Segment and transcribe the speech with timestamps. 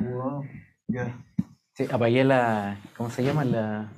[0.00, 0.06] Ya.
[0.08, 0.44] Wow.
[1.74, 2.78] Sí, apagué la.
[2.96, 3.44] ¿Cómo se llama?
[3.44, 3.88] La.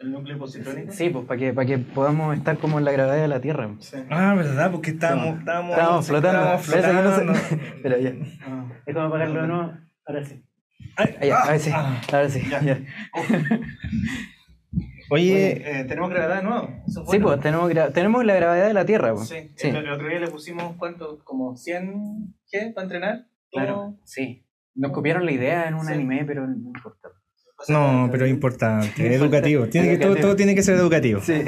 [0.00, 0.92] El núcleo positrónico.
[0.92, 3.70] Sí, pues para que, para que podamos estar como en la gravedad de la Tierra.
[3.78, 3.96] Sí.
[4.10, 4.70] Ah, ¿verdad?
[4.72, 6.54] Porque estábamos, estábamos, Estábamos flotando.
[6.54, 7.72] estábamos no flotando.
[7.82, 8.12] Pero ya.
[8.46, 8.66] Ah.
[8.86, 9.72] Déjame apagarlo de nuevo.
[10.06, 10.44] Ahora sí.
[10.96, 11.70] Ay, Ah, ya, ah, ahora sí.
[11.72, 12.00] ah.
[12.12, 12.42] Ahora sí.
[12.50, 12.60] Ya.
[12.62, 12.78] ya.
[15.10, 16.68] Oye, Eh, tenemos gravedad de nuevo.
[16.86, 19.14] Eso es Sí, pues tenemos, gra- tenemos la gravedad de la Tierra.
[19.14, 19.28] Pues.
[19.28, 19.52] Sí.
[19.56, 19.68] Sí.
[19.68, 21.18] El, el otro día le pusimos, ¿cuánto?
[21.24, 23.26] Como 100 G para entrenar.
[23.52, 24.43] Claro, sí.
[24.74, 25.92] Nos copiaron la idea en un Sí.
[25.92, 27.08] anime, pero no importa.
[27.68, 29.66] no, pero es importante, educativo.
[29.68, 31.20] Tiene que, todo, tiene que ser educativo.
[31.20, 31.42] Sí.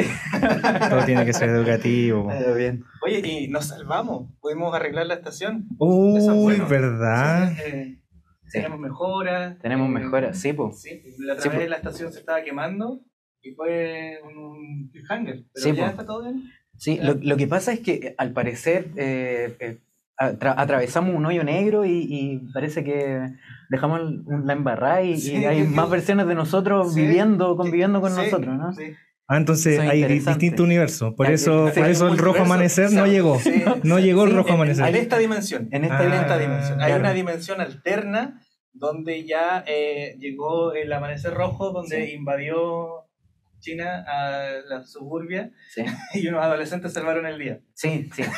[0.90, 2.28] Todo tiene que ser educativo.
[2.38, 2.84] Pero bien.
[3.04, 4.32] Oye, y nos salvamos.
[4.40, 5.66] Pudimos arreglar la estación.
[5.74, 6.68] Eso es Uy, bueno.
[6.68, 7.52] ¿verdad?
[7.56, 8.00] Sí, eh,
[8.48, 8.58] Sí.
[8.58, 9.58] Tenemos mejoras.
[9.58, 10.80] Tenemos eh, mejoras, sí, pues.
[10.80, 11.68] Sí, la pues.
[11.68, 13.00] la estación se estaba quemando
[13.42, 15.44] y fue un cliffhanger.
[15.52, 16.44] Pero Sí, ya está todo bien.
[16.76, 19.78] Sí, lo, lo que pasa es que al parecer eh, eh,
[20.18, 23.30] atra- atravesamos un hoyo negro y, y parece que
[23.68, 24.00] dejamos
[24.44, 28.72] la embarrada y, hay más versiones de nosotros Sí, viviendo, conviviendo con Sí, nosotros, ¿no?
[28.72, 28.84] Sí.
[29.28, 30.38] Ah, entonces Eso hay di- interesante.
[30.40, 31.14] distintos universos.
[31.14, 33.40] Por eso, sí, por eso el rojo amanecer no llegó.
[33.40, 33.64] sí.
[33.82, 34.86] No llegó el rojo en- amanecer.
[34.86, 35.68] En esta dimensión.
[35.72, 36.22] En esta Ah, En dimensión.
[36.30, 36.80] esta dimensión.
[36.80, 37.00] Hay claro.
[37.00, 38.40] una dimensión alterna
[38.72, 42.12] donde ya eh, llegó el amanecer rojo, donde Sí.
[42.12, 43.05] invadió
[43.60, 45.82] China a la suburbia Sí,
[46.14, 47.58] y unos adolescentes salvaron el día.
[47.74, 48.22] sí, sí.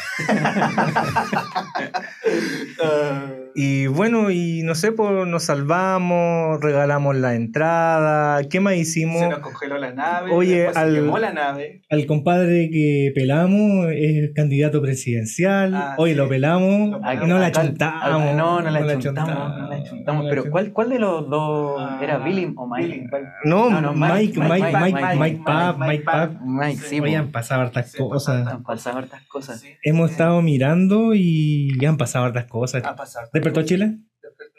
[3.54, 8.44] Y bueno, y no sé, pues nos salvamos, regalamos la entrada.
[8.48, 9.18] ¿Qué más hicimos?
[9.20, 11.82] se nos congeló la nave, Oye, al- se quemó la nave.
[11.90, 15.74] Al compadre que pelamos es candidato presidencial.
[15.74, 16.16] Ah, Hoy sí.
[16.16, 16.90] lo pelamos.
[16.90, 17.28] Lo y pelamos.
[17.28, 18.36] no la chuntamos.
[18.36, 20.06] No, no la chuntamos, chuntamos, no la chuntamos.
[20.06, 20.50] no la Pero chuntamos.
[20.50, 23.06] ¿cuál, ¿cuál de los dos Ah, era Billy o Mike?
[23.44, 26.40] No, No, no, Mike, Mike, Mike, Mike, Mike, Mike, Pap, Mike Pap.
[26.42, 28.46] Mike, sí, Oye, han pasado hartas Sí, cosas.
[28.46, 29.60] han pasado hartas cosas.
[29.60, 29.68] Sí.
[29.82, 32.84] Hemos estado mirando y ya han pasado hartas cosas.
[32.84, 33.28] a pasar.
[33.32, 33.98] ¿Despertó Chile?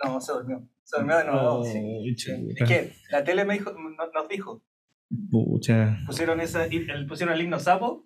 [0.06, 0.68] No, se durmió.
[0.84, 1.64] Se durmió de nuevo.
[2.16, 2.38] chuta.
[2.56, 4.64] Es que la tele me dijo, no- nos dijo,
[5.32, 5.98] Pucha.
[6.06, 8.06] pusieron esa, el, pusieron el himno sapo.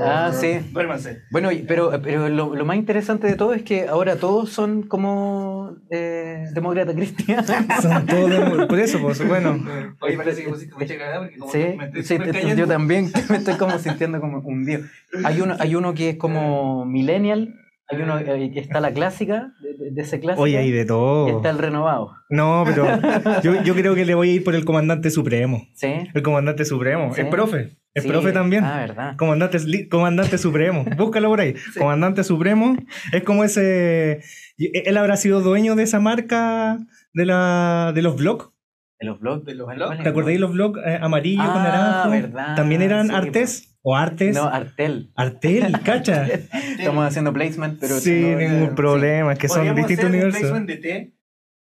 [0.00, 0.60] Ah, sí.
[0.70, 1.22] Duérmanse.
[1.30, 5.76] Bueno, pero, pero lo, lo más interesante de todo es que ahora todos son como
[5.90, 7.46] eh, demócratas cristianos.
[7.82, 9.58] Son todos de- Por eso, pues bueno.
[10.00, 12.66] Oye, parece que pusiste mucha cagada porque como Sí, que me estoy sí, te- yo
[12.68, 14.82] también me estoy como sintiendo como un dios.
[15.24, 17.54] Hay uno, hay uno que es como millennial,
[17.90, 20.82] hay uno eh, que está la clásica, de, de- de ese clásico, Oye, hay de
[20.82, 21.28] y todo.
[21.36, 22.12] está el renovado.
[22.30, 22.86] No, pero
[23.42, 25.66] yo, yo creo que le voy a ir por el comandante supremo.
[25.74, 25.88] ¿Sí?
[26.14, 27.14] El comandante supremo.
[27.14, 27.22] Sí.
[27.22, 27.78] El profe.
[27.94, 28.08] El Sí.
[28.08, 28.62] profe también.
[28.64, 29.16] Ah, verdad.
[29.16, 30.84] Comandante, comandante supremo.
[30.96, 31.54] Búscalo por ahí.
[31.78, 32.76] Comandante supremo.
[33.12, 34.20] Es como ese.
[34.56, 36.78] y- Él habrá sido dueño de esa marca
[37.14, 38.50] de, la, de los blogs.
[39.00, 39.44] De los blogs.
[39.46, 39.94] De los ¿cuál- blogs.
[39.94, 42.10] cuál ¿Te acordáis los blogs eh, amarillos con Ah, naranjo?
[42.10, 42.54] verdad.
[42.56, 44.34] También eran Sí, artes o artes.
[44.34, 45.10] No, Artel.
[45.14, 46.26] Artel, cacha.
[46.26, 48.74] Estamos haciendo placement, pero sí, no, ningún sí.
[48.74, 49.32] problema.
[49.32, 50.40] Es que son distintos universos.
[50.40, 51.17] placement de té.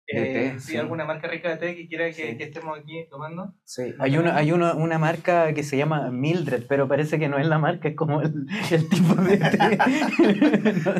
[0.06, 0.76] Eh, té, sí, sí.
[0.76, 2.36] alguna marca rica de té que quiera que, Sí.
[2.36, 3.54] que estemos aquí tomando.
[3.64, 7.38] Sí, hay una, hay una, una marca que se llama Mildred, pero parece que no
[7.38, 9.78] es la marca, es como el, el tipo de té.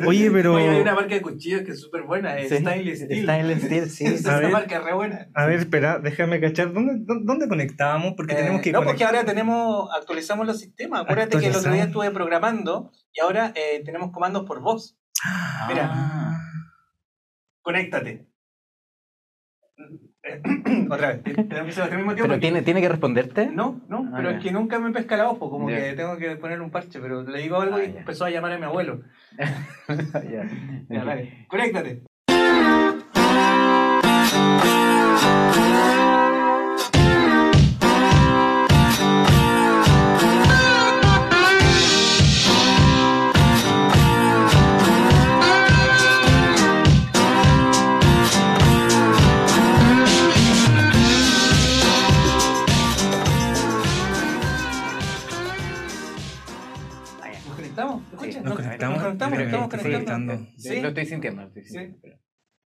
[0.07, 0.55] Oye, pero.
[0.55, 3.23] Oye, hay una marca de cuchillos que es súper buena, es Sí, Style Steel.
[3.23, 4.05] Style Steel, sí.
[4.05, 4.51] Es A una ver.
[4.51, 5.27] marca re buena.
[5.35, 6.73] A ver, espera, déjame cachar.
[6.73, 6.93] ¿Dónde,
[7.23, 8.13] dónde, conectábamos?
[8.17, 11.01] Porque Eh, tenemos que no, porque ahora tenemos, actualizamos los sistemas.
[11.03, 14.97] Acuérdate que el otro día estuve programando y ahora eh, tenemos comandos por voz.
[15.67, 15.89] Mira.
[15.93, 16.41] Ah.
[17.61, 18.27] Conéctate.
[20.89, 21.23] Otra vez.
[21.23, 22.29] ¿Tenemos que hacerlo al mismo tiempo?
[22.29, 23.47] ¿Pero tiene, tiene que responderte?
[23.47, 26.35] No, no, Ah, pero es que nunca me pesca la pues, como que tengo que
[26.35, 29.01] poner un parche, pero le digo algo Ah, y empezó a llamar a mi abuelo.
[29.87, 30.47] Ya.
[30.89, 32.01] Ya, dale, conéctate.
[58.29, 58.43] Escuchas?
[58.43, 58.97] Nos conectamos.
[58.97, 60.47] Nos conectamos, Pero estamos conectando.
[60.57, 61.41] Sí, Lo estoy sintiendo.
[61.43, 61.95] lo estoy.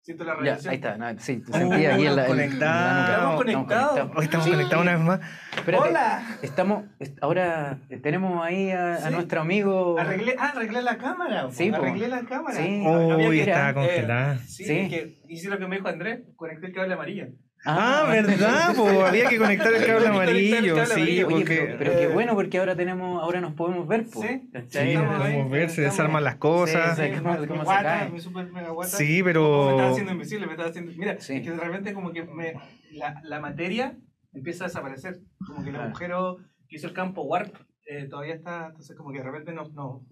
[0.03, 0.97] Siento la Ya, ahí está.
[0.97, 2.93] no, sí, te Oh, sentí aquí en la, en- en la conectado.
[2.93, 3.11] nuca.
[3.11, 4.11] Estamos conectados.
[4.15, 4.53] Hoy estamos Sí.
[4.53, 5.21] conectados una vez más.
[5.57, 6.39] Espérate, ¡Hola!
[6.43, 9.99] Estamos, est- ahora tenemos ahí a, nuestro amigo.
[9.99, 11.49] Arreglé, ah, arreglé la cámara.
[11.51, 11.79] Sí, po.
[11.79, 12.55] arreglé la cámara.
[12.57, 12.85] Sí.
[12.87, 14.39] Había Uy, que- estaba eh, congelada.
[14.47, 14.79] sí, Sí.
[14.79, 17.27] es que hice lo que me dijo Andrés, conecté el cable amarillo.
[17.67, 18.75] Ah, ¿verdad?
[18.77, 20.75] Po, había que conectar el cable conectar el amarillo.
[20.77, 21.27] cable Sí, amarillo.
[21.27, 21.57] Oye, porque.
[21.57, 24.93] pero, pero qué bueno porque ahora tenemos, ahora nos podemos ver, po, Sí, ¿cachai?
[24.93, 26.97] Sí, ahí, podemos ver, se desarman las cosas.
[26.97, 28.97] Sí, Sí.
[28.97, 29.71] Sí, Me pero.
[29.71, 30.93] estaba haciendo invisible, me estaba haciendo.
[30.97, 31.35] Mira, Sí.
[31.37, 32.55] es que de repente como que me,
[32.93, 33.97] la, la materia
[34.33, 35.19] empieza a desaparecer.
[35.47, 35.85] Como que el Ah.
[35.87, 37.55] agujero que hizo el campo Warp
[37.89, 39.69] eh, todavía está, entonces como que de repente no...
[39.71, 40.03] no,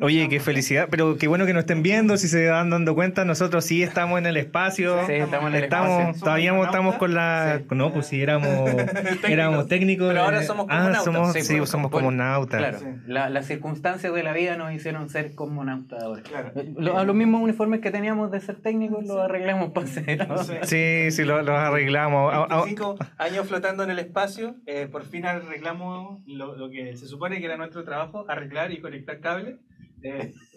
[0.00, 3.24] Oye, qué felicidad, pero qué bueno que nos estén viendo, si se van dando cuenta,
[3.24, 5.04] nosotros sí estamos en el espacio.
[5.06, 6.20] Sí, estamos en el Estamos, espacio.
[6.24, 7.58] todavía ¿Somos estamos con la...
[7.68, 7.74] Sí.
[7.74, 8.70] No, pues sí, éramos,
[9.28, 10.08] éramos técnicos.
[10.08, 11.04] Pero ahora somos Ah, cosmonautas.
[11.04, 12.58] somos, Sí, sí, pues, somos bueno, cosmonautas.
[12.58, 12.86] Claro, Sí.
[13.06, 16.22] la- las circunstancias de la vida nos hicieron ser cosmonautas ahora.
[16.22, 16.52] Claro.
[16.56, 20.26] Eh, lo- a los mismos uniformes que teníamos de ser técnicos los arreglamos para ser.
[20.28, 20.60] No sé.
[20.64, 22.32] Sí, sí, lo- los arreglamos.
[22.34, 26.96] Ah, ah, 25 años flotando en el espacio, eh, por fin arreglamos lo, lo que
[26.96, 29.55] se supone que era nuestro trabajo, arreglar y conectar cables.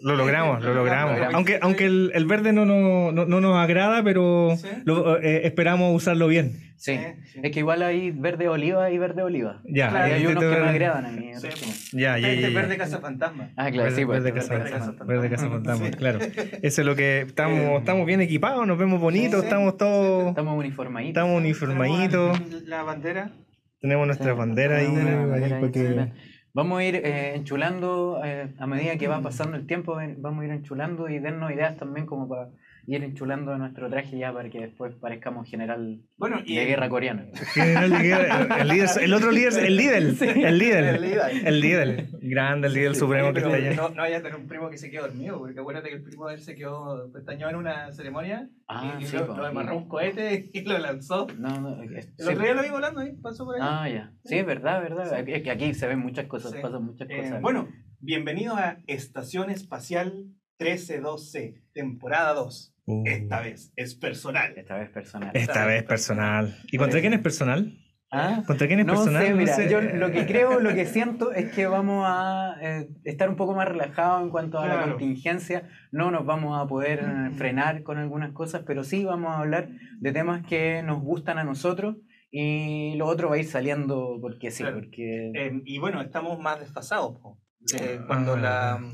[0.02, 1.18] Lo logramos, lo logramos.
[1.34, 4.66] Aunque, aunque el, el verde no, no, no, no nos agrada, pero Sí.
[4.84, 6.52] lo- eh, esperamos usarlo bien.
[6.76, 6.98] Sí, Sí,
[7.34, 7.40] sí.
[7.42, 9.60] es que igual hay verde oliva y verde oliva.
[9.66, 11.32] Ya, Claro, Y hay este unos que me agradan a mí.
[11.36, 11.48] Sí.
[11.98, 13.50] Ya, ya, este ya, verde casa fantasma.
[13.56, 15.12] Ah, claro, Verde, sí, pues, verde verde casa, verde casa fantasma.
[15.12, 15.92] verde casa fantasma, Sí.
[15.92, 16.18] claro.
[16.62, 21.10] Eso es lo que estamos, estamos bien equipados, nos vemos bonitos, estamos todos, Estamos uniformaditos.
[21.22, 23.30] estamos uniformaditos, Tenemos La bandera.
[23.82, 26.29] tenemos nuestra Sí, bandera ahí, bandera ahí, que- sí.
[26.52, 30.42] Vamos a ir eh, enchulando eh, a medida que va pasando el tiempo, ven- vamos
[30.42, 32.50] a ir enchulando y darnos ideas también como para
[32.86, 37.26] ir enchulando nuestro traje ya para que después parezcamos general Bueno, y de guerra coreana.
[37.54, 41.46] General de guerra, el, líder, el otro líder, el líder, el líder, El líder.
[41.46, 43.74] el líder, grande, el líder supremo Oye, que está allá.
[43.74, 46.02] no, no vaya a tener un primo que se quedó dormido, porque acuérdate que el
[46.02, 49.46] primo de él se quedó pestañado en una ceremonia Ah, y, y sí, lo, lo
[49.46, 51.26] amarró un cohete y lo lanzó.
[51.38, 52.28] No, no, es- El sí.
[52.32, 53.60] otro día lo vi volando ahí, pasó por ahí.
[53.64, 54.12] Ah, ya.
[54.24, 55.06] Sí, es verdad, verdad.
[55.24, 55.32] Sí.
[55.32, 56.58] Es que aquí se ven muchas cosas, Sí.
[56.62, 57.40] pasan muchas Eh, cosas.
[57.42, 57.68] bueno,
[57.98, 60.24] bienvenidos a Estación Espacial
[60.60, 62.74] 132C, temporada 2.
[62.86, 64.52] Uh, Esta vez es personal.
[64.56, 65.30] Esta vez personal.
[65.34, 66.56] esta vez personal.
[66.70, 67.76] ¿Y contra quién es personal?
[68.12, 69.22] Ah, ¿Contra quién es no personal?
[69.22, 69.70] sé, No mira, sé.
[69.70, 73.54] yo lo que creo, lo que siento es que vamos a eh, estar un poco
[73.54, 75.68] más relajados en cuanto a la contingencia.
[75.92, 79.68] No nos vamos a poder eh, frenar con algunas cosas, pero sí vamos a hablar
[80.00, 81.98] de temas que nos gustan a nosotros
[82.32, 84.80] y lo otro va a ir saliendo porque sí, Claro.
[84.80, 85.30] porque...
[85.36, 87.16] Eh, y bueno, estamos más desfasados.
[87.20, 87.38] po.
[87.78, 88.80] Eh, cuando la, Ah.
[88.80, 88.90] la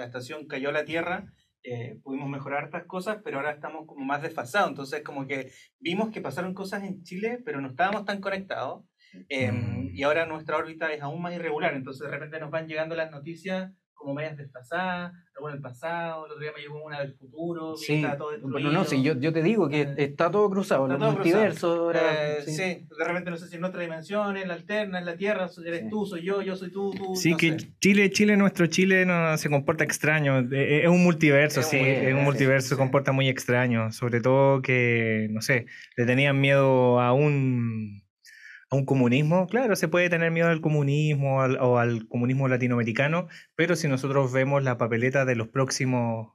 [0.00, 1.32] estación cayó a la Tierra,
[1.64, 4.70] eh, pudimos mejorar estas cosas, pero ahora estamos como más desfasados.
[4.70, 8.84] Entonces, como que vimos que pasaron cosas en Chile, pero no estábamos tan conectados.
[9.28, 9.90] Eh, Mm.
[9.94, 11.74] Y ahora nuestra órbita es aún más irregular.
[11.74, 13.72] Entonces, de repente nos van llegando las noticias
[14.02, 17.74] como medias desfasadas, algo en el pasado, el otro día me llegó una del futuro,
[17.74, 18.72] que Sí, está todo bueno, destruido.
[18.72, 21.42] no, sí, yo, yo te digo que Eh, está todo cruzado, está los todo cruzado.
[21.44, 22.50] multiversos, ahora, Eh, sí.
[22.52, 22.62] sí.
[22.98, 25.80] de repente no sé si en otra dimensión, en la alterna, en la Tierra, eres
[25.82, 25.88] Sí.
[25.88, 27.14] tú, soy yo, yo soy tú, tú.
[27.16, 27.68] Sí, no que sé.
[27.80, 30.40] Chile, Chile, nuestro Chile no se comporta extraño.
[30.52, 31.76] Eh, Es un multiverso, Es un sí.
[31.78, 32.78] multiverso, Es un sí, multiverso, se sí.
[32.78, 33.90] comporta muy extraño.
[33.92, 35.66] Sobre todo que, no sé,
[35.96, 38.01] le tenían miedo a un,
[38.72, 39.46] a un comunismo.
[39.48, 44.62] Claro, se puede tener miedo al comunismo o al comunismo latinoamericano, pero si nosotros vemos
[44.64, 46.32] la papeleta de los próximos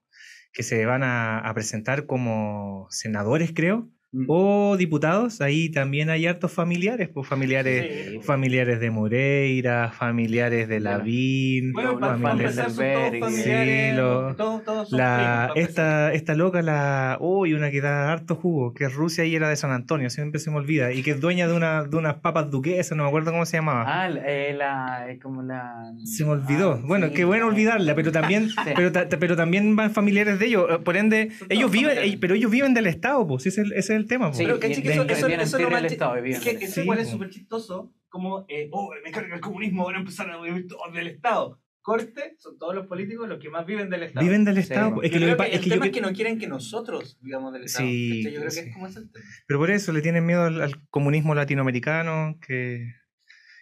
[0.54, 4.24] que se van a presentar como senadores, creo, Mm.
[4.30, 8.20] o diputados, ahí también hay hartos familiares, pues familiares Sí.
[8.24, 13.20] familiares de Moreira, familiares de De la- Lavín, Bueno, familiares Albergue.
[13.20, 18.12] familiares, Sí, lo- todos, todos la, primos, esta, esta loca, la uy, una que da
[18.12, 21.04] harto jugo, que es Rusia y era de San Antonio, siempre se me olvida, y
[21.04, 23.84] que es dueña de, una, de unas papas duquesas, no me acuerdo cómo se llamaba.
[23.88, 25.92] Ah, la- eh, la, eh, como la...
[26.06, 26.74] Se me olvidó.
[26.74, 30.40] Ah, bueno, sí, qué bueno eh, olvidarla, pero también, pero, ta- pero también van familiares
[30.40, 30.66] de ellos.
[30.70, 32.18] eh, Por ende, ellos viven, familiares.
[32.22, 34.34] pero ellos viven del Estado, pues, ese es el, ese es el tema.
[34.34, 37.94] Sí, Pero caché que eso, eso, eso es Estado, que Sí, igual es súper chistoso,
[38.10, 41.60] como, eh, oh, me carga el comunismo, van a empezar a vivir todos del Estado.
[41.82, 44.26] Corte, son todos los políticos los que más viven del Estado.
[44.26, 44.94] Viven del Sí, Estado.
[44.96, 45.90] pues, Es Yo que lo creo que que pa- es el que yo tema que-
[45.90, 47.88] es que no quieren que nosotros vivamos del Estado.
[47.88, 48.24] Sí.
[48.24, 48.62] Yo creo sí.
[48.62, 49.26] que es como ese el tema.
[49.48, 52.92] Pero por eso le tienen miedo al, al comunismo latinoamericano, que,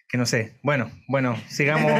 [0.08, 0.52] que no sé.
[0.62, 1.90] Bueno, bueno, sigamos.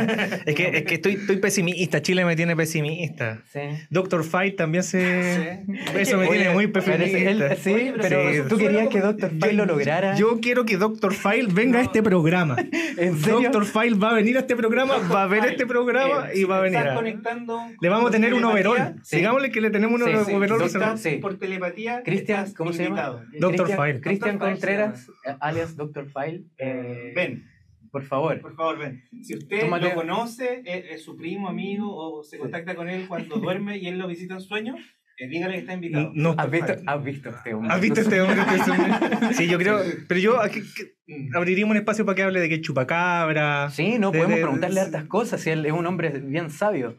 [0.46, 3.42] es que, es que estoy, estoy pesimista, Chile me tiene pesimista.
[3.52, 3.58] Sí.
[3.90, 5.58] Doctor Fight también se...
[5.66, 5.72] Sí.
[5.98, 7.04] Eso me Oye, tiene muy pesimista.
[7.04, 10.14] él- sí, pero sí, tú querías que Doctor File lo lograra.
[10.16, 12.56] Yo quiero que Doctor File venga a este programa.
[12.96, 13.50] ¿En serio?
[13.50, 16.38] Doctor File va a venir a este programa, va a ver File, este programa eh,
[16.38, 16.80] y va a venir.
[16.94, 18.94] conectando Le vamos a tener un overall.
[19.02, 19.16] Sí.
[19.16, 20.96] Digámosle que le tenemos un Sí, sí, overall Doctor- reservado.
[20.96, 21.16] sí.
[21.16, 22.02] por telepatía.
[22.04, 23.24] Cristian, ¿cómo se llama?
[23.24, 23.24] invitado.
[23.40, 24.00] Doctor File.
[24.00, 26.42] Cristian Contreras, eh, alias Doctor File.
[26.58, 27.44] eh, Ven,
[28.00, 28.40] Por favor.
[28.40, 29.02] por favor, ven.
[29.22, 33.06] Si usted Tómate- lo conoce, es, es su primo, amigo, o se contacta con él
[33.08, 34.74] cuando duerme y él lo visita en sueño,
[35.18, 36.10] eh, dígale que está invitado.
[36.14, 37.72] No, ¿Has visto, has visto este hombre?
[37.72, 38.36] ¿Has visto este hombre?
[39.32, 39.80] Sí, yo creo.
[40.08, 41.36] Pero yo aquí- que- Mm.
[41.36, 43.70] abriríamos un espacio para que hable de que chupacabra.
[43.70, 45.40] Sí, no, De- podemos de- preguntarle hartas cosas.
[45.40, 46.96] Si él es un hombre bien sabio.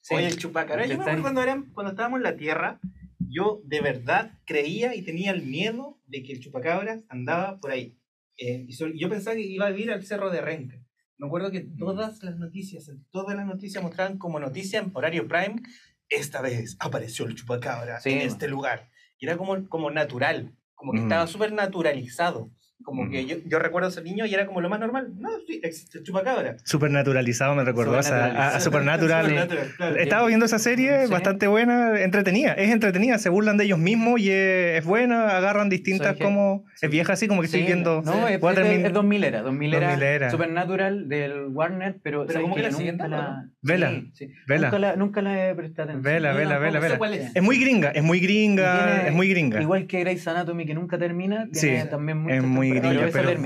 [0.00, 0.14] Sí.
[0.14, 0.86] Oye, el chupacabra.
[0.86, 2.80] Yo me acuerdo cuando, eran, cuando estábamos en la Tierra,
[3.28, 7.96] yo de verdad creía y tenía el miedo de que el chupacabras andaba por ahí.
[8.44, 10.76] Eh, y sol- yo pensaba que iba a vivir al Cerro de Renca.
[11.18, 15.62] Me acuerdo que todas las noticias, todas las noticias mostraban como noticia en horario prime,
[16.08, 18.90] esta vez apareció el chupacabra Sí, en este lugar.
[19.18, 21.02] Y era como, como natural, como que Mm.
[21.02, 22.50] estaba súper naturalizado.
[22.82, 23.10] Como Mm.
[23.10, 25.12] que yo, yo recuerdo ser niño y era como lo más normal.
[25.18, 26.56] No, sí, existe chupacabra.
[26.64, 29.24] Supernaturalizado me recordó a, a- a Supernatural.
[29.26, 29.96] Supernatural, claro.
[29.96, 31.12] Estaba viendo esa serie, Sí.
[31.12, 32.52] bastante buena, entretenida.
[32.52, 36.24] Es entretenida, se burlan de ellos mismos y es, es buena, agarran distintas ¿Sabes qué?
[36.24, 36.64] como...
[36.80, 38.02] Es vieja así, como que estoy viendo...
[38.02, 39.42] No, es, a es, es 2000 era.
[39.42, 40.30] 2000 era, 2000 era.
[40.30, 42.22] Supernatural del Warner, pero.
[42.26, 44.32] Pero ¿sabes como que la dando, la- Vela, sí, sí.
[44.48, 44.66] vela.
[44.68, 46.02] Nunca la, nunca la he prestado atención.
[46.14, 46.98] Vela, vela, vela, vela.
[46.98, 47.34] cuál es.
[47.34, 49.60] Es muy gringa, es muy gringa, es muy gringa.
[49.62, 51.48] Igual que Grey's Anatomy, que nunca termina.
[51.52, 53.38] Tiene también es muy gringa, pero es.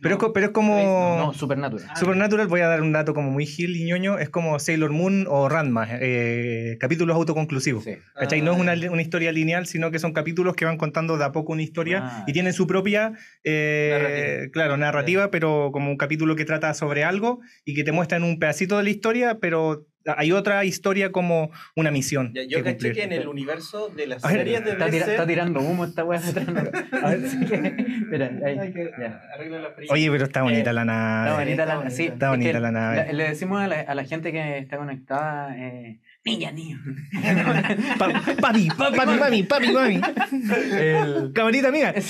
[0.00, 1.16] Pero, No, pero como...
[1.18, 1.86] No, Supernatural.
[1.90, 4.92] Ah, Supernatural, voy a dar un dato como muy gil y ñoño, es como Sailor
[4.92, 7.84] Moon o Ranma, eh, capítulos autoconclusivos.
[7.84, 7.96] Sí.
[8.14, 8.40] ¿Cachai?
[8.40, 8.90] Ah, no es una, ya.
[8.90, 12.00] una historia lineal, sino que son capítulos que van contando de a poco una historia
[12.04, 12.24] Ah.
[12.26, 13.12] y tienen su propia,
[13.44, 14.52] eh, Narrativa.
[14.52, 18.38] claro, narrativa, pero como un capítulo que trata sobre algo y que te muestran un
[18.38, 22.32] pedacito de la historia, pero hay otra historia como una misión.
[22.34, 24.98] Ya, yo que caché que en el universo de las ver, series de Está, tira-
[25.06, 25.10] DC...
[25.12, 26.20] está tirando humo esta weá.
[29.90, 31.28] Oye, pero está bonita Eh, la nave.
[31.30, 33.12] Está bonita la, sí, Está es bonita que la nave.
[33.12, 36.78] le decimos a la, a la gente que está conectada, eh, niña, niño.
[37.98, 40.00] Pa- papi, papi, mami, papi, mami.
[40.78, 41.94] El- Camarita mía.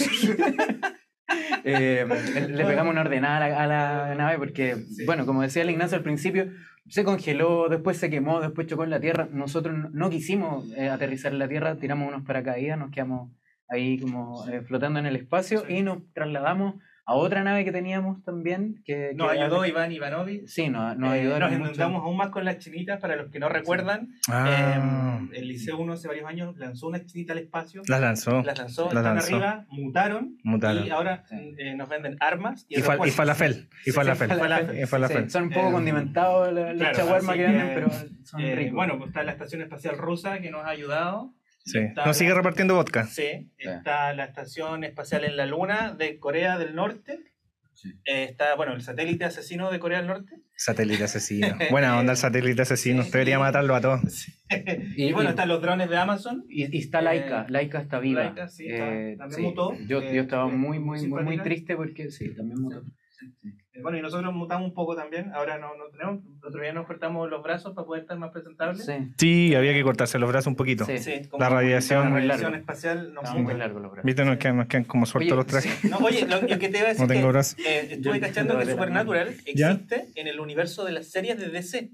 [1.64, 2.06] Eh,
[2.50, 4.76] le pegamos una ordenada a la, a la nave porque,
[5.06, 6.46] bueno, como decía el Ignacio al principio,
[6.88, 9.28] se congeló, después se quemó, después chocó en la Tierra.
[9.30, 13.32] Nosotros no, quisimos eh, aterrizar en la Tierra, tiramos unos paracaídas, nos quedamos
[13.68, 15.74] ahí como eh, flotando en el espacio Sí.
[15.78, 16.76] y nos trasladamos
[17.08, 18.82] a otra nave que teníamos también.
[18.84, 20.46] Que, Nos que- ayudó Iván Ivanovic.
[20.46, 23.38] Sí, nos, nos Eh, ayudaron nos inundamos aún más con las chinitas, para los que
[23.38, 24.08] no recuerdan.
[24.28, 27.82] Ah, eh, el Liceo 1 hace varios años lanzó una chinita al espacio.
[27.86, 28.42] las lanzó.
[28.42, 29.34] Las lanzó, Las están lanzó.
[29.36, 30.84] arriba, mutaron, Mutaron.
[30.86, 31.54] y ahora Sí.
[31.58, 33.68] eh, nos venden armas y, Y, fal- y falafel.
[33.86, 34.28] Y falafel.
[34.30, 34.78] sí, falafel.
[34.82, 35.24] Y falafel.
[35.24, 37.88] Sí, son un poco Eh, condimentados la- los claro, chaguarmas que venden, que, pero
[38.24, 38.74] son Eh, ricos.
[38.74, 41.32] bueno, pues está la Estación Espacial Rusa que nos ha ayudado.
[41.66, 41.78] Sí.
[41.80, 43.06] Está Nos sigue la- repartiendo vodka.
[43.06, 47.18] Sí, está la Estación Espacial en la Luna de Corea del Norte.
[47.74, 47.90] Sí.
[48.06, 50.32] Eh, está, bueno, el satélite asesino de Corea del Norte.
[50.56, 51.48] Satélite asesino.
[51.70, 53.02] Buena onda el satélite asesino.
[53.02, 53.10] Sí.
[53.10, 54.00] Debería matarlo a todos.
[54.96, 56.44] y, Y- bueno, y- están los drones de Amazon.
[56.48, 58.24] Y, y está Laika, Eh, Laika está viva.
[58.24, 59.46] Laika, sí, está- Eh, también sí.
[59.46, 59.74] mutó.
[59.86, 62.82] Yo, Eh, yo estaba eh, muy, muy muy, muy, triste porque sí, también mutó.
[63.76, 65.32] Eh, Bueno, y nosotros mutamos un poco también.
[65.34, 66.24] Ahora no, no tenemos.
[66.42, 68.84] El otro día nos cortamos los brazos para poder estar más presentables.
[68.84, 70.84] Sí, Sí, había que cortarse los brazos un poquito.
[70.86, 70.98] Sí.
[70.98, 72.56] Sí, La radiación- la radiación largo.
[72.58, 73.54] espacial nos muy muta.
[73.58, 74.04] largos los brazos.
[74.06, 75.84] Viste, nos quedan, nos quedan como sueltos Oye, los trajes.
[75.90, 77.58] No, oye, lo, lo que te iba a decir No tengo que, brazos.
[77.58, 79.70] eh, estuve cachando que Supernatural ¿Ya?
[79.72, 81.90] existe en el universo de las series de DC.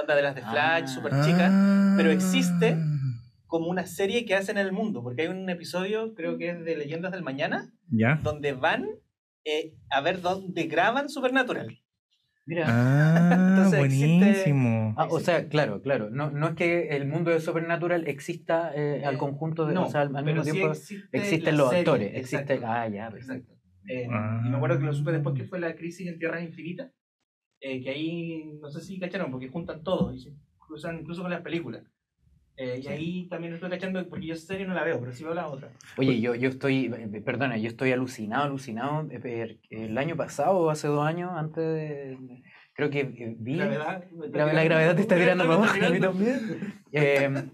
[0.00, 0.86] Onda de las de Flash, Ah.
[0.88, 1.94] super chicas, Ah.
[1.96, 2.76] pero existe
[3.46, 5.02] como una serie que hacen en el mundo.
[5.02, 8.18] Porque hay un episodio, creo que es de Leyendas del Mañana, ¿Ya?
[8.22, 8.86] donde van
[9.46, 11.78] eh, a ver dónde graban Supernatural.
[12.48, 12.64] Mira.
[12.68, 14.94] Ah, Entonces existe- buenísimo.
[14.98, 16.10] Ah, o sea, claro, claro.
[16.10, 19.74] No, no es que el mundo de Supernatural exista eh, al Eh, conjunto de.
[19.74, 22.08] no, o sea, al, mismo sí tiempo existe existen los serie, actores.
[22.14, 22.52] exacto.
[22.52, 23.10] Existe, ah, ya.
[23.10, 23.32] perfecto.
[23.52, 23.52] Exacto.
[23.88, 24.42] Eh, Ah.
[24.44, 26.90] Y me acuerdo que lo supe después que fue la crisis en Tierras Infinitas,
[27.60, 31.30] eh, que ahí, no sé si cacharon, porque juntan todo y se cruzan incluso con
[31.30, 31.82] las películas.
[32.58, 35.34] Eh, y ahí también estoy cachando, porque yo serie no la veo, pero sí veo
[35.34, 35.70] la otra.
[35.98, 39.06] Oye, yo, yo estoy, eh, perdona, yo estoy alucinado, alucinado.
[39.10, 42.42] eh, El año pasado, o hace dos años, antes de.
[42.72, 43.56] Creo que eh, vi.
[43.56, 46.40] Gravedad, Gra- la gravedad te está tirando para abajo, a mí también.
[46.92, 47.50] Eh,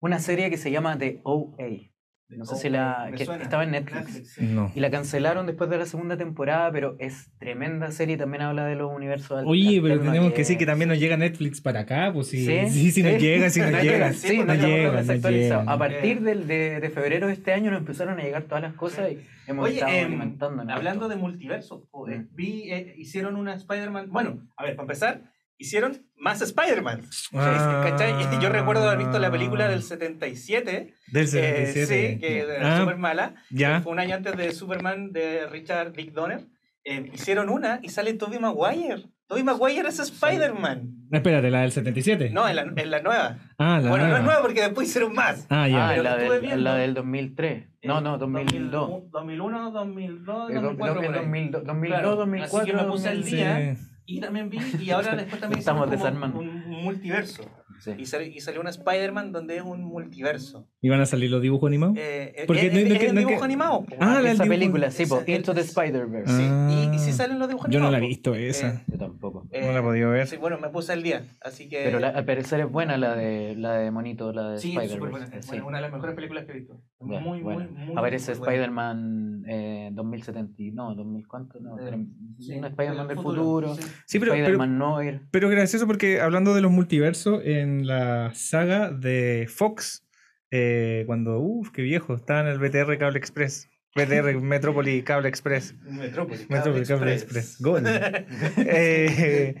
[0.00, 1.89] una serie que se llama The OA.
[2.36, 3.08] No sé si la.
[3.10, 3.42] Me que suena.
[3.42, 4.04] estaba en Netflix.
[4.06, 4.46] Netflix, sí.
[4.46, 4.70] No.
[4.74, 8.16] Y la cancelaron después de la segunda temporada, pero es tremenda serie.
[8.16, 11.60] También habla de los universos Oye, pero tenemos que decir que también nos llega Netflix
[11.60, 13.92] para acá, pues sí, Sí, sí, sí, nos llega, sí nos No llega.
[13.92, 15.62] llega, Sí, Sí, no llega, llega.
[15.66, 16.20] A partir Eh.
[16.20, 19.18] del, de, de febrero de este año nos empezaron a llegar todas las cosas y
[19.46, 20.62] hemos Oye, estado em, alimentando.
[20.72, 22.28] hablando de multiverso, o, eh, Mm.
[22.34, 24.10] vi, eh, hicieron una Spider-Man.
[24.10, 25.22] Bueno, a ver, para empezar,
[25.58, 27.02] hicieron más Spider-Man.
[27.34, 28.38] Ah.
[28.40, 31.86] Yo recuerdo haber visto la película del 77, Del eh, 77.
[32.14, 33.34] sí, que era Ah, súper mala.
[33.50, 33.80] Ya.
[33.80, 36.46] Fue un año antes de Superman de Richard Dick Donner.
[36.84, 39.04] Eh, hicieron una y sale Tobey Maguire.
[39.26, 41.06] Tobey Maguire es Spider-Man.
[41.10, 42.30] No, espérate, la del 77.
[42.30, 43.38] No, en la, en la nueva.
[43.58, 44.18] Ah, la bueno, no nueva.
[44.18, 45.46] es nueva porque después hicieron más.
[45.50, 45.90] Ah, ya.
[45.90, 47.66] Ah, la, del, la del 2003.
[47.84, 49.10] No, Eh, no, 2002.
[49.10, 50.94] 2001, 2002, Eh, do- 2004.
[50.94, 51.20] do- por ahí.
[51.22, 52.58] 2002, 2002, Claro, 2004.
[52.60, 53.36] así que me puse al 2005.
[53.36, 53.76] día.
[53.76, 53.82] Sí.
[54.10, 56.38] Y también vi, y ahora después también Estamos hicieron como desarmando.
[56.40, 57.44] un multiverso.
[57.80, 57.92] Sí.
[57.98, 60.68] Y, sal- y salió una Spider-Man donde es un multiverso.
[60.80, 61.96] ¿Y van a salir los dibujos animados?
[61.98, 63.86] Eh, Porque es, no- es- no es el no dibujo animado.
[63.98, 66.32] Ah, la Esa dibujo- película, sí, po, Into the Spider-Verse.
[66.36, 66.88] Sí, Ah.
[66.92, 68.00] y, y si salen los dibujos Yo no animados.
[68.00, 68.68] la he visto esa.
[68.68, 69.46] Eh, Yo tampoco.
[69.50, 70.26] eh, No la he podido ver.
[70.26, 71.82] Sí, bueno, me puse al día, así que...
[71.84, 74.76] Pero la- al parecer es buena la de la de Monito, la de sí.
[74.76, 75.38] Spider-Verse.
[75.38, 75.50] Es Sí.
[75.52, 76.80] buena, una de las mejores películas que he visto.
[77.00, 77.66] Muy, buena.
[77.70, 78.52] muy, muy, Aparece muy buena.
[78.54, 83.74] Spider-Man eh, 2070, no, 2000 cuánto, no, Eh, un Spider-Man del futuro,
[84.06, 84.18] sí.
[84.18, 85.22] Pero, Spider-Man Noir.
[85.30, 90.06] pero gracioso porque hablando de los multiversos, en la saga de Fox,
[90.50, 93.68] eh, cuando, uff, qué viejo, estaba en el BTR Cable Express.
[93.96, 95.74] BTR, Metrópoli Cable Express.
[95.84, 97.56] Metrópoli Cable Express.
[97.60, 97.82] Gol.
[98.56, 99.54] Eh,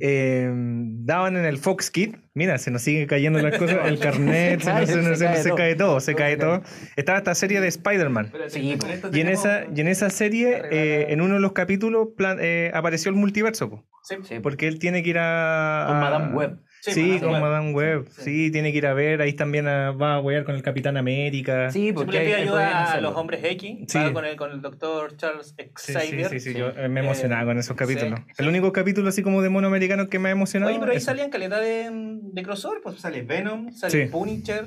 [0.00, 2.16] eh, daban en el Fox Kid.
[2.34, 3.86] Mira, se nos siguen cayendo las cosas.
[3.86, 6.62] El carnet, se, nos- se nos- se- se cae todo, se cae todo.
[6.96, 8.32] Estaba esta serie de Spider-Man.
[8.48, 8.78] Sí.
[9.12, 12.70] Y en esa, y en esa serie, eh, en uno de los capítulos, plan- eh,
[12.74, 13.70] apareció el multiverso.
[13.70, 13.86] po.
[14.04, 15.84] Sí, Sí, Porque él tiene que ir a.
[15.88, 16.60] Con Madame Web.
[16.92, 17.40] Sí, Sí, Madame con Web.
[17.42, 18.08] Madame Web.
[18.16, 18.22] Sí.
[18.22, 19.20] Sí, tiene que ir a ver.
[19.22, 21.70] Ahí también ah, va a huear con el Capitán América.
[21.70, 23.98] Sí, porque le pide ayuda a los hombres X, Sí.
[23.98, 26.28] va con el, con el doctor Charles Sí, sí, Xavier.
[26.30, 26.58] sí, sí, sí.
[26.58, 28.20] yo eh, me emocionaba Eh, con esos capítulos.
[28.20, 28.48] sí, El sí.
[28.48, 30.70] único capítulo así como de mono americano que me ha emocionado.
[30.70, 31.06] Oye, pero ahí eso.
[31.06, 33.72] salían calidad de, de crossover, pues Sale Venom.
[33.72, 34.10] sale Sí.
[34.10, 34.66] Punisher,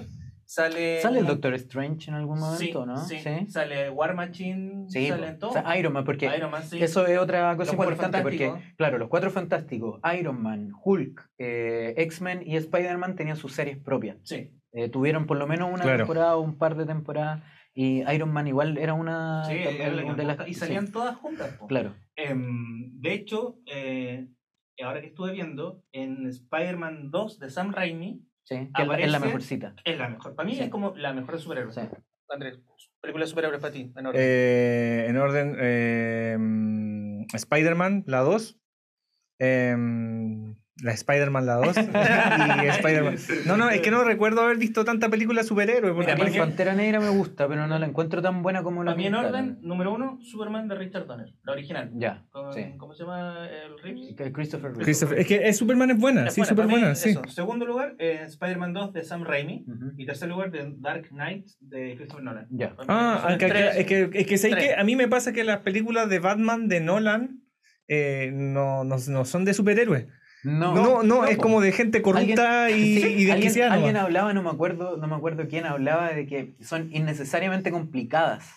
[0.53, 0.99] sale...
[0.99, 2.97] ¿Sale el Doctor Strange en algún Sí, momento, no?
[2.97, 5.39] sí, sale War Machine, Sí, salen po.
[5.49, 5.55] todos.
[5.57, 6.81] O sea, Iron Man, porque Iron Man, sí.
[6.81, 11.29] eso es otra cosa Los Cuatro importante, porque, claro, los cuatro fantásticos, Iron Man, Hulk,
[11.37, 14.17] eh, X-Men y Spider-Man tenían sus series propias.
[14.23, 15.97] Sí, Eh, tuvieron por lo menos una Claro.
[15.99, 20.13] temporada o un par de temporadas, y Iron Man igual era una sí, era la
[20.13, 21.53] de las- y sí, salían todas juntas.
[21.59, 21.67] po.
[21.67, 21.93] Claro.
[22.15, 24.27] Em, de hecho, eh,
[24.83, 29.75] ahora que estuve viendo, en Spider-Man 2 de Sam Raimi, Sí, es la- Aparece- mejorcita.
[29.85, 30.35] es la mejor.
[30.35, 30.63] Para mí Sí.
[30.63, 31.75] es como la mejor de superhéroes.
[31.75, 31.81] Sí.
[32.29, 32.59] Andrés,
[32.99, 34.21] película de superhéroes para ti, en orden.
[34.23, 38.55] Eh, en orden, eh, mm, Spider-Man, la 2.
[39.41, 41.77] em, la Spider-Man, la 2.
[41.77, 43.15] y Spider-Man.
[43.45, 45.93] No, no, es que no recuerdo haber visto tanta película de superhéroes.
[45.93, 46.37] Porque a mí.
[46.37, 49.15] Pantera Negra me gusta, pero no la encuentro tan buena como la Para mí en
[49.15, 51.91] orden, número uno, Superman de Richard Donner, la original.
[51.95, 52.73] Ya, Con- sí.
[52.77, 54.15] ¿Cómo se llama el Reeves?
[54.33, 54.71] Christopher
[55.19, 57.09] es que es Superman es buena, Es sí, buena, mí, buena, sí.
[57.11, 57.23] eso.
[57.27, 59.65] Segundo lugar, eh, Spider-Man 2 de Sam Raimi.
[59.97, 62.47] Y tercer lugar, de Dark Knight de Christopher Nolan.
[62.49, 62.75] Ya.
[62.87, 63.75] Ah, es que, tres.
[63.77, 67.41] es que, es que, a mí me pasa que las películas de Batman de Nolan
[67.87, 70.05] eh, no, no, no son de superhéroes.
[70.43, 71.43] No, No, no, es po.
[71.43, 73.73] como de gente corrupta y, Sí, y alguien, desquiciada.
[73.73, 78.49] alguien hablaba, no me acuerdo, no me acuerdo quién hablaba de que son innecesariamente complicadas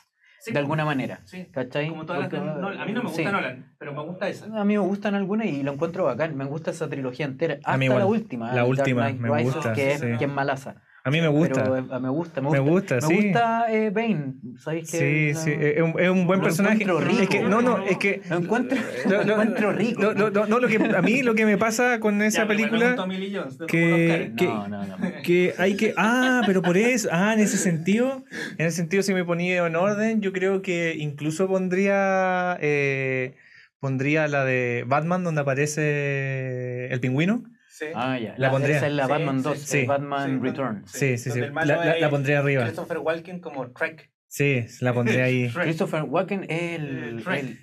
[0.44, 1.20] Sí, de alguna manera.
[1.24, 1.46] Sí.
[1.52, 1.88] ¿Cachai?
[1.88, 2.80] Como todas las de Porque, Nolan.
[2.80, 3.24] A mí no me gusta sí.
[3.30, 4.46] Nolan, pero me gusta esa.
[4.46, 6.36] A mí me gustan algunas y lo encuentro bacán.
[6.36, 7.54] Me gusta esa trilogía entera.
[7.62, 8.08] Hasta mí la igual.
[8.08, 8.48] última.
[8.48, 10.06] La Dark última, Knight me Rises, gusta, Que, es, sí.
[10.18, 10.82] que es malaza.
[11.04, 11.64] A mí me gusta.
[11.64, 12.94] Pero eh, me gusta, me Me gusta.
[12.96, 13.22] gusta, Me sí.
[13.26, 14.34] gusta eh, Bane.
[14.58, 16.84] ¿Sabéis que Sí, sí, es un, es un buen lo personaje.
[16.84, 17.22] encuentro rico.
[17.22, 18.22] Es que, no, no, es que.
[18.30, 20.00] Lo encuentro, lo no, encuentro rico.
[20.02, 22.46] No, no, no, no, lo que, a mí lo que me pasa con esa Ya,
[22.48, 22.94] película.
[22.96, 24.96] Jones, que- que- No, no, no.
[25.24, 28.24] que hay que ah pero por eso ah en ese sentido
[28.58, 33.34] en ese sentido si me ponía en orden yo creo que incluso pondría eh,
[33.80, 37.42] pondría la de Batman donde aparece el pingüino
[37.82, 37.92] Sí.
[37.94, 38.34] Ah, ya.
[38.36, 38.76] La pondría.
[38.76, 39.78] Esa es la Batman sí, 2, sí.
[39.80, 40.82] el Batman Sí, Return.
[40.86, 44.10] sí sí sí la, la- pondría arriba Christopher Walken como Trek.
[44.28, 45.50] sí la pondría ahí.
[45.50, 47.58] Christopher Walken, el, El el-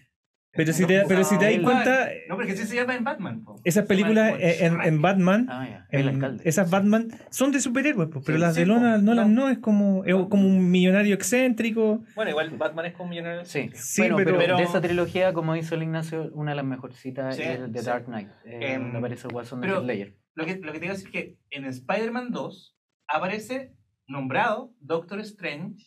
[0.51, 3.43] pero si te pero si te das cuenta No, porque sí se llama en Batman.
[3.43, 3.55] po.
[3.63, 5.85] esas películas eh, en, en Batman Ah.
[5.89, 8.73] El en- esas Batman son de superhéroes pero Sí, las sí, de po.
[8.73, 9.43] Nolan, Nolan No.
[9.43, 13.45] no es como es como un millonario excéntrico Bueno, igual Batman es como millonario.
[13.45, 16.65] Sí, Sí, bueno, pero, pero- de esa trilogía, como hizo el Ignacio, una de las
[16.65, 17.85] mejorcitas Sí, es The sí.
[17.85, 18.29] Dark Knight.
[18.45, 20.15] Eh, aparece el Watson de Ledger.
[20.35, 22.75] Lo que, lo que te iba a decir es que en Spider-Man 2
[23.07, 23.73] aparece
[24.07, 25.85] nombrado Doctor Strange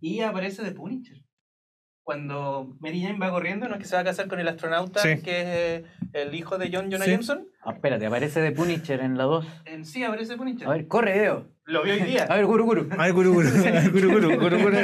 [0.00, 1.18] y aparece The Punisher.
[2.08, 5.00] Cuando Mary Jane va corriendo, ¿no es que se va a casar con el astronauta
[5.02, 5.20] Sí.
[5.22, 7.10] que es el hijo de John Jonah Sí.
[7.10, 7.46] Jameson?
[7.62, 9.46] Ah, espérate, aparece The Punisher en la 2.
[9.66, 10.66] En sí aparece Punisher.
[10.68, 11.48] A ver, corre, Deo.
[11.66, 12.24] Lo vi hoy día.
[12.24, 12.88] A ver, Guru Guru.
[12.96, 13.48] ay guru guru
[13.92, 14.78] guru guru guru guru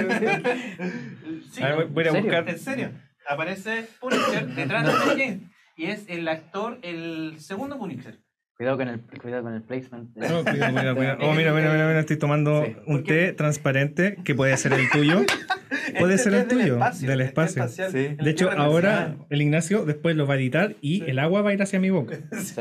[1.51, 2.23] Sí, A ver, voy- a ¿En serio?
[2.31, 2.91] buscar en serio.
[3.27, 5.41] Aparece Punisher detrás de Mary Jane.
[5.79, 8.19] Y es el actor, el segundo Punisher.
[8.57, 10.15] Cuidado con el, cuidado con el placement.
[10.17, 11.19] No, cuidado, cuidado, cuidado.
[11.23, 12.77] Oh, mira, mira, mira, mira, estoy tomando Sí.
[12.87, 15.23] un té transparente que puede ser el tuyo.
[15.99, 17.69] Puede Este ser el es del tuyo, espacio, del espacio.
[17.69, 18.17] Sí.
[18.21, 21.05] De hecho, ahora el Ignacio después lo va a editar y Sí.
[21.09, 22.17] el agua va a ir hacia mi boca.
[22.33, 22.61] Sí,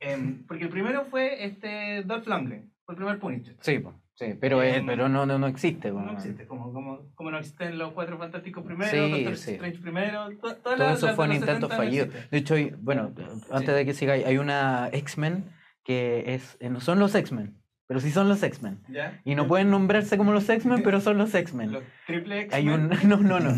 [0.00, 3.56] Em, porque el primero fue este Dolph Lundgren, fue el primer Punisher.
[3.60, 3.94] sí, po.
[4.26, 5.92] Sí pero, es- Em, pero no, no, no existe.
[5.92, 6.00] po.
[6.00, 9.50] No existe, como, como, como no existen los Cuatro Fantásticos primero, Sí, Doctor sí.
[9.52, 12.06] Strange primero, to- Todo las- eso las fue de un intento 70 no fallido.
[12.30, 13.12] De hecho, hay- bueno,
[13.50, 15.50] antes de que siga, hay una X-Men
[15.84, 18.78] que es, eh, no son los X-Men, pero sí son los X-Men.
[19.24, 21.72] Y no pueden nombrarse como los X-Men, pero son los X-Men.
[21.72, 22.54] Los triple X.
[22.54, 22.90] Hay un.
[23.04, 23.52] No, no, no.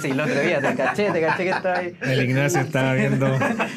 [0.00, 1.96] sí, el otro día te caché, te caché que estaba ahí.
[2.02, 3.28] El Ignacio estaba viendo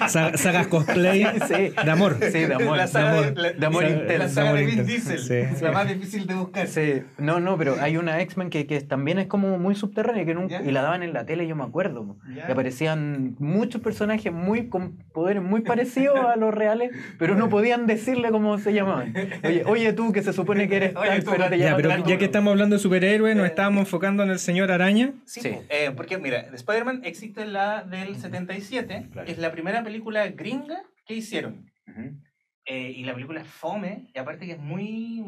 [0.07, 2.17] sa- sagas cosplay Sí, de amor.
[2.21, 2.77] sí, de amor.
[2.77, 4.17] La de amor, de- la- de amor la- intenso.
[4.17, 5.63] La saga de Vin Diesel, sí.
[5.63, 6.67] la más difícil de buscar.
[6.67, 10.33] Sí, no, no, pero hay una X-Men que, que también es como muy subterránea que
[10.33, 12.17] nunca, y la daban en la tele, yo me acuerdo.
[12.35, 17.87] Y aparecían muchos personajes muy con poderes muy parecidos a los reales, pero no podían
[17.87, 19.13] decirle cómo se llamaban.
[19.43, 21.89] Oye, oye tú que se supone que eres Oye, tal, tú, pero te ya, pero
[21.89, 25.13] tal ya como- que estamos hablando de superhéroes, nos estábamos enfocando en el señor araña.
[25.25, 25.57] Sí, Sí.
[25.69, 29.25] Eh, porque mira, de Spider-Man existe la del 77, Claro.
[29.25, 31.69] que es la primera película gringa que hicieron.
[31.87, 32.17] Ujú.
[32.65, 35.23] Eh, y la película es fome, y aparte que es muy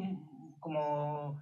[0.60, 1.42] como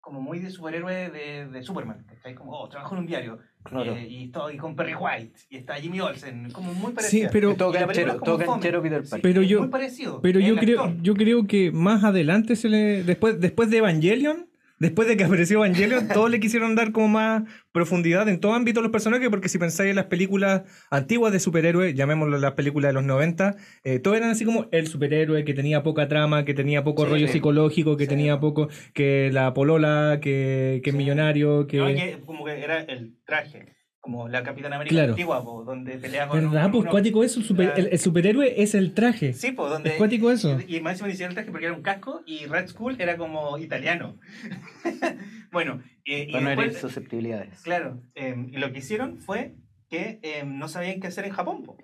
[0.00, 2.04] como muy de superhéroe de, de Superman.
[2.08, 2.34] ¿cachai?
[2.34, 3.38] Como, oh, trabajo en un diario.
[3.62, 3.94] Claro.
[3.94, 5.40] eh, y, estoy con Perry White.
[5.50, 6.50] Y está Jimmy Olsen.
[6.50, 7.30] Como muy Sí, parecido.
[7.32, 9.02] pero, todo canchero, canchero Peter.
[9.22, 10.20] Pero yo- muy parecido.
[10.22, 11.02] pero yo creo, actor.
[11.02, 13.04] yo creo que más adelante se le.
[13.04, 14.49] Después, después de Evangelion,
[14.80, 18.80] después de que apareció Evangelion, todos le quisieron dar como más profundidad en todo ámbito
[18.80, 22.88] a los personajes, porque si pensáis en las películas antiguas de superhéroes, llamémoslo las películas
[22.88, 26.54] de los 90, eh, todos eran así como el superhéroe que tenía poca trama, que
[26.54, 27.34] tenía poco Sí, rollo sí.
[27.34, 28.08] psicológico, que Sí.
[28.10, 31.76] tenía poco, que la polola, que, que millonario, que...
[31.78, 33.76] No, que como que era el traje.
[34.02, 35.12] Como la Capitana América Claro.
[35.12, 36.38] antigua, po, donde pelea con.
[36.50, 36.66] ¿Verdad?
[36.66, 39.34] un- Pues uno- cuático eso, el, super- el, el superhéroe es el traje.
[39.34, 39.90] Sí, pues donde.
[39.90, 40.58] Es cuático eso.
[40.66, 43.58] Y, y le hicieron el traje porque era un casco y Red Skull era como
[43.58, 44.18] italiano.
[45.52, 47.60] bueno, eh, y Para no herir después, susceptibilidades.
[47.62, 49.54] claro, eh, y lo que hicieron fue
[49.88, 51.62] que eh, no sabían qué hacer en Japón.
[51.64, 51.76] po,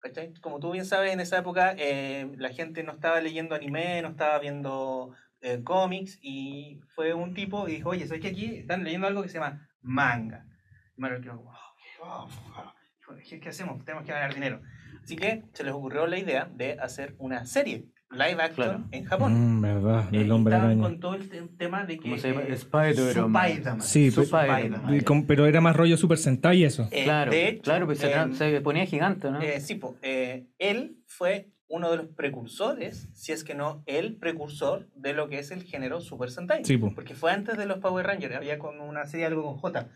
[0.00, 0.34] ¿cachai?
[0.40, 4.08] Como tú bien sabes, en esa época eh, la gente no estaba leyendo anime, no
[4.08, 8.84] estaba viendo eh, cómics y fue un tipo y dijo, oye, ¿sabes que aquí están
[8.84, 10.46] leyendo algo que se llama manga?
[10.94, 11.50] Y como,
[12.02, 12.34] "Oh, ¿qué?
[12.58, 12.62] Oh,
[13.10, 13.14] oh".
[13.14, 13.84] Dijo, ¿qué, hacemos?
[13.84, 14.60] Tenemos que ganar dinero.
[15.04, 18.84] Así que se les ocurrió la idea de hacer una serie live action Claro.
[18.90, 19.58] en Japón.
[19.58, 22.02] Mm, verdad, Eh, el hombre estaban con todo el te- tema de que...
[22.02, 22.42] ¿Cómo se llama?
[22.42, 23.80] eh, Spider-Man.
[23.80, 24.12] Sí.
[24.90, 26.88] Y con- pero era más rollo Super Sentai eso.
[26.90, 29.40] Eh, Claro, de hecho, claro, pues em, se ponía gigante, ¿no?
[29.40, 34.16] Eh, sí, po, eh, él fue uno de los precursores, si es que no el
[34.18, 36.64] precursor de lo que es el género Super Sentai.
[36.66, 36.92] Sí, po.
[36.94, 39.88] Porque fue antes de los Power Rangers, había con una serie algo con J.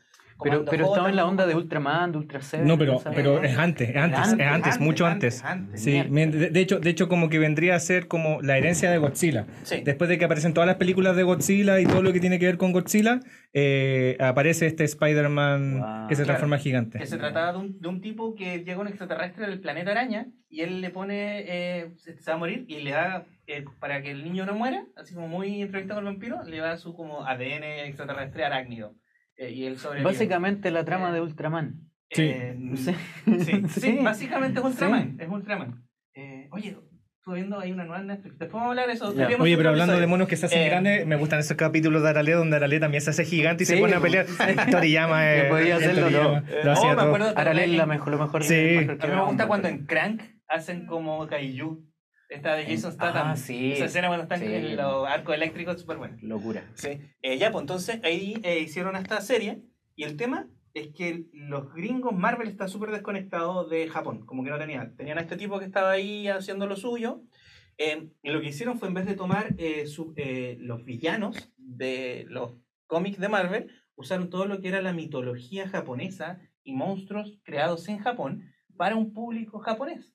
[0.43, 3.43] pero pero J, estaba en la onda de Ultraman, de Ultra Seven, No, pero, pero
[3.43, 5.43] es antes, es antes, es antes, mucho antes.
[5.75, 6.11] Sí, Mierda.
[6.11, 8.99] men- de, de hecho, de hecho, como que vendría a ser como la herencia de
[8.99, 9.47] Godzilla.
[9.63, 9.83] Sí.
[9.85, 12.47] Después de que aparecen todas las películas de Godzilla y todo lo que tiene que
[12.47, 13.21] ver con Godzilla,
[13.53, 16.09] eh, aparece este Spider-Man Wow.
[16.09, 16.27] que se Claro.
[16.39, 16.99] transforma en gigante.
[16.99, 20.27] Que se trataba de un, de un tipo que llega un extraterrestre del planeta araña
[20.51, 24.03] y él le pone, eh, se se va a morir y le da, eh, para
[24.03, 26.95] que el niño no muera, así como muy entrevistado con el vampiro, le da su
[26.95, 28.95] como ADN extraterrestre arácnido.
[29.37, 30.05] Eh, y él sobrevive.
[30.11, 31.81] Básicamente la trama de Ultraman.
[32.11, 32.23] Sí.
[32.23, 32.95] Eh, Sí.
[33.27, 33.99] sí, sí, Sí.
[34.03, 35.17] básicamente es Ultraman.
[35.21, 35.85] Es Ultraman.
[36.15, 36.77] Eh, oye,
[37.19, 38.39] estuve viendo ahí una nueva Netflix.
[38.39, 39.13] Después vamos a hablar de eso.
[39.41, 42.09] Oye, pero hablando de monos que se hacen Eh, grandes, me gustan esos capítulos de
[42.11, 44.27] Arale donde Arale también se hace gigante y se pone a pelear.
[44.71, 46.13] Toriyama Que eh, podía hacerlo Eh,
[46.65, 47.07] lo oh, hacía todo.
[47.07, 48.45] acuerdo Arale es la mejor, lo mejor.
[48.45, 48.55] Sí.
[48.79, 51.85] mejor que A mí me gusta cuando en Crank hacen como Kaiju.
[52.29, 53.29] Esta de Jason Statham.
[53.29, 53.73] Ah, sí.
[53.73, 54.47] Esa escena cuando están Sí.
[54.47, 56.17] en los arcos eléctricos es súper buena.
[56.23, 56.71] Locura.
[56.75, 57.01] Sí.
[57.23, 59.63] Eh, ya, pues entonces ahí eh, hicieron esta serie
[59.95, 64.51] y el tema es que los gringos, Marvel está súper desconectado de Japón, como que
[64.51, 64.95] no tenían.
[64.97, 67.23] Tenían a este tipo que estaba ahí haciendo lo suyo
[67.79, 71.53] eh, y lo que hicieron fue en vez de tomar eh, su- eh, los villanos
[71.57, 72.53] de los
[72.87, 77.99] cómics de Marvel, usaron todo lo que era la mitología japonesa y monstruos creados en
[77.99, 78.43] Japón
[78.77, 80.13] para un público japonés.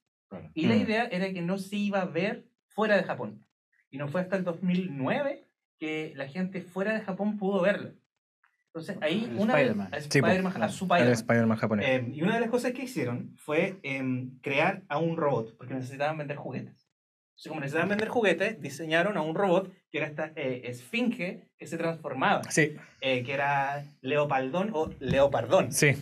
[0.53, 0.81] Y la Mm.
[0.81, 3.45] idea era que no se iba a ver fuera de Japón.
[3.89, 5.45] Y no fue hasta el 2009
[5.79, 7.91] que la gente fuera de Japón pudo verlo.
[8.67, 9.93] Entonces ahí El una Spider-Man.
[9.93, 10.27] a Sí, po.
[10.27, 11.13] Spider-Man, a su El Spider-Man.
[11.13, 11.85] Spider-Man japonés.
[11.89, 15.73] Eh, y una de las cosas que hicieron fue em, crear a un robot, porque
[15.73, 16.87] necesitaban vender juguetes.
[17.31, 21.67] Entonces, como necesitaban vender juguetes, diseñaron a un robot que era esta eh, esfinge que
[21.67, 25.73] se transformaba, Sí, eh, que era Leopardón o Leopardón.
[25.73, 25.93] sí.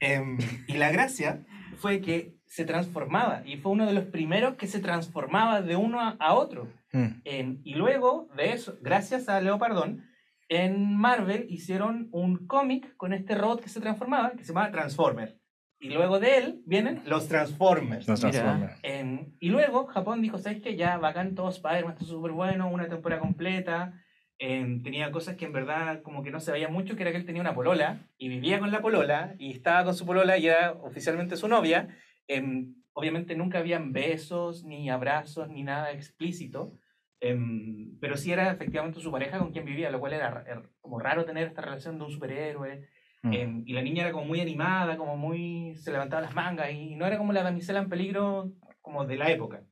[0.00, 1.44] Em, y la gracia
[1.78, 6.00] fue que se transformaba y fue uno de los primeros que se transformaba de uno
[6.00, 6.68] a, a otro.
[6.92, 7.06] Mm.
[7.24, 10.04] Em, y luego de eso, gracias a Leopardón,
[10.48, 15.38] en Marvel hicieron un cómic con este robot que se transformaba, que se llama Transformer.
[15.80, 18.08] Y luego de él vienen los Transformers.
[18.08, 18.32] Nos Mira.
[18.32, 18.76] transforma.
[18.82, 20.74] Em, y luego Japón dijo, ¿sabes qué?
[20.74, 23.92] Ya, bacán todo, Spider-Man está súper bueno, una temporada completa.
[24.38, 27.26] Tenía cosas que en verdad como que no se veía mucho, que era que él
[27.26, 30.72] tenía una polola y vivía con la polola y estaba con su polola y era
[30.72, 31.88] oficialmente su novia.
[32.28, 36.74] Em, obviamente nunca habían besos, ni abrazos, ni nada explícito.
[37.20, 40.62] Em, pero sí era efectivamente su pareja con quien vivía, lo cual era, ra- era
[40.80, 42.86] como raro tener esta relación de un superhéroe.
[43.24, 43.32] Mm.
[43.32, 45.74] Em, y la niña era como muy animada, como muy...
[45.76, 49.30] se levantaba las mangas y no era como la damisela en peligro como de la
[49.32, 49.64] época.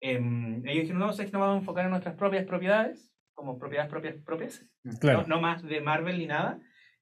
[0.00, 3.12] Ellos dijeron, no, ¿sabes que nos vamos a enfocar en nuestras propias propiedades?
[3.34, 4.64] Como propiedades propias propias.
[5.00, 6.60] Claro, No, no más de Marvel ni nada.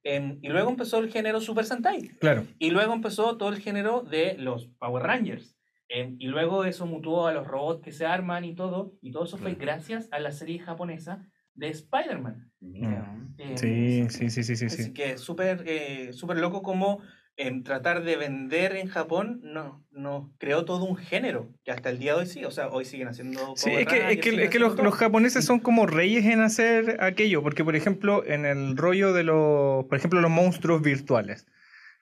[0.08, 2.08] Em, y luego empezó el género Super Sentai.
[2.20, 2.46] claro.
[2.60, 5.56] Y luego empezó todo el género de los Power Rangers.
[5.88, 8.94] Em, y luego eso mutó a los robots que se arman y todo.
[9.02, 12.52] Y todo eso fue gracias a la serie japonesa de Spider-Man.
[12.60, 14.66] Em, Sí, sí, sí, sí, sí.
[14.66, 14.92] Así sí.
[14.92, 17.00] que súper eh, súper loco como
[17.36, 21.98] em, tratar de vender en Japón no, nos creó todo un género que hasta el
[21.98, 24.40] día de hoy sí, o sea, hoy siguen haciendo Sí, es que, es que, siguen
[24.40, 28.44] es que los, los japoneses son como reyes en hacer aquello, porque por ejemplo, en
[28.46, 31.46] el rollo de los, por ejemplo, los monstruos virtuales.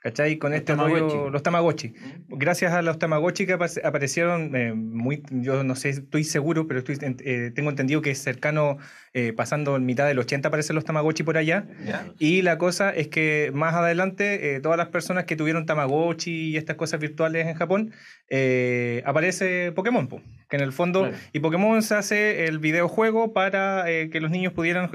[0.04, 0.36] ¿Cachai?
[0.36, 1.00] Con Los este Tamagotchi.
[1.00, 1.88] rollo, los Tamagotchi.
[1.88, 2.34] Mm.
[2.36, 6.80] Gracias a los Tamagotchi que apa- aparecieron, eh, muy, yo no sé, estoy seguro, pero
[6.80, 8.76] estoy, eh, tengo entendido que es cercano,
[9.14, 11.64] eh, pasando en mitad del 80 aparecen los Tamagotchi por allá.
[11.86, 12.06] ¿Ya?
[12.18, 16.56] Y la cosa es que más adelante, eh, todas las personas que tuvieron Tamagotchi y
[16.58, 17.92] estas cosas virtuales en Japón,
[18.28, 23.90] eh, aparece Pokémon, po, que en el fondo, y Pokémon se hace el videojuego para
[23.90, 24.90] eh, que los niños pudieran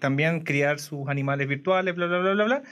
[0.00, 2.62] también criar sus animales virtuales, bla, bla, bla, bla, bla.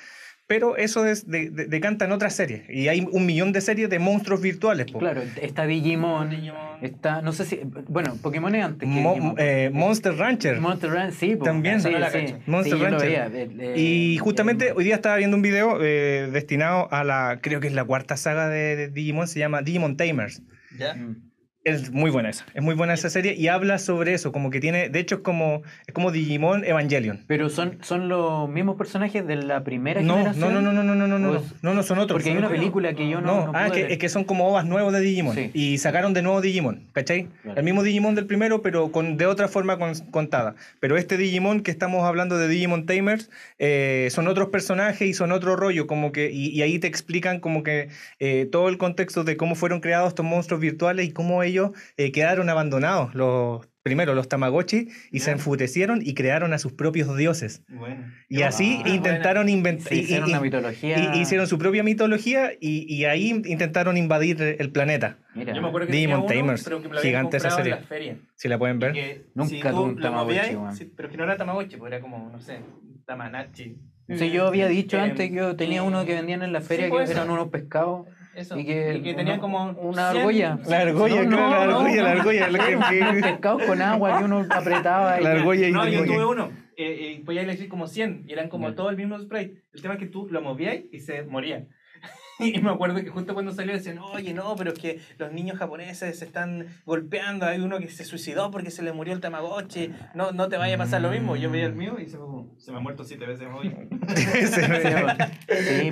[0.49, 2.63] Pero eso es de, de- decanta en otras series.
[2.71, 4.91] Y hay un millón de series de monstruos virtuales.
[4.91, 4.99] po.
[4.99, 6.57] Claro, está Digimon, Digimon.
[6.81, 9.35] está, no sé si, bueno, Pokémon es antes que Mo- Digimon.
[9.39, 10.59] eh, Monster Rancher.
[10.59, 11.45] Monster Ranch, sí, po.
[11.45, 11.83] También.
[11.83, 12.35] sí, la sí.
[12.47, 13.09] Monster Sí, Rancher.
[13.31, 17.41] veía, eh, Y justamente eh, hoy día estaba viendo un video eh, destinado a la,
[17.43, 20.41] creo que es la cuarta saga de, de Digimon, se llama Digimon Tamers.
[20.79, 20.95] ¿Ya?
[20.95, 21.28] mm.
[21.65, 24.59] Es muy buena esa, es muy buena esa serie y habla sobre eso, como que
[24.61, 27.25] tiene, de hecho es como, es como Digimon Evangelion.
[27.27, 30.55] Pero son, son los mismos personajes de la primera No, no, generación.
[30.55, 32.17] no, no, no, no, no, no, no, ¿O no, no, no, son otros.
[32.17, 33.47] Porque hay una película que yo no.
[33.47, 35.35] No, ah, que, es que son como ovas nuevos de Digimon.
[35.35, 35.51] Sí.
[35.53, 37.27] Y sacaron de nuevo Digimon, ¿cachai?
[37.43, 37.59] Claro.
[37.59, 40.55] El mismo Digimon del primero, pero con, de otra forma con- contada.
[40.81, 45.33] Pero este Digimon que estamos hablando de Digimon Tamers, eh, son otros personajes y son
[45.33, 47.89] otro rollo, como que, y, y ahí te explican como que
[48.21, 52.13] eh, todo el contexto de cómo fueron creados estos monstruos virtuales y cómo ellos eh,
[52.13, 53.15] quedaron abandonados.
[53.15, 55.33] Los, primero los Tamagotchi y se Ya.
[55.33, 57.63] enfurecieron y crearon a sus propios dioses.
[57.69, 58.05] Bueno.
[58.29, 59.89] Y así Ah, intentaron inventar.
[59.89, 61.15] Se hicieron una mitología.
[61.15, 65.17] Y hicieron su propia mitología y, y ahí intentaron invadir el planeta.
[65.35, 67.37] Mira, Yo me acuerdo que Digimon tenía uno, Tamers, pero que me lo habían gigante
[67.39, 67.73] esa serie.
[67.73, 68.17] en la feria.
[68.35, 68.93] Si la pueden Y ver.
[68.93, 72.01] que Nunca si tuve tú un Tamagotchi, sí, pero que no era Tamagotchi, pues era
[72.03, 72.61] como, no sé,
[73.07, 73.77] Tamanachi.
[74.17, 76.61] Sí, yo había dicho Eh, antes que yo tenía y- uno que vendían en la
[76.61, 77.33] feria Sí, que eran eso.
[77.33, 78.59] unos pescados Eso.
[78.59, 80.59] y que, y que tenían como una 100, argolla.
[80.67, 82.03] La argolla, No, claro, la no, argolla, no.
[82.03, 82.49] la argolla.
[82.51, 85.21] la que- unos que- pescados con agua que uno apretaba.
[85.21, 86.15] y- La argolla y No, yo argolla.
[86.15, 86.51] tuve uno.
[86.77, 89.55] Eh, eh, podía elegir como 100 y eran como todo el mismo spray.
[89.73, 91.67] El tema es que tú lo movías y se moría.
[92.41, 95.59] Y me acuerdo que justo cuando salió decían, oye, no, pero es que los niños
[95.59, 97.47] japoneses se están golpeando.
[97.47, 99.91] Hay uno que se suicidó porque se le murió el Tamagotchi.
[100.15, 101.35] No, no te vaya a pasar lo mismo.
[101.35, 102.17] Yo veía el mío y se,
[102.59, 103.75] se me ha muerto siete veces hoy.
[105.49, 105.91] Sí.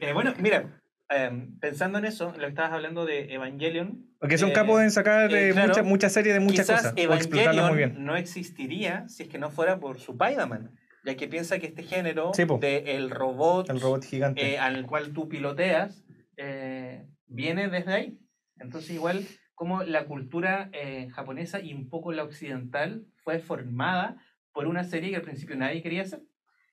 [0.00, 0.66] Eh, bueno, mira,
[1.10, 4.06] eh, pensando en eso, lo que estabas hablando de Evangelion.
[4.18, 7.06] Porque son eh, capos en sacar eh, claro, muchas muchas series de muchas Quizás cosas.
[7.08, 7.90] O explotarlas muy bien.
[7.90, 10.72] Evangelion no existiría si es que no fuera por su Spider-Man.
[11.04, 14.54] Ya que piensa que este género Sí, de el robot, El robot gigante.
[14.54, 16.04] eh, al cual tú piloteas
[16.36, 18.18] eh, viene desde ahí.
[18.58, 24.16] Entonces igual como la cultura eh, japonesa y un poco la occidental fue formada
[24.52, 26.22] por una serie que al principio nadie quería hacer.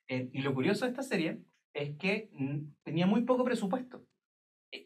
[0.08, 1.40] Eh, y lo curioso de esta serie
[1.74, 2.30] es que
[2.84, 4.06] tenía muy poco presupuesto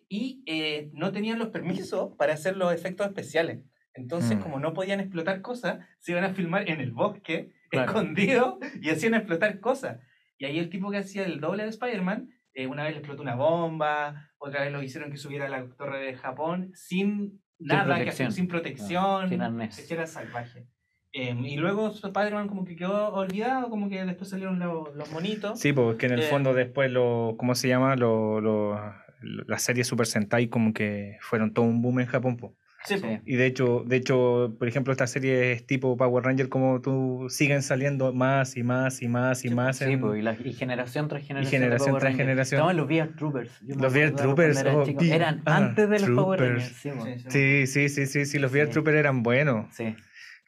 [0.10, 3.64] y eh, no tenían los permisos para hacer los efectos especiales.
[3.94, 4.42] Entonces, Mm.
[4.42, 7.92] como no podían explotar cosas, se iban a filmar en el bosque, Claro.
[7.92, 10.00] escondido, y hacían explotar cosas.
[10.38, 13.22] Y ahí el tipo que hacía el doble de Spider-Man, eh, una vez le explotó
[13.24, 17.96] una bomba, otra vez lo hicieron que subiera a la torre de Japón sin nada,
[17.96, 18.32] que protección.
[18.32, 19.92] sin protección, sin arnés.
[19.92, 20.68] era salvaje.
[21.14, 25.60] Eh, y luego Spider-Man como que quedó olvidado, como que después salieron los, los monitos.
[25.60, 27.96] Sí, porque en el Eh, fondo después lo, ¿cómo se llama?
[27.96, 28.80] Lo, lo-
[29.22, 32.38] las series Super Sentai como que fueron todo un boom en Japón.
[32.38, 32.56] po.
[32.86, 32.96] Sí.
[33.26, 37.62] Y de hecho, de hecho, por ejemplo, estas series tipo Power Ranger, como tú siguen
[37.64, 39.78] saliendo más y más y más y Sí, más.
[39.78, 41.52] Sí, en- po, y, la- y generación tras generación.
[41.52, 42.60] de generación tras generación.
[42.60, 43.52] Estaban los VR Troopers.
[43.62, 46.40] Yo Los VR Troopers, cuando era oh, Eran ah, antes de los Power.
[46.40, 46.68] Rangers.
[46.68, 46.92] Sí.
[46.92, 47.30] Sí, sí.
[47.30, 48.74] Sí, sí, sí, sí, sí, los VR Sí.
[48.74, 49.66] Troopers eran buenos.
[49.76, 49.96] Sí.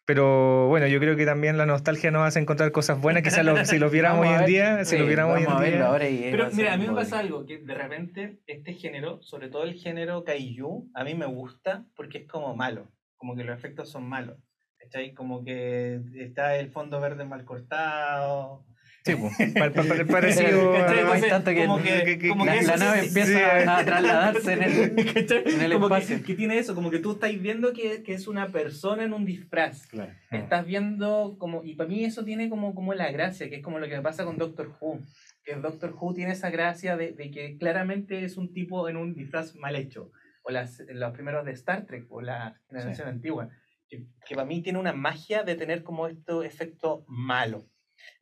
[0.10, 3.22] Pero bueno, yo creo que también la nostalgia nos hace encontrar cosas buenas.
[3.22, 5.72] Quizás lo- si los viéramos hoy a en día, si sí, los viéramos hoy en
[5.72, 5.86] día.
[5.86, 9.22] ahora y va Pero mira, a mí me pasa algo, que de repente este género,
[9.22, 13.44] sobre todo el género kaiju, a mí me gusta porque es como malo, como que
[13.44, 14.38] los efectos son malos.
[14.80, 15.14] ¿Cachai?
[15.14, 18.66] Como que está el fondo verde mal cortado.
[19.10, 20.74] Sí, po, pa- pa- pa- parecido.
[20.74, 23.26] Que- como que, que- que- como La, nave empieza
[23.60, 23.66] sí.
[23.68, 26.24] a trasladarse en el, espacio.
[26.24, 29.88] Que, tiene eso, como que tú estás viendo que, es una persona en un disfraz.
[29.88, 30.12] Claro.
[30.32, 33.80] Estás viendo como, y para mí eso tiene como, como la gracia, que es como
[33.80, 35.00] lo que me pasa con Doctor Who.
[35.44, 39.14] Que Doctor Who tiene esa gracia de, de que claramente es un tipo en un
[39.14, 40.12] disfraz mal hecho.
[40.44, 43.50] O las, los primeros de Star Trek, o la generación antigua.
[43.88, 47.66] Que, que para mí tiene una magia de tener como este efecto malo.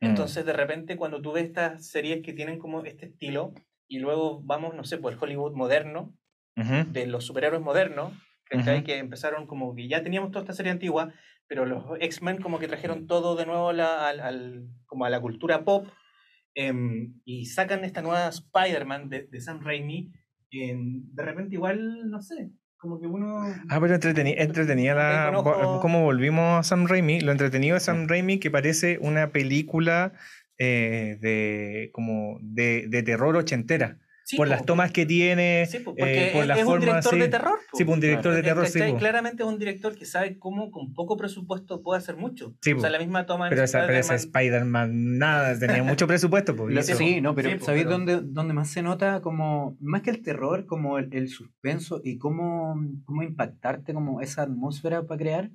[0.00, 0.06] Mm.
[0.06, 3.52] Entonces, de repente, cuando tú ves estas series que tienen como este estilo,
[3.88, 6.14] y luego vamos, no sé, por el Hollywood moderno,
[6.92, 8.12] de los superhéroes modernos.
[8.84, 11.12] Que empezaron como que ya teníamos toda esta serie antigua,
[11.46, 15.20] pero los X-Men como que trajeron todo de nuevo la- al, al- como a la
[15.20, 15.86] cultura pop
[16.54, 20.10] em, y sacan esta nueva Spider-Man de, de Sam Raimi.
[20.50, 23.44] em, de repente igual, no sé, como que uno...
[23.68, 25.30] Ah, pero entreteni- entretenía la.
[25.80, 30.12] Como volvimos a Sam Raimi, lo entretenido de Sam Raimi que parece una película
[30.58, 33.98] eh, de como de, de terror ochentera.
[34.28, 34.50] Sí, por po.
[34.50, 37.18] las tomas que tiene, Sí, po, eh, por es, la es un forma, director sí.
[37.20, 37.58] de terror.
[37.70, 37.78] po.
[37.78, 38.78] Sí, pues un director de Eh, terror, sí.
[38.78, 38.98] po.
[38.98, 42.54] Claramente es un director que sabe cómo con poco presupuesto puede hacer mucho.
[42.60, 42.92] Sí, o sea, po.
[42.92, 46.54] la misma toma en Pero esa, pero ese Spider-Man- nada, tenía mucho presupuesto.
[46.54, 50.02] pues, Lo- sí, no, pero Sí, ¿sabéis pero- dónde, dónde más se nota como, más
[50.02, 52.74] que el terror, como el, el suspenso y cómo,
[53.06, 55.50] cómo impactarte como esa atmósfera para crear,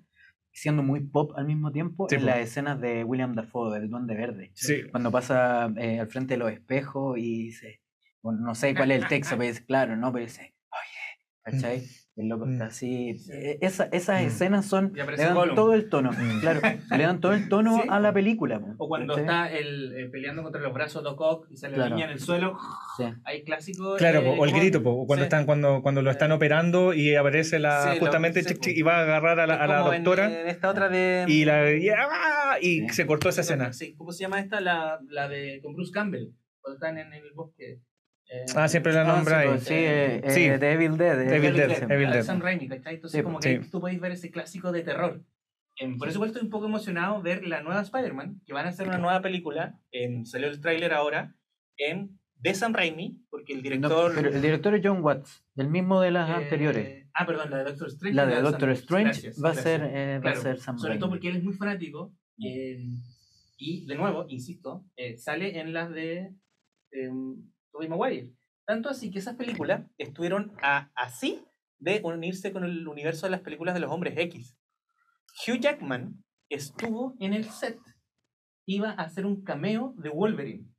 [0.51, 2.35] siendo muy pop al mismo tiempo, Sí, en pues.
[2.35, 4.51] las escenas de William Dafoe, del Duende Verde.
[4.55, 4.81] Sí.
[4.89, 7.82] Cuando pasa eh, al frente de los espejos y dice, bueno,
[8.31, 11.21] no sé cuál es el texto, pero dice, claro, no, pero dice, oye,
[11.57, 11.83] ¿cachai?
[12.15, 12.67] El loco está Mm.
[12.67, 13.09] así.
[13.31, 14.25] Eh, esa- esas Mm.
[14.27, 15.55] escenas son, Y le dan Gollum.
[15.55, 16.41] todo el tono, Mm.
[16.41, 17.87] claro, le dan todo el tono Sí.
[17.89, 18.59] a la película.
[18.59, 19.23] po, O cuando ¿cachai?
[19.25, 21.95] está el, eh, peleando contra los brazos de Doc Ock y sale la Claro.
[21.95, 22.55] niña en el suelo.
[22.97, 23.05] Sí.
[23.25, 23.95] Hay clásico.
[23.97, 25.25] Claro, eh, o el grito, po, o cuando sí.
[25.25, 28.57] están cuando, cuando lo están Eh, operando y aparece la sí, lo- justamente sí, chic,
[28.57, 28.63] po.
[28.63, 30.89] chic, y va a agarrar a la, a la como en- doctora En, esta otra
[30.89, 31.25] de.
[31.27, 32.57] y la y, ¡ah!
[32.61, 32.89] y Sí.
[32.89, 33.73] se cortó esa escena.
[33.73, 34.61] Sí, ¿cómo se llama esta?
[34.61, 36.27] La, la de con Bruce Campbell.
[36.61, 37.79] Cuando están en el bosque.
[38.33, 39.59] Eh, Ah, siempre la Ah, nombra sí, ahí.
[39.59, 40.59] sí, eh, eh, Sí.
[40.59, 41.21] The Evil Dead.
[41.21, 41.83] eh, Evil Dead, sí.
[41.87, 42.23] Evil la de Dead.
[42.23, 42.95] Sam Raimi, ¿cachai?
[42.95, 43.69] Entonces, Sí, como que sí.
[43.69, 45.23] tú podéis ver ese clásico de terror.
[45.77, 48.69] Em, por eso igual estoy un poco emocionado ver la nueva Spider-Man, que van a
[48.69, 49.79] hacer una nueva película.
[49.91, 51.35] em, salió el tráiler ahora.
[51.77, 54.11] En, de Sam Raimi, porque el No, director.
[54.15, 57.07] pero el director es John Watts, el mismo de las eh, anteriores.
[57.13, 58.15] Ah, perdón, la de Doctor Strange.
[58.15, 58.79] La de Sam Doctor Raimi.
[58.79, 59.63] Strange Gracias, va, a gracias.
[59.63, 61.11] ser, eh, va Claro, a ser Sam Sobre todo Raimi.
[61.15, 62.13] porque él es muy fanático.
[62.43, 62.79] eh,
[63.57, 66.33] y de nuevo, insisto, eh, sale en las de
[66.91, 67.09] eh,
[67.73, 68.31] Tobey Maguire.
[68.65, 71.43] Tanto así que esas películas estuvieron a- así
[71.79, 74.55] de unirse con el universo de las películas de los hombres X.
[75.45, 77.77] Hugh Jackman estuvo en el set.
[78.65, 80.69] Iba a hacer un cameo de Wolverine.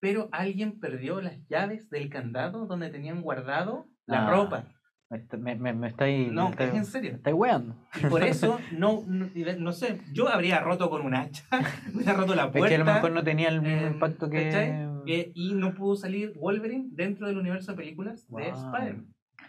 [0.00, 4.64] Pero alguien perdió las llaves del candado donde tenían guardado la Ah, ropa.
[5.10, 6.32] Me, está- me, me, me estáis.
[6.32, 7.10] No, me estáis- es en serio.
[7.12, 7.76] me estáis weando.
[8.02, 11.44] Y por eso, no, no, no sé, yo habría roto con un hacha,
[11.94, 12.68] hubiera roto la Es puerta.
[12.68, 14.44] que a lo mejor no tenía el mismo eh, impacto que.
[14.44, 14.89] ¿cachai?
[15.06, 18.48] Eh, y no pudo salir Wolverine dentro del universo de películas de.
[18.48, 19.06] Spider-Man.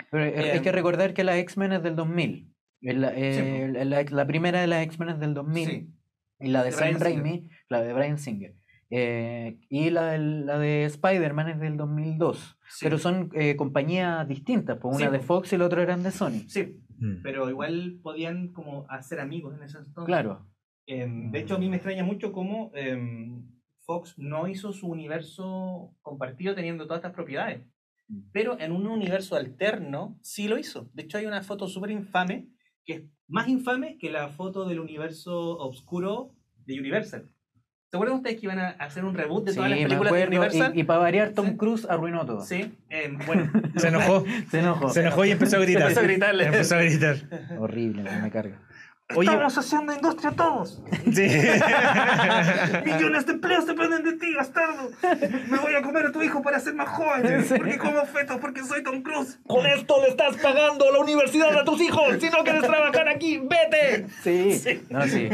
[0.10, 2.48] Pero hay- Eh, que recordar que la X-Men es del 2000.
[2.82, 5.68] Es La, eh, la, la primera de las X-Men es del 2000.
[5.70, 5.90] Sí.
[6.40, 6.96] Y la de, De Sam.
[7.00, 8.56] Raimi, la de Brian Singer.
[8.90, 12.58] Eh, y la, la de Spider-Man es del 2002.
[12.68, 12.86] Sí.
[12.86, 14.78] Pero son eh, compañías distintas.
[14.80, 15.20] Pues Sí, una de.
[15.20, 16.44] Fox y la otra eran de Sony.
[16.48, 17.22] Sí, Mm.
[17.24, 20.06] pero igual podían como hacer amigos en ese entonces.
[20.06, 20.48] Claro.
[20.86, 23.44] Em, de hecho, a mí me extraña mucho cómo em,
[23.92, 27.60] Fox no hizo su universo compartido teniendo todas estas propiedades.
[28.08, 28.20] Mm.
[28.32, 30.90] Pero en un universo alterno sí lo hizo.
[30.94, 32.48] De hecho, hay una foto súper infame,
[32.86, 36.34] que es más infame que la foto del universo oscuro
[36.66, 37.30] de Universal.
[37.90, 40.14] ¿Se acuerdan ustedes que iban a hacer un reboot de Sí, todas las me películas
[40.14, 40.28] de.
[40.28, 40.72] Universal?
[40.74, 41.58] Y, y para variar, Tom Sí.
[41.58, 42.42] Cruise arruinó todo.
[42.42, 43.52] Sí, em, bueno.
[43.76, 44.90] Se enojó, Se enojó.
[44.90, 45.82] se enojó y empezó a gritar.
[45.82, 46.46] Empezó a gritarle.
[46.46, 47.18] Empezó a gritar.
[47.60, 48.62] Horrible, me carga.
[49.16, 50.82] Oye, Estamos haciendo industria todos.
[51.12, 51.28] sí.
[52.86, 54.90] Millones de empleos dependen de ti, bastardo.
[55.50, 57.46] Me voy a comer a tu hijo para ser más joven.
[57.48, 59.40] Porque como feto, porque soy Tom Cruise.
[59.48, 62.18] Con esto le estás pagando la universidad a tus hijos.
[62.20, 64.08] Si no quieres trabajar aquí, vete.
[64.24, 64.54] Sí.
[64.54, 64.84] Sí.
[64.90, 65.30] No, sí.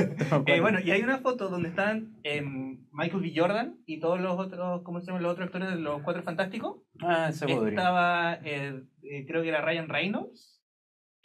[0.46, 3.34] Eh, bueno, y hay una foto donde están em, Michael B.
[3.36, 6.78] Jordan y todos los otros, ¿cómo se llaman los otros actores de los Cuatro Fantásticos?
[7.02, 7.70] Ah, se podría.
[7.70, 10.57] Estaba, eh, eh, creo que era Ryan Reynolds.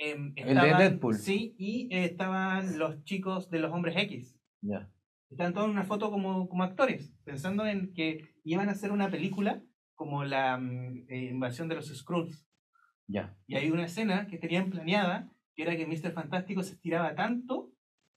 [0.04, 1.14] Em, El de Deadpool.
[1.14, 4.36] Sí, y eh, estaban los chicos de los Hombres X.
[4.60, 4.90] Ya.
[5.30, 9.10] Estaban todos en una foto como, como actores, pensando en que iban a hacer una
[9.10, 9.62] película
[9.94, 12.44] como la mm, eh, invasión de los Skrulls.
[13.06, 13.36] Ya.
[13.46, 16.12] Y hay una escena que tenían planeada, que era que Mr.
[16.12, 17.70] Fantástico se estiraba tanto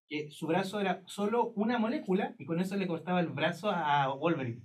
[0.08, 4.12] que su brazo era solo una molécula y con eso le cortaba el brazo a
[4.16, 4.64] Wolverine.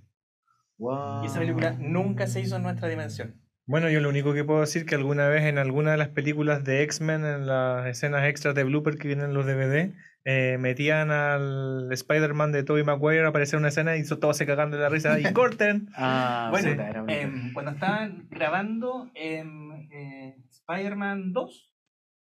[0.79, 1.23] Wow.
[1.23, 3.39] Y esa película nunca se hizo en nuestra dimensión.
[3.71, 6.65] Bueno, yo lo único que puedo decir que alguna vez en alguna de las películas
[6.65, 9.93] de X-Men, en las escenas extras de blooper que vienen en los DVD,
[10.25, 14.45] eh, metían al Spider-Man de Tobey Maguire a aparecer en una escena y todos se
[14.45, 15.87] cagan de la risa y corten.
[15.95, 17.21] Ah, Bueno, era bonito.
[17.21, 21.73] Em, cuando estaban grabando en eh, Spider-Man 2,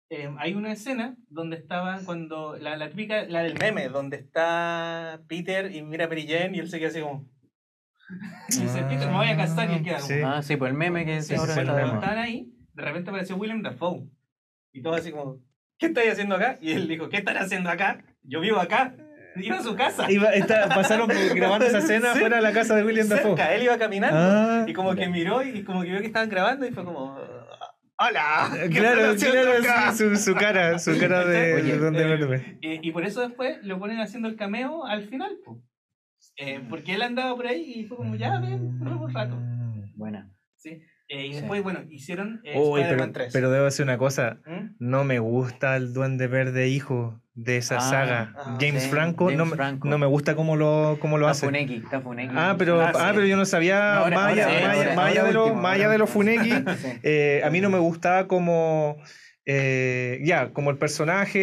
[0.10, 5.22] em, hay una escena donde estaban cuando la, la típica, la del meme, donde está
[5.28, 7.30] Peter y mira a Mary Jane y él se queda así como.
[8.50, 8.60] Y
[9.06, 10.08] me voy a casar y él queda como.
[10.08, 10.22] Sí.
[10.24, 12.00] Ah, sí, pues el meme que Sí, ahora sí, está cuando moda.
[12.00, 14.08] estaban ahí, de repente apareció William Dafoe.
[14.72, 15.40] Y todo así como,
[15.78, 16.58] ¿qué estáis haciendo acá?
[16.62, 18.04] Y él dijo, ¿qué están haciendo acá?
[18.24, 18.96] Yo vivo acá.
[19.36, 20.10] Iba a su casa.
[20.12, 22.20] Iba- está- pasaron grabando esa escena Sí.
[22.20, 23.36] fuera de la casa de William Dafoe.
[23.36, 24.18] Cerca, él iba caminando.
[24.20, 27.18] Ah, Y como que miró y como que vio que estaban grabando y fue como,
[28.00, 28.50] ¡Hola!
[28.64, 32.08] ¿qué claro, claro, acá?" sí, su, su cara, su cara de, Oye, de donde eh,
[32.08, 32.58] verde.
[32.62, 35.62] Y, y por eso después lo ponen haciendo el cameo al final, po.
[36.38, 39.40] Eh, porque él andaba por ahí y fue como, ya, bien, probemos un rato.
[39.96, 40.32] Buena.
[40.56, 40.82] ¿sí?
[41.10, 41.36] Eh, y Sí.
[41.40, 43.32] después, bueno, hicieron eh, Uy, pero, 3.
[43.34, 44.40] pero debo decir una cosa.
[44.46, 44.76] ¿Mm?
[44.80, 48.34] No me gusta el Duende Verde hijo de esa Ah, saga.
[48.36, 49.88] ah, James sí, Franco, James no, me- Franco.
[49.88, 51.46] no me gusta cómo lo, cómo lo hace.
[51.46, 52.34] Funeki, está Funeki.
[52.38, 53.12] Ah, pero, Ah, ah, sí.
[53.16, 56.10] pero yo no sabía, No, más allá, de lo- ahora de los.
[56.10, 56.88] Funeki, Sí.
[57.04, 58.98] eh, a mí no me gustaba como,
[59.46, 61.40] eh, ya, como el personaje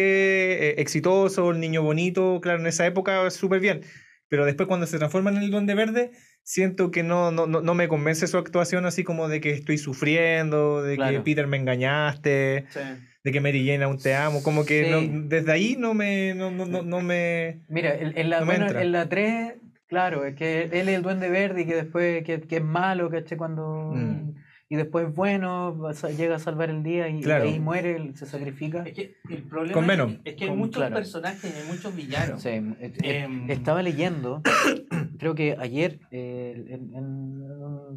[0.69, 3.81] eh, exitoso, el niño bonito, claro, en esa época súper bien,
[4.29, 6.11] pero después cuando se transforma en el Duende Verde,
[6.43, 9.77] siento que no, no, no, no me convence su actuación así como de que estoy
[9.77, 11.21] sufriendo, de que.
[11.21, 12.79] Peter me engañaste, Sí.
[13.23, 14.91] de que Mary Jane aún te amo, como que Sí.
[14.91, 17.61] no- desde ahí no me, no, no, no, no me...
[17.69, 19.53] Mira, en, en la, bueno, en la 3,
[19.87, 23.09] claro, es que él es el duende verde y que después que, que es malo,
[23.09, 23.37] ¿cachai?
[23.37, 23.91] Cuando...
[23.95, 24.35] Mm.
[24.67, 25.77] Y después es bueno,
[26.17, 27.43] llega a salvar el día y, y Claro.
[27.43, 28.81] ahí muere, se sacrifica.
[28.83, 30.17] Es que el problema Con es- Venom.
[30.25, 30.95] es que hay Con- muchos claro.
[30.95, 32.41] personajes, hay muchos villanos.
[32.41, 32.49] Sí,
[32.79, 34.41] eh, estaba leyendo,
[35.19, 37.45] creo que ayer eh, en, en-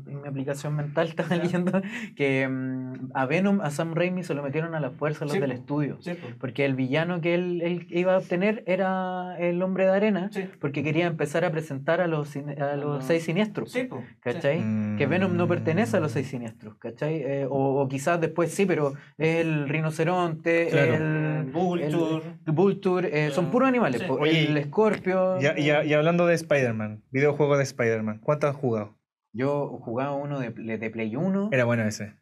[0.07, 1.43] en mi aplicación mental estaba Ya.
[1.43, 1.81] leyendo
[2.16, 5.41] que mm, a Venom, a Sam Raimi se lo metieron a la fuerza los Sí,
[5.41, 5.97] del estudio.
[6.03, 6.35] Sí, pues.
[6.39, 10.45] Porque el villano que él, él iba a obtener era el hombre de arena, Sí.
[10.61, 13.07] porque quería empezar a presentar a los, a los Ah.
[13.07, 13.73] seis siniestros.
[13.73, 14.05] Sí, pues.
[14.21, 14.59] ¿Cachai?
[14.99, 16.14] Que Venom no pertenece a los Mm.
[16.14, 17.17] seis siniestros, ¿cachai?
[17.23, 20.95] Eh, o, o quizás después sí, pero el rinoceronte, Claro.
[20.95, 22.23] el Vulture.
[22.47, 24.01] el Vulture, eh, son Ah, puros animales.
[24.01, 24.07] sí.
[24.09, 25.41] Oye, el escorpio.
[25.41, 28.97] Ya, y hablando de Spider-Man, videojuego de Spider-Man, ¿cuánto has jugado?
[29.33, 31.51] Yo jugaba uno de, de Play 1.
[31.53, 32.15] Era bueno ese.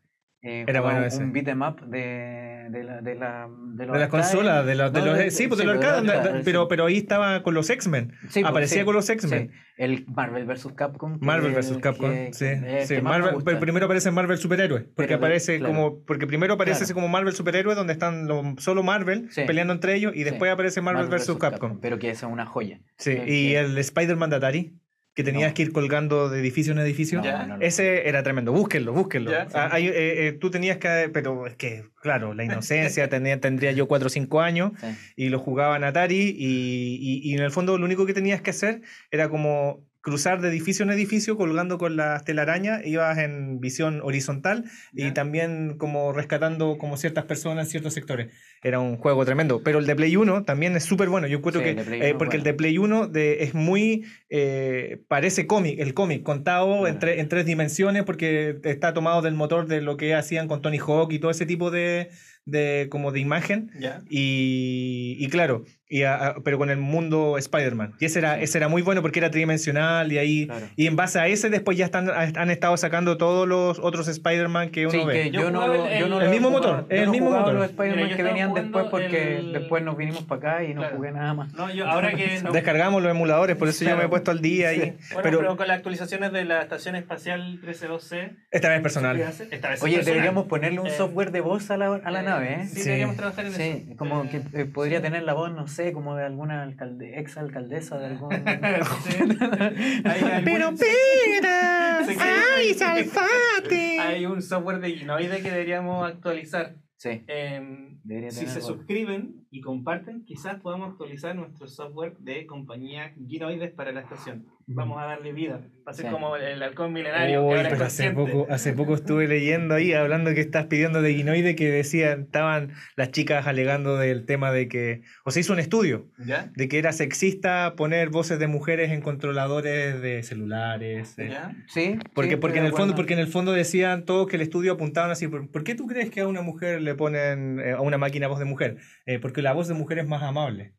[0.42, 1.22] Eh, era bueno ese.
[1.22, 3.00] Un beat 'em up de, de la.
[3.00, 5.58] De, la, de, los De las consolas, de los, de No, los- de- sí, pues
[5.58, 8.12] de sí, los de los arcades, pero, pero ahí estaba con los X-Men.
[8.28, 9.52] Sí, pues, Aparecía sí, con los X-Men.
[9.76, 10.68] El Marvel vs.
[10.74, 11.18] Capcom.
[11.20, 11.78] Marvel vs.
[11.82, 12.44] Capcom, que- sí.
[12.46, 12.94] que- sí.
[12.96, 15.74] que Marvel, pero primero aparece Marvel Superhéroe, porque Pero aparece claro.
[15.74, 16.84] como, porque primero aparece Claro.
[16.84, 20.80] así como Marvel Superhéroe, donde están los- solo Marvel peleando entre ellos, y después aparece
[20.80, 21.36] Marvel, vs.
[21.38, 21.78] Capcom.
[21.80, 22.80] Pero que esa es una joya.
[22.98, 24.78] Sí, Eh, y el Spider-Man de Atari,
[25.16, 25.54] que tenías No.
[25.54, 27.22] que ir colgando de edificio en edificio.
[27.22, 27.64] No, no, no.
[27.64, 29.30] Ese era tremendo, búsquenlo, búsquenlo.
[29.32, 29.52] Ya, sí.
[29.54, 33.72] Ah, hay, eh, eh, tú tenías que, pero es que, claro, la inocencia, tenía, tendría
[33.72, 34.86] yo 4 o 5 años Sí.
[35.16, 38.42] y lo jugaba en Atari y, y- y en el fondo lo único que tenías
[38.42, 43.58] que hacer era como cruzar de edificio en edificio colgando con las telarañas, ibas en
[43.58, 48.28] visión horizontal y también como rescatando como ciertas personas en ciertos sectores.
[48.62, 51.60] Era un juego tremendo, pero el de Play 1 también es súper bueno, yo encuentro
[51.60, 52.52] Sí, que, el de Play eh, 1 porque el bueno.
[52.52, 57.14] de Play 1 de, es muy, eh, parece cómic, el cómic contado en, Claro.
[57.16, 60.78] tre- en tres dimensiones porque está tomado del motor de lo que hacían con Tony
[60.78, 62.10] Hawk y todo ese tipo de,
[62.46, 63.70] de como de imagen.
[63.78, 64.00] Ya.
[64.08, 67.94] Y, y claro, y a- a- pero con el mundo Spider-Man.
[68.00, 68.44] Y ese era, Sí.
[68.44, 70.66] ese era muy bueno porque era tridimensional y ahí Claro.
[70.74, 74.70] y en base a ese después ya están, han estado sacando todos los otros Spider-Man
[74.70, 75.12] que uno Sí, ve.
[75.24, 76.72] que Yo yo, no, jugaba lo- el- yo no el mismo jugado.
[76.74, 77.60] motor, Yo el no mismo jugaba motor.
[77.60, 80.96] los Spider-Man que venían después porque el- después nos vinimos para acá y no Claro.
[80.96, 81.52] jugué nada más.
[81.54, 84.10] No, yo ahora que no, Descargamos los emuladores, por eso yo me he Claro.
[84.10, 84.78] puesto al día ahí.
[84.78, 89.16] Bueno, pero, pero, con las actualizaciones de la Estación Espacial 132C, esta vez personal.
[89.20, 90.04] esta vez Oye, personal.
[90.04, 92.66] deberíamos ponerle un Eh, software de voz a la, a la Eh, nave, ¿eh?
[92.68, 92.84] Sí, Sí.
[92.84, 93.96] deberíamos trabajar en Sí, eso.
[93.96, 97.36] como Eh, que eh, podría tener la voz, no sé, como de alguna alcalde, ex
[97.36, 98.30] alcaldesa de algún...
[99.04, 99.16] sí.
[100.44, 100.84] Pero Sí,
[101.40, 104.00] que- ay, salfate.
[104.00, 106.76] Hay un software de Ginoide que deberíamos actualizar.
[106.98, 108.66] Sí, debería si tener se voz.
[108.68, 114.44] suscriben y comparten, quizás podamos actualizar nuestro software de compañía Ginoides para la estación.
[114.68, 115.60] Vamos a darle vida.
[115.86, 116.10] Va a ser Sí.
[116.12, 117.40] como el halcón milenario.
[117.48, 121.10] que ahora es hace poco, hace poco estuve leyendo ahí, hablando que estás pidiendo de
[121.10, 125.60] Guinoide, que decían, estaban las chicas alegando del tema de que, o se hizo un
[125.60, 126.50] estudio, ¿Ya?
[126.56, 131.16] de que era sexista poner voces de mujeres en controladores de celulares.
[131.18, 131.28] eh.
[131.30, 131.52] ¿Ya?
[131.68, 134.42] Sí, Porque, sí, porque, en el fondo, porque en el fondo decían todos que el
[134.42, 137.70] estudio apuntaban así, ¿por, por qué tú crees que a una mujer le ponen eh,
[137.72, 138.78] a una máquina voz de mujer?
[139.06, 140.74] Eh, porque la voz de mujer es más amable.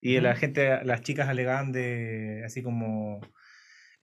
[0.00, 3.20] Y la gente, las chicas alegaban de así como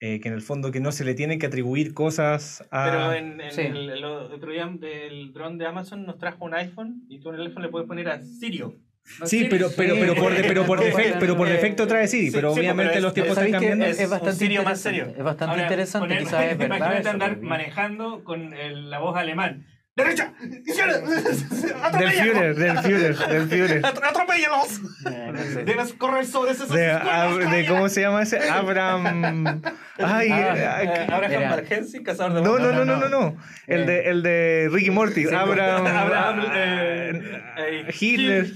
[0.02, 2.84] eh, que en el fondo que no se le tienen que atribuir cosas a...
[2.84, 3.62] Pero en, en sí.
[3.62, 7.36] el, el otro día el dron de Amazon nos trajo un iPhone y tú en
[7.36, 8.76] el iPhone le puedes poner a Sirio.
[9.20, 11.88] No Sí, Siri, pero, pero, pero, por, de- pero, por defecto, pero por eh, defecto
[11.88, 13.86] trae sí, sí, pero sí, obviamente pero es- los tiempos ¿Sabéis están cambiando.
[13.94, 15.06] es, Es bastante Sirio más serio.
[15.18, 16.78] Es bastante Ahora, interesante, quizás es verdad.
[16.78, 19.66] Imagínate eso, andar manejando con el- la voz alemán.
[19.96, 20.34] ¡Derecha!
[20.66, 21.02] ¡Izquierda!
[21.02, 22.12] Del.
[22.12, 23.86] Führer, del Führer, del Führer.
[23.86, 24.82] At- ¡Atropéllalos!
[25.06, 25.64] Eh.
[25.68, 28.40] Debes correr sobre esos De, escuelas, Ab- de ¿Cómo se llama ese?
[28.50, 29.62] Abraham...
[30.00, 31.50] Ay, Ah, Eh, Abraham.
[31.52, 33.38] Margensi, cazador de No, no, no, no, no, no.
[33.68, 33.86] El Eh.
[33.86, 37.22] de, el de Ricky Morty, Sí, Abraham, Abraham ah, eh,
[37.60, 38.48] eh, Hitler.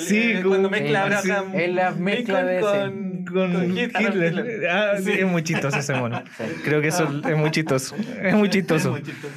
[0.00, 4.68] Sí, cuando mezcla Abraham es la mezcla de con, con Adolf Hitler.
[4.68, 5.12] Ah, sí, Sí.
[5.20, 6.20] es muy chistoso ese mono.
[6.36, 6.44] Sí.
[6.64, 7.94] Creo que eso es muy chistoso.
[8.20, 8.96] Es muy chistoso.
[8.96, 9.34] Es muy chistoso.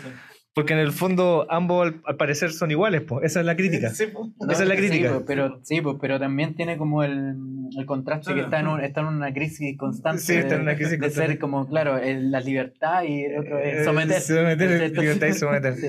[0.55, 3.25] Porque en el fondo ambos al, al parecer son iguales, pues.
[3.25, 3.89] Esa es la crítica.
[3.89, 4.31] Sí, po.
[4.51, 5.07] Esa es la crítica.
[5.07, 7.33] Sí, pues, pero, sí, pues, pero también tiene como el,
[7.75, 10.21] el contraste que está en, un- está en una crisis constante.
[10.21, 13.57] Sí, está en una crisis de, ser como, claro, el- la libertad y el otro
[13.57, 14.21] es Eh, someter.
[14.21, 15.75] someter, libertad y someter.
[15.75, 15.87] Sí.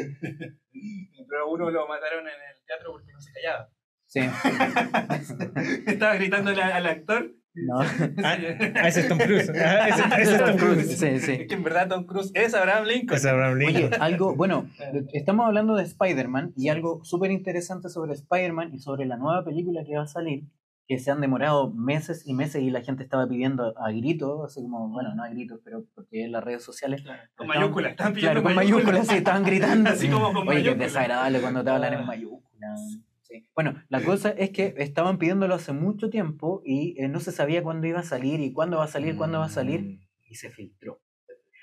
[1.28, 3.68] Pero uno lo mataron en el teatro porque no se callaba.
[4.06, 4.20] sí.
[5.90, 7.32] Estaba gritándole al actor.
[7.54, 7.80] No.
[8.24, 8.36] Ah,
[8.76, 9.50] ah, ese es Tom Cruise.
[9.50, 10.98] Ah, ese, ese es Tom Cruise.
[10.98, 11.32] Sí, sí.
[11.32, 13.16] Es que en verdad Tom Cruise es Abraham Lincoln.
[13.16, 14.02] Es Abraham Oye, Lincoln.
[14.02, 14.68] algo, bueno,
[15.12, 19.82] estamos hablando de Spider-Man y algo súper interesante sobre Spider-Man y sobre la nueva película
[19.86, 20.44] que va a salir,
[20.88, 24.60] que se han demorado meses y meses y la gente estaba pidiendo a gritos, así
[24.60, 27.02] como, bueno, no a gritos, pero porque en las redes sociales.
[27.02, 27.90] Con estaban- mayúsculas.
[27.92, 29.90] Están pidiendo Claro, con mayúsculas, sí, estaban gritando.
[29.90, 30.78] Así como con Oye, que es mayúsculas.
[30.92, 32.04] desagradable cuando te hablan en Ah.
[32.06, 32.98] mayúsculas.
[33.40, 33.48] Sí.
[33.54, 37.62] Bueno, la cosa es que estaban pidiéndolo hace mucho tiempo y eh, no se sabía
[37.62, 40.50] cuándo iba a salir y cuándo va a salir, cuándo va a salir, y se
[40.50, 41.00] filtró.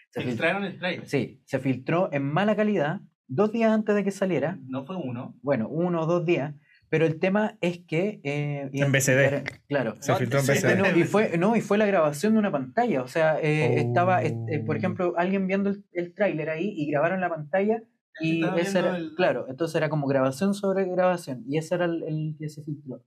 [0.10, 0.32] Se filtró.
[0.32, 1.08] Filtraron el trailer.
[1.08, 4.60] Sí, se filtró en mala calidad dos días antes de que saliera.
[4.68, 5.38] No fue uno.
[5.42, 6.54] Bueno, uno o dos días.
[6.90, 8.20] Pero el tema es que.
[8.26, 9.44] eh, En BCD.
[9.70, 9.96] Claro.
[10.02, 10.78] Se No, filtró en BCD.
[10.78, 13.02] No, y fue, no, y fue la grabación de una pantalla.
[13.02, 13.88] O sea, eh, Oh.
[13.88, 17.82] estaba, eh, eh, por ejemplo, alguien viendo el, el tráiler ahí y grabaron la pantalla.
[18.20, 21.44] Y ese era, el- claro, entonces era como grabación sobre grabación.
[21.48, 23.04] Y ese era el, el que se filtró.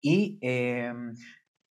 [0.00, 0.92] Y eh,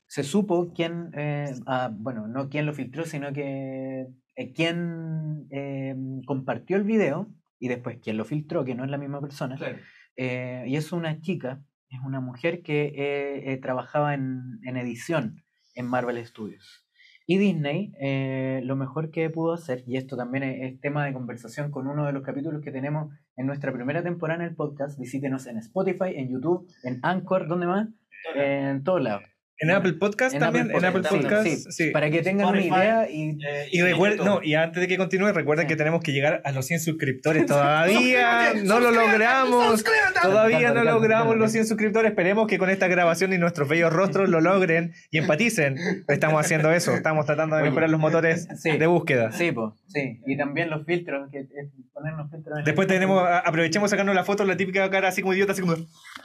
[0.08, 5.95] se supo quién, eh, ah, bueno, no quién lo filtró, sino que eh, quién eh,
[6.26, 9.58] compartió el video y después quién lo filtró, que no es la misma persona.
[9.58, 9.78] Claro.
[10.18, 15.43] Eh, y es una chica, es una mujer que eh, eh, trabajaba en, en edición
[15.76, 16.85] en Marvel Studios.
[17.28, 21.13] Y Disney, eh, lo mejor que pudo hacer, y esto también es, es tema de
[21.13, 24.99] conversación con uno de los capítulos que tenemos en nuestra primera temporada en el podcast,
[24.99, 27.89] visítenos en Spotify, en YouTube, en Anchor, ¿dónde más?
[28.36, 29.35] En todos lados.
[29.58, 30.70] En Apple Podcast también.
[30.70, 31.47] En Apple sí, Podcast.
[31.47, 31.89] sí, sí.
[31.91, 32.82] Para que tengan una Spotify.
[32.82, 35.70] idea y Eh, Y recuerden, no, y antes de que continúe, recuerden Sí.
[35.70, 38.53] que tenemos que llegar a los 100 suscriptores todavía.
[38.66, 39.84] no lo logramos.
[40.22, 42.12] Todavía no logramos los 100 suscriptores.
[42.12, 45.78] Esperemos que con esta grabación y nuestros bellos rostros lo logren y empaticen.
[46.10, 46.93] Estamos haciendo eso.
[46.93, 48.78] Estamos tratando de mejorar los motores sí.
[48.78, 49.32] de búsqueda.
[49.32, 50.20] Sí, pues, sí.
[50.28, 51.47] Y también los filtros, que es
[51.93, 52.56] ponernos filtros.
[52.56, 55.62] en el- Después tenemos, aprovechemos sacarnos la foto, la típica cara así como idiota, así
[55.62, 55.76] como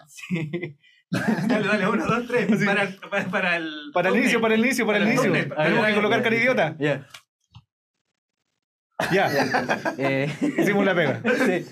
[0.09, 0.77] Sí.
[1.49, 2.47] Dale, dale, uno, dos, tres.
[2.59, 2.65] Sí.
[2.65, 3.91] Para, para, para el.
[3.93, 5.55] para el inicio, para el inicio, para el Para el inicio.
[5.57, 6.43] Tenemos que Ya, colocar cara ya.
[6.43, 6.77] idiota.
[6.79, 7.07] Ya.
[9.11, 9.31] Ya,
[9.97, 11.23] Eh, hicimos la pega.
[11.47, 11.67] sí.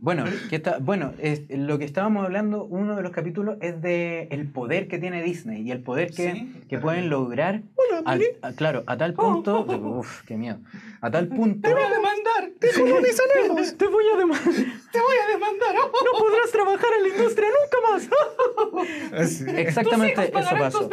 [0.00, 4.28] Bueno, que está, bueno es, lo que estábamos hablando, uno de los capítulos es de
[4.30, 6.62] el poder que tiene Disney y el poder que, Sí.
[6.68, 7.62] que pueden lograr.
[8.04, 9.60] al- a- claro, a tal punto.
[9.66, 10.58] Uf, qué miedo.
[11.04, 11.68] A tal punto.
[11.68, 12.50] Te voy a demandar.
[12.58, 14.46] Te voy a demandar.
[14.90, 15.74] Te voy a demandar.
[15.74, 19.48] No podrás trabajar en la industria nunca más.
[19.58, 20.90] Exactamente eso pasó.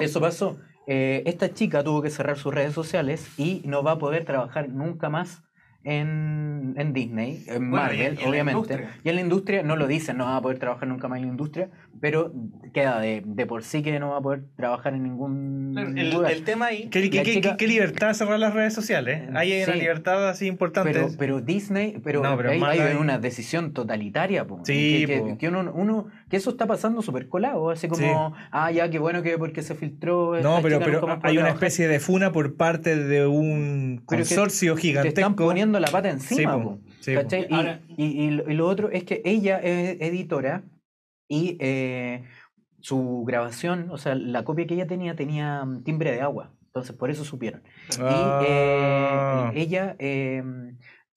[0.00, 0.56] Eso pasó.
[0.88, 4.70] Eh, esta chica tuvo que cerrar sus redes sociales y no va a poder trabajar
[4.70, 5.42] nunca más
[5.88, 8.86] en, en Disney, en Bueno, y- Marvel, y en la obviamente.
[9.04, 11.24] y en la industria no lo dicen, no va a poder trabajar nunca más en
[11.26, 11.70] la industria,
[12.00, 12.32] pero
[12.74, 16.30] queda de, de por sí que no va a poder trabajar en ningún El, lugar.
[16.32, 16.88] el tema ahí.
[16.90, 19.22] ¿Qué, qué- La qué- chica- qué libertad cerrar las redes sociales.
[19.34, 20.92] Ahí hay una libertad así importante.
[20.92, 22.60] Pero, pero Disney, pero, No, pero hay,
[23.00, 25.38] una decisión totalitaria, po, Sí, que, que- po.
[25.38, 29.22] que uno, uno- que eso está pasando súper colado, así como, ah, ya, qué bueno
[29.22, 30.40] que porque se filtró.
[30.42, 34.74] No, pero, pero hay una especie de funa por parte de un Pero que consorcio
[34.74, 35.36] Te están gigantesco.
[35.46, 36.70] poniendo la pata encima, Sí, po.
[36.76, 37.12] po, Sí.
[37.48, 40.64] Y, Ahora- y- y lo- y lo otro es que ella es editora
[41.28, 42.24] y eh,
[42.80, 46.52] su grabación, o sea, la copia que ella tenía tenía mm, timbre de agua.
[46.66, 47.62] Entonces, por eso supieron.
[48.00, 49.50] Ah.
[49.52, 50.42] Y eh, ella eh,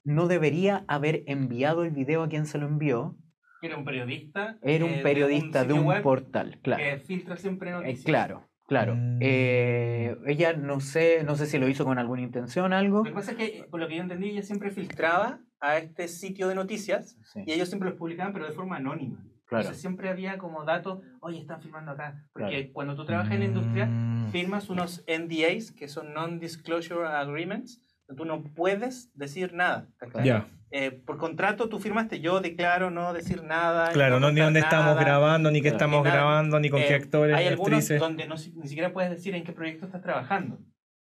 [0.06, 3.16] no debería haber enviado el video a quien se lo envió.
[3.62, 4.58] Era un periodista.
[4.62, 6.84] Era eh, un periodista de un portal, claro.
[6.84, 8.04] Que filtra siempre Eh, noticias.
[8.06, 8.96] claro, claro.
[8.96, 9.20] Mm.
[9.22, 13.00] Eh, ella no sé, no sé si lo hizo con alguna intención, algo.
[13.00, 16.08] Lo que pasa es que, por lo que yo entendí, ella siempre filtraba a este
[16.08, 19.24] sitio de noticias Sí, y ellos siempre los publicaban, pero de forma anónima.
[19.46, 19.62] claro.
[19.64, 22.26] Entonces siempre había como datos, oye, están filmando acá.
[22.34, 22.70] Porque Claro.
[22.74, 24.32] cuando tú trabajas en la industria, Mm.
[24.32, 29.88] firmas unos NDAs, que son Non-Disclosure Agreements, donde tú no puedes decir nada.
[29.98, 30.24] ¿cachai?
[30.72, 33.92] Eh, por contrato tú firmaste, yo declaro no decir nada.
[33.92, 35.02] claro, no, ni contar dónde estamos nada.
[35.04, 36.16] grabando, ni qué estamos Ni nada.
[36.16, 38.00] grabando, ni con qué Eh, actores, Hay ni algunos actrices.
[38.00, 40.60] donde no, ni siquiera puedes decir en qué proyecto estás trabajando.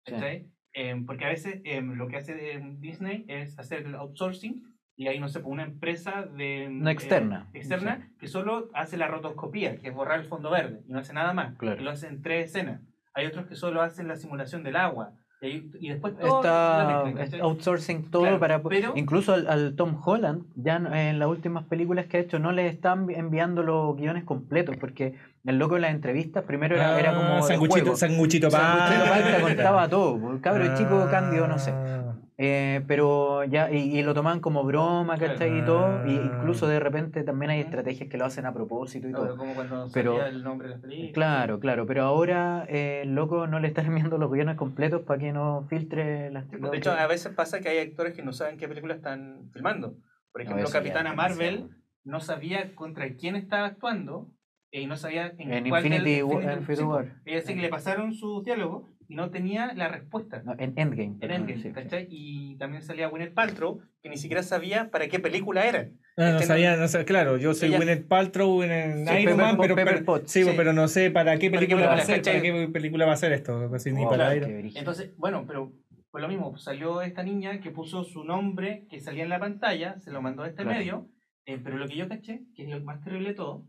[0.05, 0.47] ¿cachai?
[0.73, 4.63] Eh, porque a veces eh, lo que hace eh, Disney es hacer el outsourcing
[4.95, 7.49] y ahí no sé, una empresa de No eh, externa.
[7.53, 11.13] externa que solo hace la rotoscopía, que es borrar el fondo verde y no hace
[11.13, 11.55] nada más.
[11.57, 11.81] Claro.
[11.81, 12.81] Y lo hacen tres escenas.
[13.13, 15.11] Hay otros que solo hacen la simulación del agua.
[15.39, 19.95] Y, ahí- y después todo Está outsourcing todo Claro, para pero- incluso al, al Tom
[20.03, 23.95] Holland ya no- en las últimas películas que ha hecho no le están enviando los
[23.95, 25.13] guiones completos porque
[25.45, 27.95] el loco en las entrevistas primero era, era como Ah, sanguchito, juego.
[27.97, 29.41] sanguchito Sanguchito palta.
[29.41, 32.06] contaba todo el cabro chico cándido no sé Ah.
[32.39, 35.57] Eh, pero ya, y, y lo toman como broma, ¿cachai?
[35.59, 36.05] Y todo.
[36.05, 36.21] Y Ah.
[36.35, 39.37] incluso de repente también hay estrategias que lo hacen a propósito y Claro, todo.
[39.37, 41.11] como cuando Pero- el nombre de.
[41.13, 45.19] Claro, claro, pero ahora eh, el loco no le está enviando los guiones completos para
[45.19, 48.33] que no filtre las pues, De hecho, a veces pasa que hay actores que no
[48.33, 49.95] saben qué película están filmando.
[50.31, 51.69] Por No, ejemplo, ya Capitana Marvel
[52.03, 54.29] no sabía contra quién estaba actuando
[54.69, 57.15] y no sabía en, En cuál Infinity War- Infinity- War.
[57.23, 57.45] pues.
[57.45, 60.41] Que le pasaron su diálogo y no tenía la respuesta.
[60.43, 61.15] No, en Endgame.
[61.21, 61.71] en Endgame, sí, sí.
[61.71, 62.07] ¿cachai?
[62.09, 65.89] Y también salía Gwyneth Paltrow, que ni siquiera sabía para qué película era.
[66.17, 69.07] Ah, no Este no- sabía, no sé, claro, yo soy Ella- Gwyneth Paltrow en el
[69.07, 70.51] Sí, Iron Pepper Man, pero, Pepper pero- Potts, sí, sí.
[70.57, 73.13] pero no sé para qué ¿Para qué película va a ser, para qué película va
[73.13, 74.79] a ser esto, así, ni Oh, para brígido.
[74.79, 75.71] Entonces, bueno, pero
[76.09, 76.57] fue lo mismo.
[76.57, 80.43] Salió esta niña que puso su nombre que salía en la pantalla, se lo mandó
[80.43, 80.79] a este Claro.
[80.79, 81.07] medio,
[81.45, 83.65] eh, pero lo que yo caché, que es lo más terrible de todo,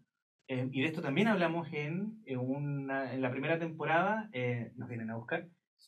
[0.48, 4.88] eh, y de esto también hablamos en, en una, en la primera temporada, eh, nos
[4.88, 5.46] vienen a buscar,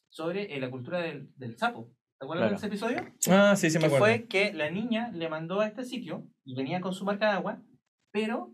[0.09, 1.91] sobre eh, la cultura del, del sapo.
[2.19, 2.51] ¿Te acuerdas Claro.
[2.51, 3.13] de ese episodio?
[3.31, 4.05] Ah, sí, sí me que acuerdo.
[4.05, 7.33] fue que la niña le mandó a este sitio y venía con su marca de
[7.33, 7.63] agua,
[8.13, 8.53] pero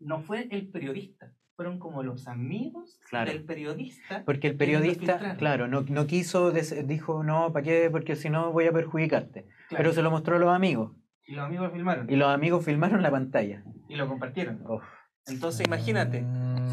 [0.00, 3.30] no fue el periodista, fueron como los amigos Claro.
[3.30, 4.22] del periodista.
[4.24, 7.88] Porque el periodista, claro, no, no quiso, des- dijo, no, ¿para qué?
[7.90, 9.42] Porque si no voy a perjudicarte.
[9.68, 10.92] Claro, Pero se lo mostró a los amigos.
[11.26, 13.62] Y los amigos filmaron Y los amigos filmaron la pantalla.
[13.88, 14.62] y lo compartieron.
[14.66, 14.82] Uf,
[15.26, 16.22] Entonces imagínate,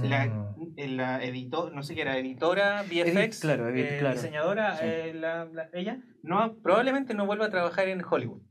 [0.03, 0.55] la, Ah.
[0.77, 4.15] la editor, no sé qué era, editora, VFX, claro, eh, claro.
[4.15, 4.83] diseñadora, Sí.
[4.85, 8.41] eh, la- la- ella, no, probablemente no vuelva a trabajar en Hollywood.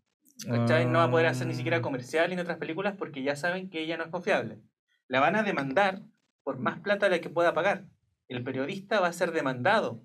[0.49, 0.87] ¿cachai?
[0.87, 3.83] No va a poder hacer ni siquiera comercial ni otras películas porque ya saben que
[3.83, 4.59] ella no es confiable.
[5.07, 6.01] La van a demandar
[6.45, 7.85] por más plata de la que pueda pagar.
[8.27, 10.03] El periodista va a ser demandado.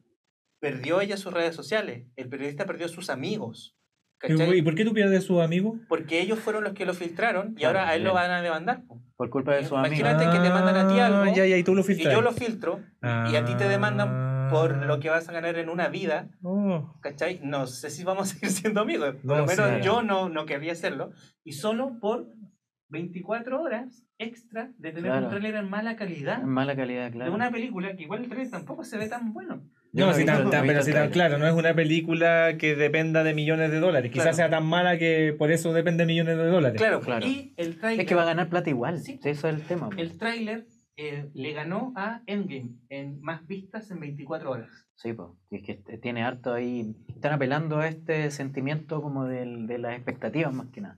[0.59, 2.05] Perdió ella sus redes sociales.
[2.17, 3.77] El periodista perdió sus amigos.
[4.17, 4.57] ¿Cachai?
[4.57, 5.77] ¿Y por qué tú pierdes su amigo?
[5.87, 8.41] Porque ellos fueron los que lo filtraron y Claro, ahora a él lo van a
[8.41, 8.83] demandar.
[8.87, 9.01] po.
[9.17, 9.97] por culpa de sus amigos.
[9.99, 12.21] Imagínate que te mandan a ti algo Ah, Ya, ya, y tú lo Y yo
[12.21, 12.81] lo filtro
[13.31, 16.29] y a ti te demandan por lo que vas a ganar en una vida.
[16.43, 16.93] Oh.
[17.01, 17.39] ¿Cachai?
[17.43, 19.15] No sé si vamos a seguir siendo amigos.
[19.15, 19.81] Por No, lo menos sí.
[19.83, 21.11] yo no, no querría hacerlo.
[21.45, 22.27] Y solo por
[22.89, 25.25] 24 horas extra de tener Claro.
[25.25, 26.41] un trailer en mala calidad.
[26.41, 27.31] En mala calidad, claro.
[27.31, 29.63] De una película que igual el trailer tampoco se ve tan bueno.
[29.95, 33.33] Yo No, si tan, pero si tan claro, no es una película que dependa de
[33.33, 34.11] millones de dólares.
[34.11, 34.35] Quizás Claro.
[34.35, 36.77] sea tan mala que por eso depende de millones de dólares.
[36.81, 37.25] Claro, Claro.
[37.25, 38.99] y el trailer, Es que va a ganar plata igual.
[38.99, 39.19] Sí.
[39.23, 39.89] Eso es el tema.
[39.97, 40.65] el tráiler
[40.97, 44.69] eh, le ganó a Endgame en más vistas en 24 horas.
[44.95, 45.29] Sí, pues.
[45.51, 46.93] Es que tiene harto ahí.
[47.07, 50.97] Están apelando a este sentimiento como del, de las expectativas más que nada.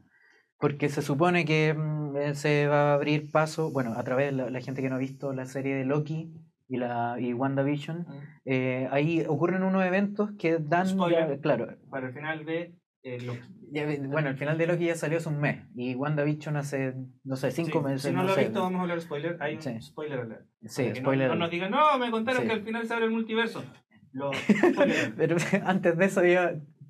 [0.60, 4.32] Porque se supone que mm, eh, se va a abrir paso, bueno, a través de
[4.34, 6.32] la, la gente que no ha visto la serie de Loki
[6.70, 8.06] y la y WandaVision,
[8.46, 11.40] eh, ahí ocurren unos eventos que dan, ya- Spoiler.
[11.40, 13.40] claro, Para el final de eh, Loki.
[13.72, 16.96] ya ve- bueno, el final de Loki ya salió hace un mes y WandaVision hace,
[17.24, 18.02] no sé, cinco Sí, meses.
[18.04, 18.42] Si no, lo sé.
[18.42, 19.38] he visto, vamos a hablar de spoiler.
[19.40, 20.46] Hay un spoiler alert.
[20.66, 21.30] Sí, que no- spoiler.
[21.30, 22.48] No, nos digan, no, me contaron Sí.
[22.48, 23.64] que al final se abre el multiverso.
[24.12, 24.32] Lo,
[24.74, 25.14] spoiler.
[25.16, 26.42] Pero antes de eso yo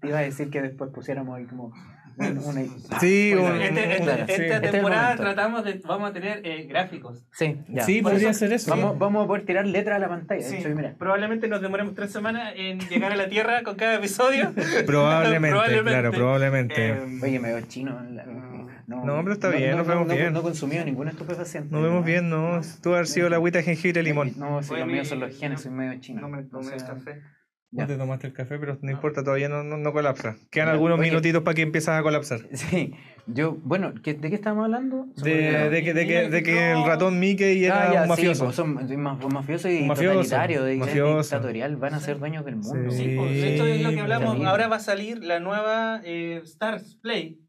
[0.01, 1.71] te iba a decir que después pusiéramos ahí como.
[2.99, 4.31] Sí, Bueno, un- Este- este- claro, sí.
[4.33, 5.23] esta Este temporada momento.
[5.23, 7.23] tratamos de, vamos a tener eh, gráficos.
[7.31, 7.83] Sí, ya.
[7.83, 8.71] Sí, Por podría eso- ser eso.
[8.71, 10.41] Vamos, vamos a poder tirar letras a la pantalla.
[10.41, 10.95] Sí, De hecho, mira.
[10.97, 14.51] Probablemente nos demoremos tres semanas en llegar a la Tierra con cada episodio.
[14.87, 15.91] Probablemente, Probablemente.
[15.91, 16.87] claro, probablemente.
[16.89, 17.99] Eh, Oye, me veo chino.
[18.87, 19.03] No.
[19.05, 20.31] No, pero está bien, no, nos vemos no, bien.
[20.33, 21.69] No he consumido ningún estupefaciente.
[21.73, 22.61] Nos vemos bien, ¿no?
[22.81, 24.31] Tú haber sido la agüita de jengibre y limón.
[24.37, 26.21] No, si los míos son los genes, soy medio chino.
[26.21, 27.21] no me tomé O sea, café.
[27.71, 27.83] Ya.
[27.83, 30.37] No te tomaste el café, pero no importa, todavía no, no, no colapsa.
[30.51, 31.09] Quedan algunos oye.
[31.09, 32.39] minutitos para que empieces a colapsar.
[32.53, 32.93] Sí,
[33.27, 35.05] yo, bueno, ¿qué- ¿de qué estamos hablando?
[35.17, 38.51] De, de que, de, que, de que el ratón Mickey era Ah, ya, un mafioso.
[38.51, 41.35] Sí, pues, son mafiosos y Un mafioso, totalitario, de mafioso.
[41.35, 42.89] dictatorial, van a ser dueños del mundo.
[42.91, 42.97] Sí.
[43.03, 44.45] Sí, pues, esto es lo que hablamos.
[44.45, 47.41] Ahora va a salir la nueva eh, Stars Play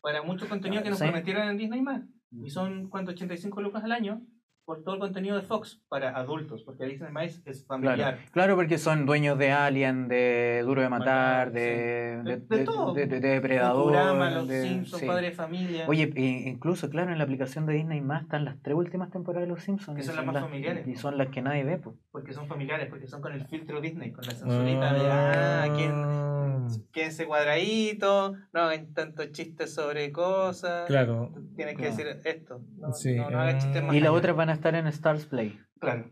[0.00, 1.04] para mucho contenido que nos Sí.
[1.04, 2.02] prometieron en Disney más.
[2.32, 3.12] Y son, ¿cuánto?
[3.12, 4.22] 85 lucas al año
[4.64, 7.96] por todo el contenido de Fox para adultos, porque Disney más es familiar.
[7.96, 12.28] Claro, claro, porque son dueños de Alien, de Duro de Matar, de, sí.
[12.30, 12.94] de, De- de todo.
[12.94, 13.82] de, de- de Depredador.
[13.84, 15.06] Futurama, Los de- Simpsons, sí.
[15.06, 15.84] Padre de Familia.
[15.88, 19.48] Oye, e- incluso, claro, en la aplicación de Disney más están las tres últimas temporadas
[19.48, 19.96] de Los Simpsons.
[19.96, 20.86] Que son las más familiares.
[20.86, 21.96] Y son las que nadie ve, pues.
[22.12, 25.92] Porque son familiares, porque son con el filtro Disney, con la censurita de, ah, ¿quién,
[25.94, 28.34] Ah, quién ese cuadradito?
[28.52, 30.86] No hagan tantos chistes sobre cosas.
[30.86, 31.32] Claro.
[31.56, 32.60] Tienes que decir esto.
[32.78, 33.86] No, Sí, no, no hagan chistes ah.
[33.86, 35.58] más Y las otras van a estar en Stars Play.
[35.80, 36.10] Claro.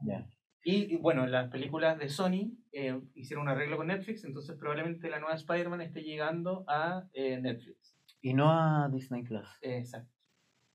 [0.00, 0.28] Ya.
[0.64, 5.10] Y, y, bueno, las películas de Sony eh, hicieron un arreglo con Netflix, entonces probablemente
[5.10, 7.96] la nueva Spider-Man esté llegando a eh, Netflix.
[8.20, 9.48] Y no a Disney Plus.
[9.60, 10.12] Exacto.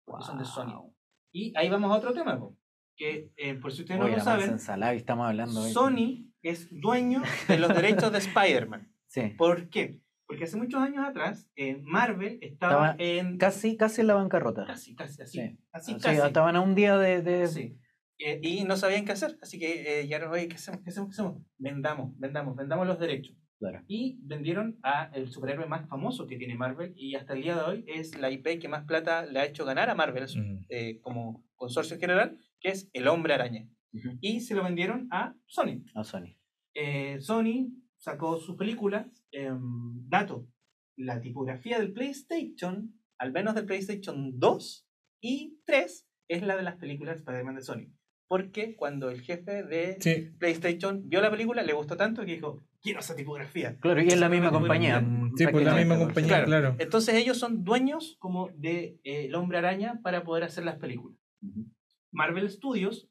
[0.03, 0.93] Porque son de Sony.
[1.31, 2.57] Y ahí vamos a otro tema, po,
[2.95, 5.61] que eh, por si ustedes no lo saben, ensalada y estamos hablando.
[5.67, 8.91] Sony es dueño de los derechos de Spider-Man.
[9.07, 9.33] Sí.
[9.37, 10.01] ¿Por qué?
[10.27, 13.37] Porque hace muchos años atrás eh, Marvel estaba Estaba en...
[13.37, 14.65] Casi, casi en la bancarrota.
[14.65, 15.39] Casi, casi, así.
[15.39, 15.57] Sí.
[15.71, 16.17] Así, Sí, casi.
[16.27, 17.21] estaban a un día de.
[17.21, 17.77] de- Sí.
[18.19, 20.81] Eh, y no sabían qué hacer, así que eh, ya no, oye, ¿qué hacemos?
[20.83, 21.09] ¿Qué hacemos?
[21.09, 21.41] ¿Qué hacemos?
[21.59, 23.35] Vendamos, vendamos, vendamos los derechos.
[23.59, 23.81] Claro.
[23.87, 27.61] y vendieron a el superhéroe más famoso que tiene Marvel y hasta el día de
[27.63, 30.65] hoy es la IP que más plata le ha hecho ganar a Marvel Mm.
[30.69, 33.67] eh, como consorcio general, que es el Hombre Araña.
[33.93, 34.09] Ujú.
[34.21, 35.83] Y se lo vendieron a Sony.
[35.95, 36.37] A Sony.
[36.75, 37.69] Eh, Sony
[38.07, 39.05] sacó sus películas.
[39.33, 40.47] em, dato,
[40.97, 44.87] la tipografía del PlayStation, al menos del PlayStation 2
[45.21, 47.87] y 3, es la de las películas de Spider-Man de Sony.
[48.29, 50.31] Porque cuando el jefe de Sí.
[50.39, 53.75] PlayStation vio la película, le gustó tanto que dijo, quiero esa tipografía.
[53.81, 55.05] Claro, y es la misma compañía.
[55.37, 56.45] Sí, pues la misma compañía, Claro.
[56.45, 56.75] claro.
[56.79, 61.17] Entonces ellos son dueños como de eh, El Hombre Araña para poder hacer las películas.
[62.11, 63.09] Marvel Studios,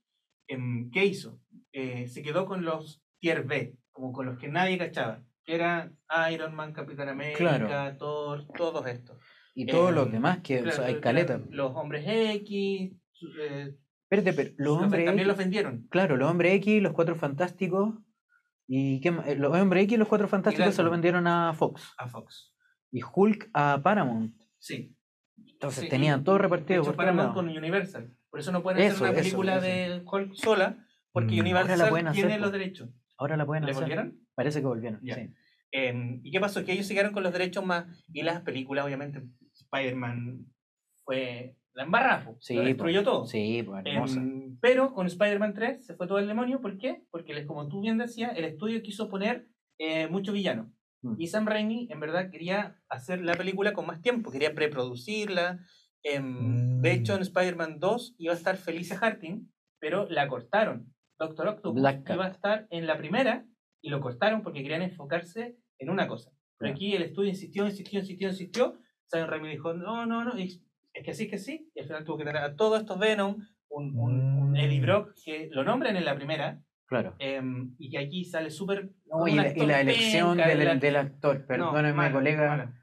[0.48, 1.38] em, ¿qué hizo?
[1.72, 5.98] Eh, se quedó con los tier B, como con los que nadie cachaba, que eran
[6.30, 7.96] Iron Man, Capitán América, Claro.
[7.96, 9.16] Thor, todos estos.
[9.54, 11.40] Y todos Eh, los demás, que o Claro, sea, hay caleta.
[11.48, 12.92] Los hombres X,
[13.40, 13.74] eh,
[14.08, 15.86] Espérate, pero los hombres también X- los vendieron.
[15.90, 17.94] Claro, los hombres X, los cuatro fantásticos.
[18.68, 19.08] ¿Y qué?
[19.26, 21.94] Eh, Los hombres X y los cuatro fantásticos se los vendieron a Fox.
[21.96, 22.52] A Fox.
[22.92, 24.36] Y Hulk a Paramount.
[24.58, 24.94] Sí.
[25.52, 28.12] Entonces Sí, tenían todo repartido hecho, por Paramount con Universal.
[28.28, 29.66] Por eso no pueden Eso, hacer una película eso.
[29.66, 31.40] de Hulk sola, porque Mm.
[31.40, 32.90] Universal hacer, tiene los derechos.
[33.18, 33.82] Ahora la pueden ¿Le hacer.
[33.82, 34.20] volvieron?
[34.34, 35.00] Parece que volvieron.
[35.02, 35.34] Sí.
[35.72, 36.64] Eh, ¿Y qué pasó?
[36.64, 37.86] Que ellos se quedaron con los derechos más.
[38.12, 39.22] Y las películas, obviamente,
[39.54, 40.46] Spider-Man
[41.04, 43.26] fue la embarrada, po, Sí, lo destruyó todo.
[43.26, 46.60] Sí, pues Em, pero con Spider-Man 3 se fue todo el demonio.
[46.60, 47.02] ¿Por qué?
[47.10, 49.48] Porque, como tú bien decías, el estudio quiso poner
[49.78, 50.72] eh, mucho villano.
[51.02, 51.14] Mm.
[51.18, 55.60] Y Sam Raimi, en verdad, quería hacer la película con más tiempo, quería preproducirla.
[56.02, 60.94] Em, De hecho, en Spider-Man 2 iba a estar Felicia Harting, pero la cortaron.
[61.18, 63.44] Doctor Octopus Black iba a estar en la primera
[63.82, 66.30] y lo cortaron porque querían enfocarse en una cosa.
[66.58, 68.78] Pero aquí el estudio insistió, insistió, insistió, insistió.
[69.06, 70.62] Sam Raimi dijo, no, no, no, y
[70.92, 71.70] es que sí, es que sí.
[71.74, 73.36] Y al final tuvo que tener a todos estos Venom,
[73.68, 74.56] un, un- un Mm.
[74.56, 77.14] Eddie Brock que lo nombran en la primera, Claro.
[77.18, 78.90] em, y que aquí sale súper...
[79.06, 81.40] No, y, la, y actor la elección del, el- del actor.
[81.40, 82.48] No, Perdónenme, mala, colega.
[82.48, 82.74] mala.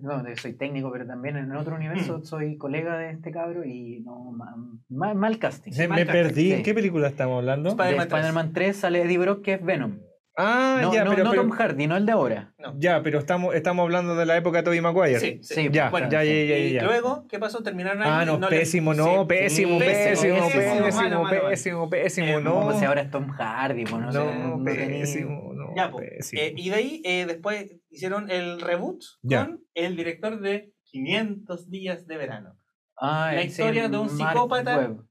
[0.00, 2.24] No, soy técnico, pero también en otro universo Mm.
[2.24, 4.54] soy colega de este cabro y no, ma-
[4.88, 5.72] ma- mal casting.
[5.72, 6.50] Se- me perdí.
[6.50, 6.52] sí.
[6.52, 7.70] ¿En qué película estamos hablando?
[7.70, 8.20] Spider- De Spider-Man 3.
[8.20, 9.98] Spider-Man 3 sale Eddie Brock, que es Venom.
[10.34, 12.54] Ah, no, ya, no, pero, no pero- Tom Hardy, no el de ahora.
[12.58, 12.72] No.
[12.78, 15.20] ya, pero estamos, estamos hablando de la época de Tobey Maguire.
[15.20, 15.54] Sí, sí.
[15.54, 16.32] Sí, Ya, Bueno, ya, ya,
[16.72, 17.62] ya, luego, ¿qué pasó?
[17.62, 18.08] Terminaron ahí.
[18.10, 22.62] Ah, no, pésimo, sí, no, pésimo, sí, pésimo, pésimo, pésimo, pésimo, Eh, no.
[22.62, 26.42] pues si ahora es Tom Hardy, pues no, pésimo, no, Ya, pésimo.
[26.42, 29.46] Eh, y de ahí, eh, después hicieron el reboot Ya.
[29.46, 32.58] con el director de 500 días de verano.
[33.00, 34.76] Ah, La sí, historia de un Mark psicópata.
[34.78, 35.04] Webb.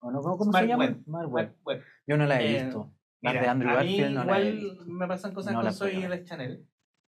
[0.00, 0.20] ¿O no?
[0.20, 0.84] ¿Cómo, cómo se Mark llama?
[0.86, 1.02] Webb.
[1.06, 1.82] Mark Webb.
[2.06, 2.92] Yo no la he Eh, visto.
[3.22, 4.84] Las mira, de Andrew a mí Garfield no la he igual visto.
[4.86, 6.66] me pasan cosas No con la Soy de Chanel.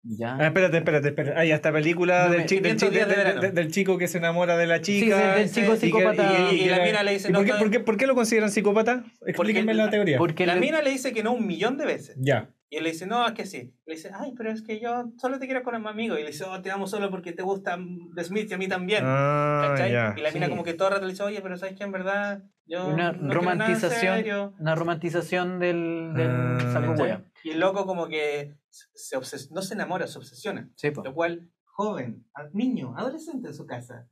[0.09, 0.37] Ya.
[0.37, 1.49] Ah, espérate, espérate, espérate.
[1.49, 3.41] Ya, esta película No del, me- chi- del, chi- 500 días de del- verano.
[3.41, 5.35] del- del chico que se enamora de la Sí, chica.
[5.35, 6.53] del, del chico y que- psicópata.
[6.53, 8.07] y- y la mina le dice, ¿Y no, por, qué, no- por, qué, por qué
[8.07, 9.05] lo consideran psicópata?
[9.27, 10.17] Explíquenme la teoría.
[10.19, 12.17] Porque La mina le dice que no un millón de veces.
[12.21, 12.51] Ya.
[12.69, 13.75] Y él le dice, no, es que sí.
[13.87, 16.19] Le dice, ay, pero es que yo solo te quiero con mi amigo.
[16.19, 17.79] Y le dice, oh, te amo solo porque te gusta
[18.17, 19.05] The Smith y a mí también.
[19.07, 19.93] Ah, ¿Cachai?
[19.93, 20.15] ya.
[20.17, 20.51] Y la mina Sí.
[20.51, 23.13] como que todo el rato le dice, oye, pero sabes que en verdad yo Una
[23.13, 24.17] no nada romantización.
[24.17, 24.55] serio".
[24.59, 27.23] Una romantización del, del Ah.
[27.45, 30.69] Y el loco como que se obses- no se enamora, se obsesiona.
[30.77, 31.05] Sí, po.
[31.05, 34.09] Lo cual, joven, niño, adolescente en su casa,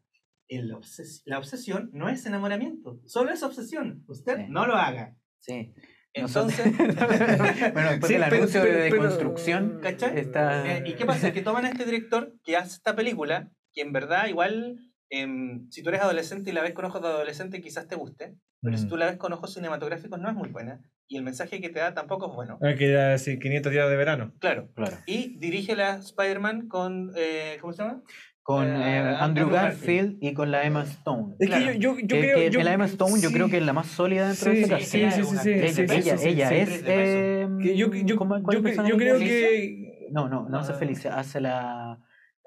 [0.48, 4.04] el obses- la obsesión no es enamoramiento, solo es obsesión.
[4.06, 4.44] Usted Sí.
[4.48, 5.16] no lo haga.
[5.40, 5.74] Sí.
[6.14, 10.18] Entonces, bueno, después Sí, del pero- anuncio pero- de pero- construcción, ¿Cachai?
[10.18, 10.76] está.
[10.78, 11.32] Eh, ¿Y qué pasa?
[11.32, 14.78] Que toman a este director que hace esta película, que en verdad igual,
[15.10, 18.34] em, si tú eres adolescente y la ves con ojos de adolescente, quizás te guste,
[18.62, 18.88] pero si Mm.
[18.88, 21.80] tú la ves con ojos cinematográficos no es muy buena, y el mensaje que te
[21.80, 22.58] da tampoco es bueno.
[22.62, 24.32] Ah, que ya, sí, 500 días de verano.
[24.40, 24.70] Claro.
[24.74, 24.96] Claro.
[25.06, 28.02] Y dirige la Spider-Man con, eh, ¿cómo se llama?
[28.44, 31.34] Con Eh, eh, Andrew Andrew Garfield y con la Emma Stone.
[31.38, 31.64] Es Claro.
[31.72, 32.36] que yo, yo, yo que, creo.
[32.36, 33.34] que yo- la Emma Stone yo sí.
[33.34, 35.16] creo que es la más sólida dentro de Sí, ese sí, cast.
[35.16, 36.68] sí, sí, sí, sí, Ella, ella, sí, ella sí, es.
[36.68, 36.82] sí.
[36.86, 40.08] eh, Que yo, yo, ¿cómo- cuál yo, yo creo que.
[40.12, 40.76] No, no, no hace Ah.
[40.76, 41.98] Felicia, hace la.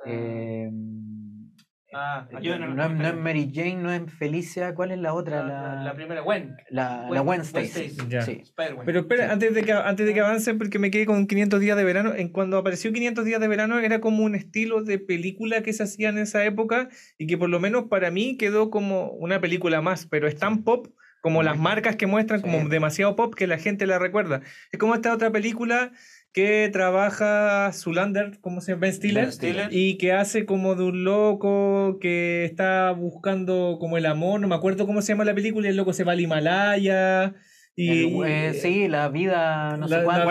[0.05, 0.69] eh,
[1.93, 3.23] Ah, no, ayúdenos, no es, no es ayúdenos.
[3.23, 5.41] Mary Jane, no es Felicia, ¿cuál es la otra?
[5.43, 6.57] la, La, la- primera, Gwen.
[6.69, 7.95] la, Gwen- Stacy.
[8.25, 8.43] Sí.
[8.85, 9.31] Pero espera, Sí.
[9.31, 12.13] antes, de que, antes de que avancen, porque me quedé con 500 días de verano,
[12.13, 15.83] en cuando apareció 500 días de verano era como un estilo de película que se
[15.83, 19.81] hacía en esa época y que por lo menos para mí quedó como una película
[19.81, 20.87] más, pero es tan pop
[21.21, 24.41] como las marcas que muestran, como demasiado pop que la gente la recuerda.
[24.71, 25.91] Es como esta otra película
[26.37, 28.81] que trabaja Zulander, ¿cómo se llama?
[28.81, 29.23] Ben Stiller.
[29.23, 29.67] Ben Stiller.
[29.71, 34.53] Y que hace como de un loco que está buscando como el amor, no me
[34.53, 37.33] acuerdo cómo se llama la película, y el loco se va al Himalaya.
[37.75, 37.89] Y,
[38.21, 40.29] El- eh, sí, la vida, no La- sé cuánto,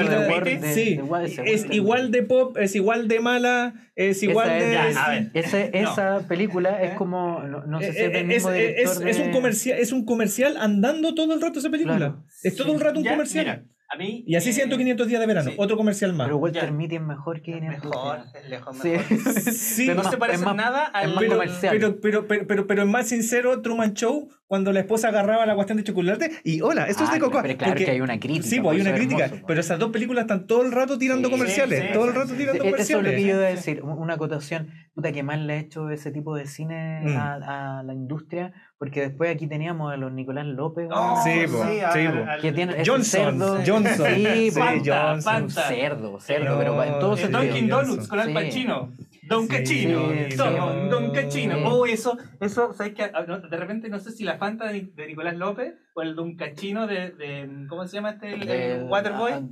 [0.75, 1.01] sí,
[1.45, 5.33] es igual de pop, es igual de mala, es igual Esa es- de...
[5.73, 5.93] ya, No.
[5.93, 6.95] esa película es ¿Eh?
[6.97, 10.05] como, no, no sé Eh, si es del eh, mismo es un comercial, es un
[10.05, 11.97] comercial andando todo el rato esa película.
[11.97, 12.25] Claro.
[12.45, 13.45] Es todo el rato un Ya, comercial.
[13.45, 14.25] mira, A mí.
[14.27, 15.51] Y así eh, 100, 500 días de verano.
[15.51, 15.57] sí.
[15.59, 16.27] Otro comercial más.
[16.27, 16.71] Pero Walter Ya.
[16.73, 18.89] Mitty es mejor que 500 Mejor, es lejos Sí.
[18.89, 19.33] mejor.
[19.53, 21.77] Sí, No Es se más- parece más- nada al más pero, comercial.
[21.79, 25.55] pero, pero, pero, pero, pero es más sincero Truman Show cuando la esposa agarraba la
[25.55, 27.43] cuestión de chocolate y hola, esto es de Ah, cocoa.
[27.43, 28.47] pero claro Porque- que hay una crítica.
[28.47, 29.25] Sí, pues hay por una crítica.
[29.25, 31.81] hermoso, pero esas dos películas están todo el rato tirando Sí, comerciales.
[31.81, 33.15] sí, todo el rato sí, tirando Sí, Eso es lo comerciales.
[33.23, 36.37] que yo iba a decir, una acotación, puta que mal le ha hecho ese tipo
[36.37, 37.17] de cine Mm.
[37.17, 41.63] a, a la industria, porque después aquí teníamos a los Nicolás López, Oh, Sí, po,
[41.63, 44.07] al- que tiene Johnson, cerdo, Johnson.
[44.15, 45.15] sí, Fanta, Johnson.
[45.17, 45.69] un Fanta.
[45.69, 47.43] cerdo, cerdo, No, pero en todo sentido.
[47.43, 47.69] Dunkin'.
[47.69, 48.35] Donuts con Al Sí.
[48.35, 48.93] Pacino.
[49.29, 50.09] Don Sí, Cachino.
[50.11, 50.89] sí, Don, sí.
[50.91, 51.57] Don Cachino.
[51.69, 53.11] Oh, eso, eso, ¿sabes qué?
[53.15, 56.37] Ah, De repente no sé si la Fanta de, de Nicolás López o el Don
[56.37, 58.35] Cachino de, de ¿cómo se llama este?
[58.35, 59.33] El, el El- Waterboy.
[59.33, 59.43] ah,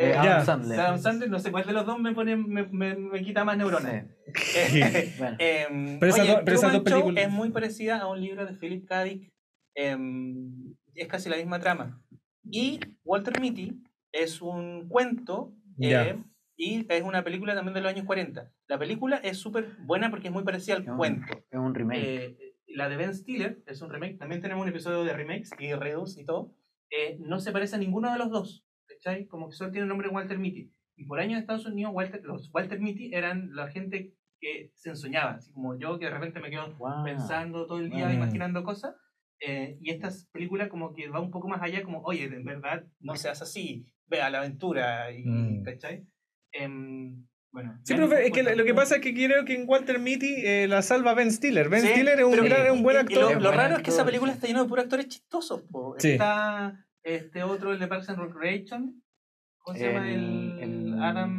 [0.00, 0.14] Eh, eh.
[0.16, 0.80] Adam Sandler.
[0.80, 3.56] Adam Sandler, no sé cuál de los dos me pone, me, me, me quita más
[3.58, 4.04] neuronas.
[4.34, 5.36] Sí, Eh, bueno.
[5.40, 8.86] em, Pero esas oye, dos- Show películas- es muy parecida a un libro de Philip
[8.86, 9.02] K.
[9.04, 9.32] Dick.
[9.74, 12.00] em, es casi la misma trama.
[12.50, 16.16] Y Walter Mitty es un cuento eh, Ya.
[16.58, 18.50] Y es una película también de los años 40.
[18.66, 21.32] La película es súper buena porque es muy parecida al Es un- cuento.
[21.50, 22.02] Es un remake.
[22.04, 22.36] Eh,
[22.66, 24.18] la de Ben Stiller es un remake.
[24.18, 26.52] También tenemos un episodio de remakes y redos y todo.
[26.90, 28.64] Eh, no se parece a ninguno de los dos.
[28.88, 29.26] ¿cachai?
[29.26, 30.72] Como que solo tiene el nombre de Walter Mitty.
[30.96, 34.88] Y por años en Estados Unidos, Walter, los Walter Mitty eran la gente que se
[34.90, 35.32] ensoñaba.
[35.34, 37.04] Así como yo, que de repente me quedo Wow.
[37.04, 38.14] pensando todo el día, Mm.
[38.14, 38.96] imaginando cosas.
[39.40, 42.84] Eh, y esta película como que va un poco más allá, como, oye, en verdad,
[42.98, 45.62] no seas así, vea la aventura, y, Mm.
[45.62, 46.04] ¿cachai?
[47.50, 47.78] Bueno.
[47.82, 48.56] Sí, pero es que cosas.
[48.56, 51.68] lo que pasa es que creo que en Walter Mitty eh, la salva Ben Stiller.
[51.68, 53.22] Ben Sí, Stiller es un, gran, es un buen actor.
[53.22, 55.62] lo, Es lo buen raro es que esa película está llena de puros actores chistosos.
[55.70, 55.94] po.
[55.98, 56.10] Sí.
[56.12, 59.02] Está este otro, el de Parks and Recreation.
[59.60, 60.10] ¿Cómo se llama?
[60.10, 61.30] El- Adam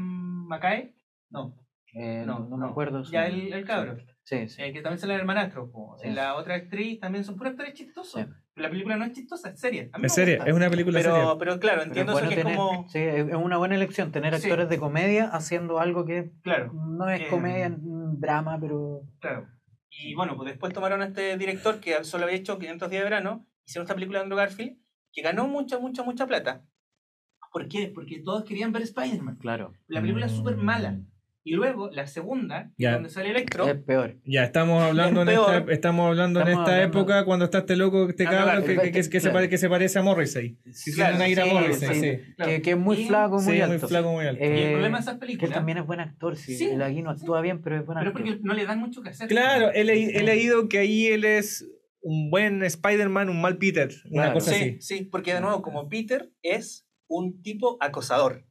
[0.48, 0.94] McKay.
[1.30, 1.56] No,
[1.94, 3.04] Eh, no, no, me acuerdo.
[3.04, 3.98] Ya el, el cabro.
[4.24, 4.62] Sí, sí.
[4.62, 5.70] eh, que también sale el hermanastro.
[5.72, 5.96] po.
[6.04, 8.26] La otra actriz también son puros actores chistosos.
[8.60, 9.88] Pero la película no es chistosa, es seria.
[9.94, 11.16] A mí Es seria, es una película seria.
[11.18, 12.90] pero, pero claro, Pero entiendo eso bueno que es como.
[12.90, 14.48] sí, es una buena elección tener Sí.
[14.48, 16.74] actores de comedia haciendo algo que Claro.
[16.74, 19.48] no es Eh, comedia, drama, pero Claro.
[19.90, 23.10] Y bueno, pues después tomaron a este director que solo había hecho 500 días de
[23.10, 24.78] verano, hicieron esta película de Andrew Garfield,
[25.14, 26.66] que ganó mucha, mucha, mucha plata.
[27.54, 27.90] ¿Por qué?
[27.96, 29.38] Porque todos querían ver Spider-Man.
[29.38, 31.00] claro, La película es súper mala.
[31.42, 32.94] Y luego, la segunda, que Ya.
[32.96, 34.18] donde sale Electro, es peor.
[34.26, 35.72] Ya, estamos hablando, en Es esta, peor.
[35.72, 38.76] estamos hablando en Estamos esta hablando- época cuando está este loco, este Andrew cabro que,
[38.76, 39.34] que, que, que se, Claro.
[39.34, 40.58] pare- que se parece a Morrissey.
[40.86, 42.02] Que Claro, sí, Morrissey, sí.
[42.02, 42.34] sí.
[42.36, 42.52] Claro.
[42.52, 43.78] Que, que es muy Y- flaco, muy Sí, alto.
[43.80, 44.44] muy flaco, muy alto.
[44.44, 46.56] y el Eh, problema de esas que él películas, también es buen actor, sí.
[46.58, 48.22] Sí, el aquí no actúa bien, pero es buen pero actor.
[48.24, 49.28] porque no le dan mucho que hacer.
[49.30, 51.66] Claro, he, leí- he leído que ahí él es
[52.02, 54.78] un buen Spider-Man, un mal Peter, una cosa Sí, así.
[54.82, 58.46] sí, porque de nuevo, como Peter es un tipo acosador.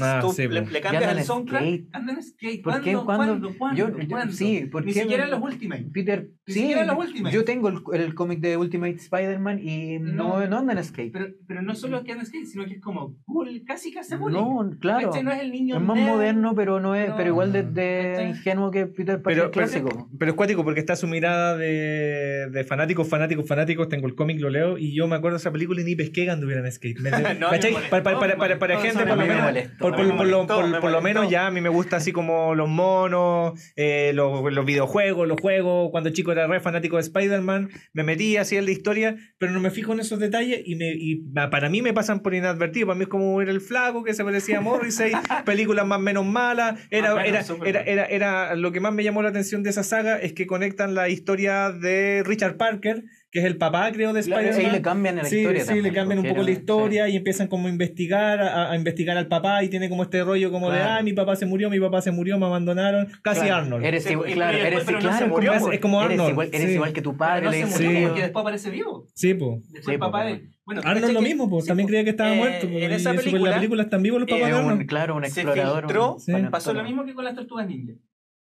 [0.00, 0.72] Ah, Tú sí, le, pues.
[0.72, 1.88] le cambias el soundtrack, skate.
[1.92, 2.62] anda en skate.
[2.62, 2.92] ¿Por qué?
[2.92, 3.04] ¿Cuándo?
[3.04, 3.32] ¿Cuándo?
[3.32, 3.58] ¿Cuándo?
[3.58, 3.78] ¿Cuándo?
[3.78, 4.32] Yo- yo- ¿Cuándo?
[4.34, 5.86] sí, ¿por Ni siquiera en los Ultimate.
[5.92, 7.34] Peter, Ni sí, siquiera en los Ultimate.
[7.34, 10.46] yo tengo el, el cómic de Ultimate Spider-Man y no, No.
[10.48, 11.12] no anda en skate.
[11.12, 14.16] Pero, pero no solo que anda en skate, sino que es como cool, casi hace
[14.16, 14.38] bullying.
[14.38, 15.08] no, claro.
[15.08, 15.22] ¿Cachai?
[15.24, 16.08] No es el niño Es más nerd.
[16.08, 17.16] moderno, pero no es, No.
[17.16, 20.10] pero igual de, de ingenuo que Peter Parker Pero, pero, clásico.
[20.18, 23.88] pero es cuático porque está su mirada de, de fanáticos, fanáticos, fanáticos.
[23.88, 26.24] Tengo el cómic, lo leo y yo me acuerdo de esa película y ni pesqué
[26.24, 26.98] que anduviera en skate.
[27.00, 27.48] No,
[27.90, 29.54] para, para, para, para, gente, por lo me menos,
[29.92, 31.68] por, me por- por lo, molestó, por- me por lo menos ya a mí me
[31.68, 35.90] gusta así como los monos, eh, los, los videojuegos, los juegos.
[35.90, 39.60] Cuando chico era re fanático de Spider-Man, me metí así en la historia, pero no
[39.60, 41.16] me fijo en esos detalles y, me, y
[41.50, 42.86] para mí me pasan por inadvertido.
[42.88, 45.12] Para mí es como ver el flaco que se parecía a Morrissey,
[45.44, 46.78] películas más menos malas.
[46.90, 49.82] Era, menos, era, era, era, era, lo que más me llamó la atención de esa
[49.82, 53.04] saga es que conectan la historia de Richard Parker,
[53.36, 54.66] que es el papá, creo, de Claro, Spider-Man.
[54.70, 55.60] ahí le cambian la Sí, historia.
[55.60, 58.70] sí, también, le cambian un porque poco la historia y empiezan como a investigar, a,
[58.72, 60.94] a investigar al papá y tiene como este rollo como de, Claro.
[60.98, 63.84] ah, mi papá se murió, mi papá se murió, me abandonaron, casi Claro, Arnold.
[63.84, 65.74] Eres Sí, igual, claro, eres, pero no se claro, murió, como- pues.
[65.74, 66.30] es como eres Arnold.
[66.30, 66.72] igual, eres sí.
[66.74, 67.44] igual que tu Pero padre.
[67.44, 68.06] no le se murió Sí.
[68.06, 69.06] porque después aparece vivo.
[69.14, 69.58] Sí, po.
[69.60, 70.48] Después Sí, el papá pues, de...
[70.64, 72.68] Bueno, Arnold ¿cachai lo mismo, pues sí, también pues, creía que estaba eh, muerto.
[72.70, 74.86] pues, En esa pues, película la película están vivos los papás de un, Arnold.
[74.88, 75.84] claro, un explorador.
[76.14, 76.32] un Sí.
[76.50, 77.92] pasó lo mismo que con las tortugas ninja.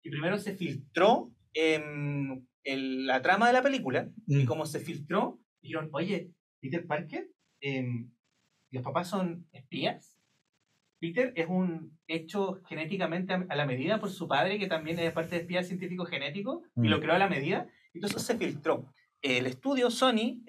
[0.04, 1.32] Y primero se filtró
[2.66, 4.46] el- la trama de la película, y Mm.
[4.46, 7.30] como se filtró, dijeron, oye, Peter Parker,
[7.62, 8.12] em,
[8.72, 10.18] ¿los papás son espías?
[11.00, 15.36] Peter es un hecho genéticamente a, la medida por su padre, que también es parte
[15.36, 16.86] de espía científico genético, y Mm.
[16.86, 17.68] lo creó a la medida.
[17.94, 18.92] Entonces se filtró.
[19.22, 20.42] El estudio Sony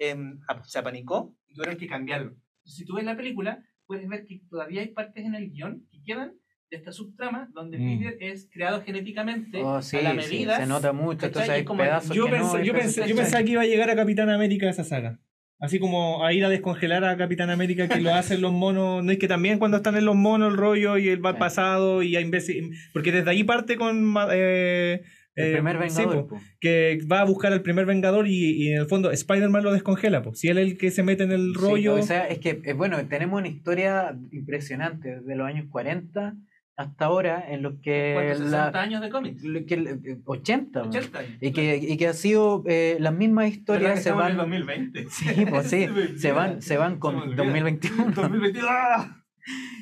[0.47, 2.35] ap- se apanicó y tuvieron que cambiarlo.
[2.65, 6.03] Si tú ves la película, puedes ver que todavía hay partes en el guion que
[6.03, 6.33] quedan
[6.69, 7.99] de esta subtrama donde Mm.
[7.99, 10.57] Peter es creado genéticamente Oh, sí, a la sí, medida.
[10.57, 11.25] se nota mucho.
[11.25, 13.21] Entonces hay pedazos Yo, que no, pensé, hay yo, pensé, que yo sí.
[13.21, 15.19] pensaba que iba a llegar a Capitán América esa saga.
[15.59, 19.03] Así como a ir a descongelar a Capitán América que lo hacen los monos.
[19.03, 21.35] No es que también cuando están en los monos el rollo y él va al
[21.35, 21.39] Sí.
[21.39, 25.01] pasado y a investi- Porque desde ahí parte con eh,
[25.35, 26.27] El eh, primer sí, Vengador.
[26.27, 26.41] po, po.
[26.59, 30.21] que va a buscar al primer Vengador y, y en el fondo Spider-Man lo descongela.
[30.21, 30.35] po.
[30.35, 31.95] Si él es el que se mete en el Sí, rollo.
[31.95, 36.35] o sea, es que, eh, bueno, tenemos una historia impresionante desde los años 40
[36.77, 38.37] hasta ahora en los que ¿Cuántos?
[38.37, 39.43] 60 la, años de cómics.
[39.43, 40.89] lo que el- eh, 80, man.
[40.89, 41.31] 80 años.
[41.41, 44.37] y que, y que ha sido eh, las mismas ¿Verdad que historias se en van
[44.37, 45.05] 2020.
[45.09, 47.35] sí, pues sí, Se van se van con olvida.
[47.37, 48.69] 2021 2022.
[48.71, 49.23] ¡ah!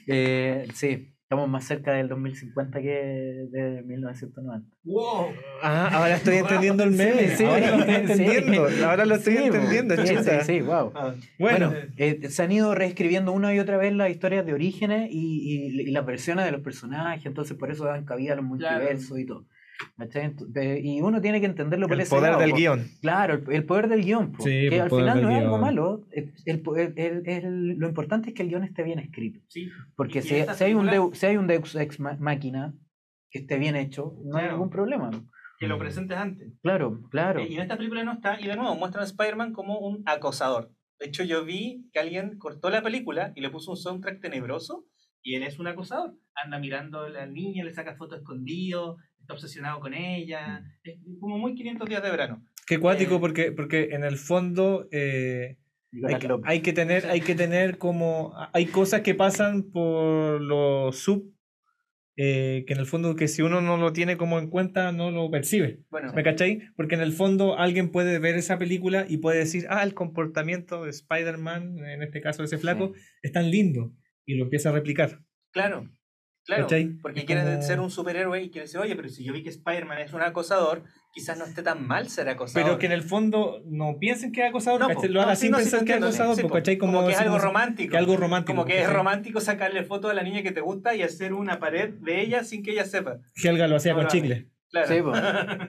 [0.07, 5.33] Eh, sí estamos más cerca del 2050 que de 1990 ¡Wow!
[5.63, 7.29] Ah, ahora estoy entendiendo el meme.
[7.29, 7.43] Sí, sí.
[7.45, 8.23] ahora lo estoy Sí.
[8.23, 8.67] entendiendo.
[8.87, 10.43] Ahora lo estoy Sí, entendiendo, sí, chuta.
[10.43, 13.91] sí, sí, wow Ah, bueno, Bueno, eh, se han ido reescribiendo una y otra vez
[13.93, 15.17] las historias de orígenes y,
[15.55, 18.75] y- y las versiones de los personajes, entonces por eso dan cabida a los Claro.
[18.83, 19.45] multiversos y todo.
[20.83, 22.57] Y uno tiene que entenderlo por El ese poder lado, del po.
[22.57, 22.87] guion.
[23.01, 25.61] Claro, el, el poder del guion, po, Sí, que al final no es algo guion.
[25.61, 26.05] malo.
[26.11, 29.39] el- el po- el- el- el- lo importante es que el guion esté bien escrito.
[29.47, 29.67] sí.
[29.95, 32.73] Porque si, si hay un Deus, si hay un Deus Ex máquina
[33.29, 34.53] que esté bien hecho, no hay Claro.
[34.57, 35.09] ningún problema.
[35.59, 36.51] Que lo presentes antes.
[36.61, 37.41] Claro, claro.
[37.41, 40.69] Y en esta película no está, y de nuevo muestran a Spider-Man como un acosador.
[40.99, 44.85] De hecho, yo vi que alguien cortó la película y le puso un soundtrack tenebroso,
[45.25, 46.13] y él es un acosador.
[46.35, 50.63] Anda mirando a la niña, le saca fotos escondido, está obsesionado con ella.
[50.83, 52.45] Es como muy 500 días de verano.
[52.67, 55.57] qué cuático eh, porque, porque en el fondo eh,
[56.07, 56.47] hay, que, López.
[56.47, 58.33] hay que tener, hay que tener como.
[58.53, 61.33] Hay cosas que pasan por los sub.
[62.17, 65.09] eh, que en el fondo que si uno no lo tiene como en cuenta no
[65.09, 65.79] lo percibe.
[65.89, 66.61] Bueno, ¿Me cachai?
[66.75, 70.83] Porque en el fondo alguien puede ver esa película y puede decir, ah, el comportamiento
[70.83, 73.91] de Spider-Man, en este caso de ese flaco, es tan lindo.
[74.25, 75.19] Y lo empieza a replicar.
[75.51, 75.89] claro.
[76.47, 76.89] Claro, ¿Cachai?
[77.01, 79.41] porque Es quiere como- ser un superhéroe y quiere decir, oye, pero si yo vi
[79.41, 82.63] que Spider-Man es un acosador, quizás no esté tan mal ser acosador.
[82.63, 85.41] Pero que en el fondo no piensen que es acosador, No, lo haga no, sí,
[85.41, 86.53] sin no, sí, pensar te que es acosador, sí, po, po.
[86.53, 86.77] ¿cachai?
[86.77, 87.89] Como que es algo como- romántico.
[87.93, 88.53] que algo romántico.
[88.53, 91.57] Como que es romántico sacarle foto a la niña que te gusta y hacer una
[91.57, 93.17] pared de ella sin que ella sepa.
[93.43, 94.51] Helga lo hacía No con chicle.
[94.69, 94.87] Claro.
[94.87, 95.01] Sí.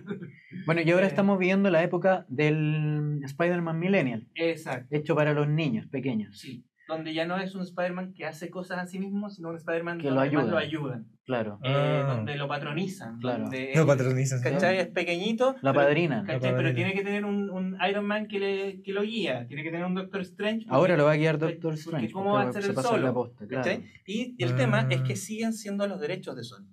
[0.66, 1.08] Bueno, y ahora Eh.
[1.08, 4.94] estamos viviendo la época del Spider-Man Millennial, Exacto.
[4.94, 6.38] hecho para los niños pequeños.
[6.38, 6.66] Sí.
[6.88, 9.98] Donde ya no es un Spider-Man que hace cosas a sí mismo, sino un Spider-Man
[9.98, 10.52] Que donde lo además ayuda.
[10.52, 11.06] lo ayudan.
[11.24, 11.58] Claro.
[11.64, 12.14] Eh, Ah.
[12.14, 13.18] donde lo patronizan.
[13.18, 13.42] Claro.
[13.42, 14.40] Donde No patronizan.
[14.40, 14.78] ¿Cachai?
[14.78, 15.56] Es pequeñito.
[15.62, 16.22] La pero- padrina.
[16.24, 16.52] ¿cachai?
[16.52, 19.46] La Pero tiene que tener un, un Iron Man que, le, que lo guía.
[19.48, 20.66] Tiene que tener un Doctor Strange.
[20.66, 22.12] porque- Ahora lo va a guiar Doctor porque Strange.
[22.12, 23.12] ¿Cómo va a ser se el solo?
[23.12, 23.64] posta, claro.
[23.64, 23.84] ¿cachai?
[24.06, 26.66] Y el tema es que siguen siendo los derechos de Sony.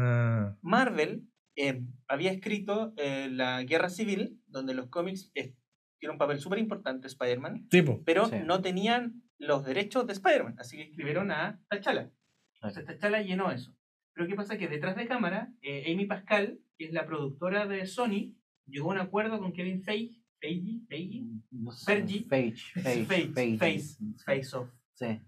[0.00, 1.24] Ah, Marvel
[1.56, 5.54] eh, había escrito eh, la Guerra Civil, donde los cómics eh,
[5.98, 8.00] tienen un papel súper importante Spider-Man, sí, po.
[8.06, 8.36] pero Sí.
[8.44, 12.10] no tenían los derechos de Spider-Man, así que escribieron a T'Challa.
[12.54, 13.74] Entonces T'Challa llenó eso.
[14.14, 14.58] Pero ¿qué pasa?
[14.58, 18.34] Que detrás de cámara, eh, Amy Pascal, que es la productora de Sony,
[18.66, 22.24] llegó a un acuerdo con Kevin Feige, Feige, Feige, No sé, Fergie.
[22.28, 23.56] Face, Page.
[23.58, 25.20] Face, Face Off, Sí.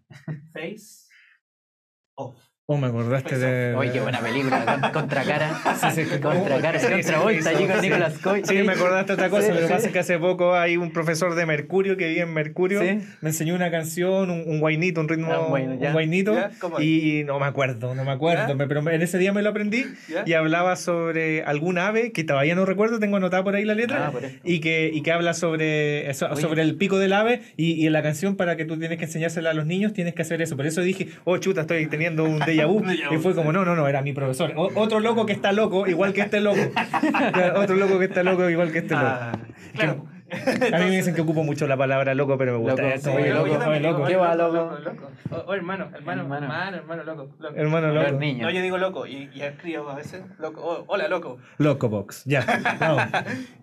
[0.52, 1.08] Face
[2.16, 2.49] Off.
[2.72, 3.74] Oh, me acordaste de.
[3.74, 4.64] Oye, qué buena película.
[4.64, 5.50] con- Contra cara.
[5.90, 6.78] Sí, sí, Contra cara.
[6.78, 7.82] sí, Contra vuelta allí con sí.
[7.88, 8.42] Nicolas Cage.
[8.44, 9.48] Sí, me acordaste otra cosa.
[9.52, 12.32] Lo que pasa es que hace poco hay un profesor de Mercurio que vive en
[12.32, 12.80] Mercurio.
[12.80, 13.00] Sí.
[13.22, 15.32] Me enseñó una canción, un, Un guainito, un ritmo.
[15.32, 15.88] Ah, ya.
[15.88, 16.36] un guainito,
[16.78, 20.22] y no me acuerdo, no me acuerdo, pero en ese día me lo aprendí ¿Ya?
[20.24, 24.12] Y hablaba sobre algún ave que todavía no recuerdo, tengo anotada por ahí la letra.
[24.14, 27.86] Ah, y que, y que habla sobre eso, sobre el pico del ave y, y
[27.88, 30.40] en la canción para que tú tienes que enseñársela a los niños tienes que hacer
[30.40, 30.56] eso.
[30.56, 32.30] Por eso dije, oh chuta, estoy teniendo un.
[32.40, 34.52] Un déjà vu, y fue como, no, no, no, era mi profesor.
[34.56, 36.60] O- otro loco que está loco, igual que este loco.
[37.56, 39.06] otro loco que está loco, igual que este loco.
[39.06, 39.32] Ah,
[39.74, 40.06] claro.
[40.32, 42.80] A mí me dicen que ocupo mucho la palabra loco, pero me gusta.
[42.82, 44.04] Loco, esto, sí, oye, loco, loco, oye, loco.
[44.04, 44.78] ¿Qué va, loco?
[44.78, 45.10] loco.
[45.32, 46.46] O, o hermano, hermano, Hermano.
[46.46, 47.34] hermano, hermano, loco.
[47.40, 47.56] loco.
[47.56, 48.20] Hermano Los loco.
[48.20, 48.42] niños.
[48.42, 50.60] No, yo digo loco y, y escribo a veces loco.
[50.62, 51.38] Oh, hola, loco.
[51.58, 52.22] Loco box.
[52.26, 52.46] Ya,
[52.80, 53.02] vamos.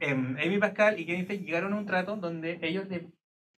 [0.02, 3.08] Em, Amy Pascal y Kevin Feige llegaron a un trato donde ellos le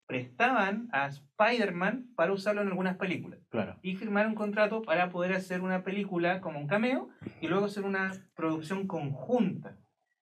[0.09, 3.39] prestaban a Spider-Man para usarlo en algunas películas.
[3.49, 3.77] Claro.
[3.83, 7.09] Y firmaron un contrato para poder hacer una película como un cameo
[7.41, 9.77] y luego hacer una producción conjunta.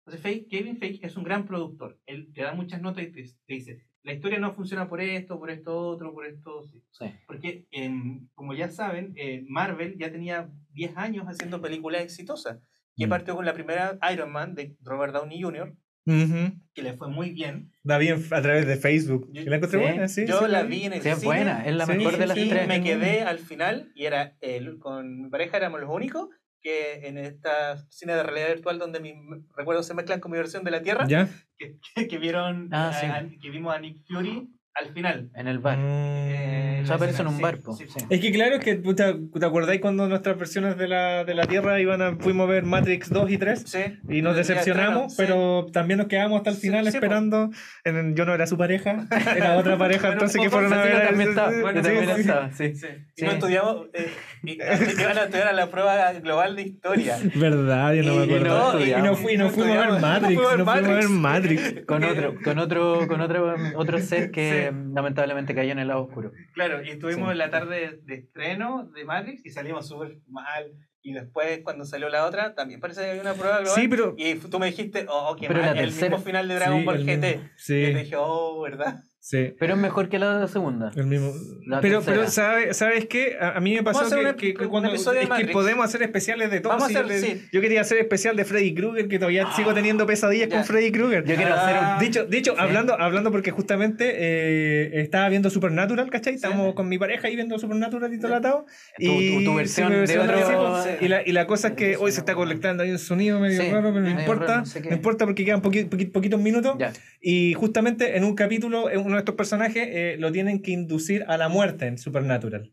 [0.06, 1.98] Entonces Kevin Feige es un gran productor.
[2.06, 5.40] Él te da muchas notas y te, te dice, la historia no funciona por esto,
[5.40, 6.64] por esto otro, por esto...
[6.64, 6.84] sí".
[6.92, 7.06] Sí.
[7.26, 12.60] Porque, em, como ya saben, eh, Marvel ya tenía 10 años haciendo películas exitosas.
[12.98, 13.10] Y Mm.
[13.10, 15.74] partió con la primera Iron Man de Robert Downey Jr.,
[16.08, 16.54] Ujú.
[16.74, 17.72] que le fue muy bien.
[17.84, 19.30] La vi en- a través de Facebook.
[19.34, 19.86] Yo- ¿Y la encontré Sí.
[19.86, 20.08] buena?
[20.08, 20.84] Sí, Yo sí, la vi.
[20.86, 21.26] en el Sí, es cine.
[21.26, 21.66] buena.
[21.66, 22.68] Es la Sí, mejor de las y tres.
[22.68, 26.30] me quedé al final y era el- con mi pareja éramos los únicos
[26.62, 29.14] que en esta cine de realidad virtual donde mis
[29.56, 31.30] recuerdos se mezclan con mi versión de la Tierra ¿Ya?
[31.58, 31.78] que,
[32.08, 33.06] que vieron Ah, a- sí.
[33.06, 34.48] a- que vimos a Nick Fury
[34.80, 35.30] al final.
[35.36, 35.78] En el bar.
[35.80, 37.74] Eh, O sea, la aparece en un sí, bar, po.
[37.74, 38.06] sí, Sí.
[38.10, 41.80] Es que claro, es que ¿te acordáis cuando nuestras versiones de la, de la Tierra
[41.80, 43.64] iban a, fuimos a ver Matrix 2 y 3?
[43.66, 43.80] Sí.
[44.10, 47.50] Y nos decepcionamos, pero también nos quedamos hasta el final esperando.
[47.84, 50.92] En- yo no era su pareja, era otra pareja, entonces que fueron a ver.
[50.92, 51.50] yo a- también estaba.
[51.52, 52.22] sí, Yo bueno, sí, también sí.
[52.22, 52.76] estaba, sí.
[52.76, 52.88] Sí.
[53.18, 54.12] Y no estudiamos, eh,
[54.44, 57.18] y, iban a estudiar a la prueba global de historia.
[57.36, 58.74] Verdad, yo no me Y acuerdo.
[58.74, 59.54] no y, no fui- estudiamos.
[59.54, 61.62] fuimos a ver No Matrix, nos fuimos a ver Matrix.
[61.62, 61.86] Matrix.
[61.86, 64.92] Con otro, con otro, con otro, otro ser que Sí.
[64.94, 66.32] lamentablemente cayó en el lado oscuro.
[66.54, 67.32] Claro, y estuvimos Sí.
[67.34, 70.72] en la tarde de estreno de Matrix y salimos súper mal.
[71.02, 73.76] Y después, cuando salió la otra, también parece que había una prueba global.
[73.80, 74.14] Sí, pero.
[74.18, 76.86] Y tú me dijiste, oh, qué Pero mal, el tercera- mismo final de Dragon Sí,
[76.86, 77.28] Ball GT.
[77.38, 79.00] mismo- Y Sí, yo te dije, oh, ¿verdad?
[79.30, 79.54] Sí.
[79.60, 80.92] Pero es mejor que la segunda.
[80.96, 81.34] El mismo.
[81.66, 82.18] La pero, tercera.
[82.18, 83.38] pero ¿sabe- ¿sabes qué?
[83.40, 86.50] A, a mí me pasó que, un que- que cuando es que podemos hacer especiales
[86.52, 86.74] de todo.
[86.74, 87.42] Vamos a sí, hacer- le- sí.
[87.52, 90.56] Yo quería hacer especial de Freddy Krueger, que todavía Ah, sigo teniendo pesadillas ya.
[90.56, 91.26] con Freddy Krueger.
[91.26, 91.84] Yo quiero hacer un.
[91.84, 91.98] Ah.
[92.00, 96.36] Dicho, dicho hablando, hablando porque justamente eh, estaba viendo Supernatural, ¿cachai?
[96.36, 98.66] Estábamos con mi pareja ahí viendo Supernatural y todo atado.
[98.98, 101.06] Tu- Y tu- tu sí, versión de versión otro- sí, sí.
[101.06, 103.62] y, la, y la cosa es que hoy se está colectando ahí un sonido medio
[103.62, 104.64] Sí, raro, pero no importa.
[104.90, 106.76] no importa porque quedan poqui- poqui- poquitos minutos.
[107.22, 111.38] Y justamente en un capítulo, uno de estos personajes eh, lo tienen que inducir a
[111.38, 112.72] la muerte en Supernatural.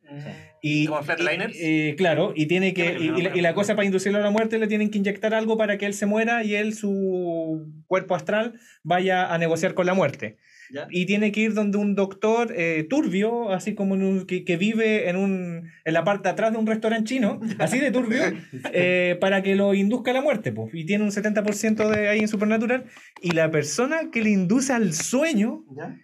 [0.62, 1.54] Y, ¿Como Flatliners?
[1.54, 1.58] y-
[1.90, 4.30] eh, claro, y tiene que y, y la, y la cosa para inducirlo a la
[4.30, 8.14] muerte le tienen que inyectar algo para que él se muera y él su cuerpo
[8.14, 10.36] astral vaya a negociar con la muerte.
[10.72, 10.86] ¿Ya?
[10.90, 14.56] Y tiene que ir donde un doctor eh, turbio, así como en un- que, que
[14.56, 18.22] vive en un en la parte de atrás de un restaurante chino, así de turbio,
[18.72, 20.52] eh, para que lo induzca a la muerte.
[20.52, 20.72] pues.
[20.74, 22.84] Y tiene un 70% de ahí en Supernatural.
[23.20, 25.98] Y la persona que le induce al sueño ¿Ya?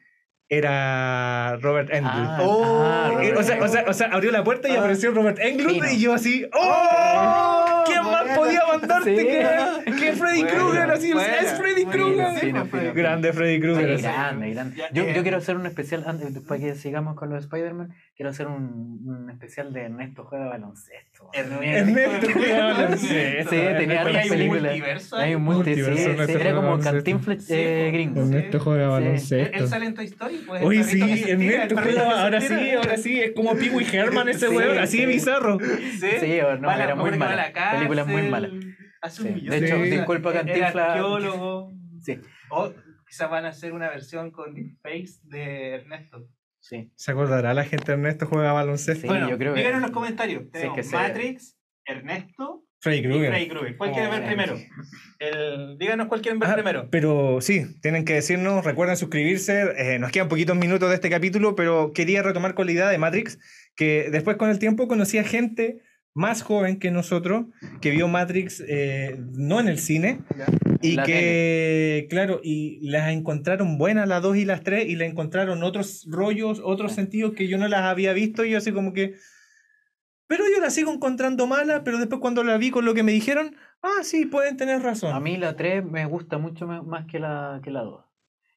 [0.53, 2.11] Era Robert Englund.
[2.29, 4.79] Ah, Oh, ah, Robert o, sea, o, sea, o sea, abrió la puerta y Ah.
[4.81, 5.91] apareció Robert Englund Fino.
[5.91, 7.85] y yo así, ¡Oh!
[7.87, 9.27] ¿Quién más podía mandarte Sí.
[9.27, 10.91] que, que Freddy Krueger?
[10.91, 12.39] Así, es Freddy Krueger.
[12.41, 12.93] Fino, fino.
[12.95, 13.97] Grande Freddy Krueger.
[13.97, 14.03] Sí.
[14.03, 14.77] grande, grande.
[14.77, 17.95] Ya, Yo, yo quiero hacer un especial, antes, después que sigamos con los de Spider-Man,
[18.17, 21.31] quiero hacer un, un especial de Ernesto juega baloncesto.
[21.33, 23.51] Ernesto juega baloncesto.
[23.51, 24.63] Sí, tenía un películas.
[24.63, 26.79] multiverso Hay un Multiverso, era como.
[26.81, 28.21] Cantinflas eh, gringo.
[28.23, 29.57] Ernesto juega baloncesto.
[29.57, 30.63] él sale en Toy Story, pues.
[30.63, 34.49] que sí, el juega, se ahora sí, ahora sí, es como Pee Wee Herman ese
[34.49, 35.59] Sí, weón, así de bizarro.
[35.61, 37.37] Sí, o no, era muy mala.
[37.37, 38.51] la cárcel, Película muy mala.
[39.03, 39.35] Hace un Sí.
[39.35, 40.77] millón De hecho, disculpa, Era Cantinflas.
[40.77, 41.73] arqueólogo.
[42.03, 42.19] Sí,
[42.51, 42.73] O
[43.09, 46.29] quizás van a hacer una versión con deepfakes de Ernesto.
[46.61, 46.91] sí.
[46.97, 49.03] ¿Se acordará la gente de Ernesto juega baloncesto?
[49.03, 50.51] Sí, bueno, yo creo que- díganos en los comentarios.
[50.51, 50.95] Tenemos sí.
[50.95, 53.29] Matrix, Ernesto Freddy Krueger.
[53.31, 53.77] Freddy Krueger.
[53.77, 54.27] ¿Cuál Oh, quieren ver sí.
[54.27, 54.57] primero?
[55.19, 56.89] El, díganos cuál quieren ver Ah, primero.
[56.91, 59.65] Pero sí, tienen que decirnos, recuerden suscribirse.
[59.77, 62.99] eh, nos quedan poquitos minutos de este capítulo, pero quería retomar con la idea de
[62.99, 63.39] Matrix,
[63.77, 67.45] que después con el tiempo conocí a gente más joven que nosotros
[67.81, 70.47] que vio Matrix eh, no en el cine Ya.
[70.83, 75.07] y La que, claro, y las encontraron buenas las dos y las tres y le
[75.07, 78.93] encontraron otros rollos, otros sentidos que yo no las había visto y yo así como
[78.93, 79.15] que...
[80.31, 83.11] Pero yo la sigo encontrando mala, pero después cuando la vi con lo que me
[83.11, 85.13] dijeron, ah, sí, pueden tener razón.
[85.13, 88.05] A mí la 3 me gusta mucho más que la, que la 2.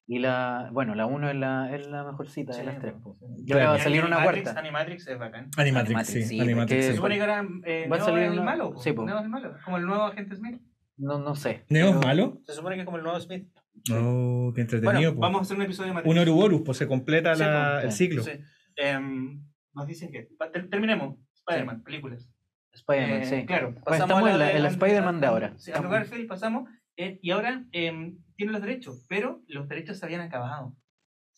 [0.06, 2.94] Y la, bueno, la 1 es la, es la mejorcita de Sí, las tres.
[3.02, 3.28] pues, po.
[3.36, 3.46] sí.
[3.48, 4.60] Y ahora va a salir una Animatrix- cuarta.
[4.60, 5.50] Animatrix es bacán.
[5.58, 6.90] Animatrix, Animatrix, sí, sí, Animatrix, sí.
[6.92, 8.74] Se supone que ahora eh, Va a salir el una- malo.
[8.78, 8.92] sí.
[8.94, 9.56] Neo es el malo.
[9.66, 10.62] Como el nuevo agente Smith.
[10.98, 11.66] No, no sé.
[11.70, 12.40] ¿Neo es malo?
[12.46, 13.48] Se supone que es como el nuevo Smith.
[13.92, 15.14] Oh, qué entretenido.
[15.14, 16.12] Bueno, vamos a hacer un episodio de Matrix.
[16.12, 18.22] Un Ouroboros, pues se completa Sí, la- el ciclo.
[18.24, 18.32] Sí.
[18.76, 19.42] Em,
[19.74, 20.28] nos dicen que.
[20.70, 21.16] Terminemos.
[21.48, 22.30] Spider-Man, películas.
[22.74, 23.46] Spider-Man, Eh, sí.
[23.46, 23.76] Claro.
[23.86, 25.54] Pues estamos a en la- Andrew- Spider-Man de ahora.
[25.58, 26.70] Sí, Andrew Garfield pasamos.
[26.96, 29.04] eh, y ahora em, tiene los derechos.
[29.10, 30.76] Pero los derechos se habían acabado.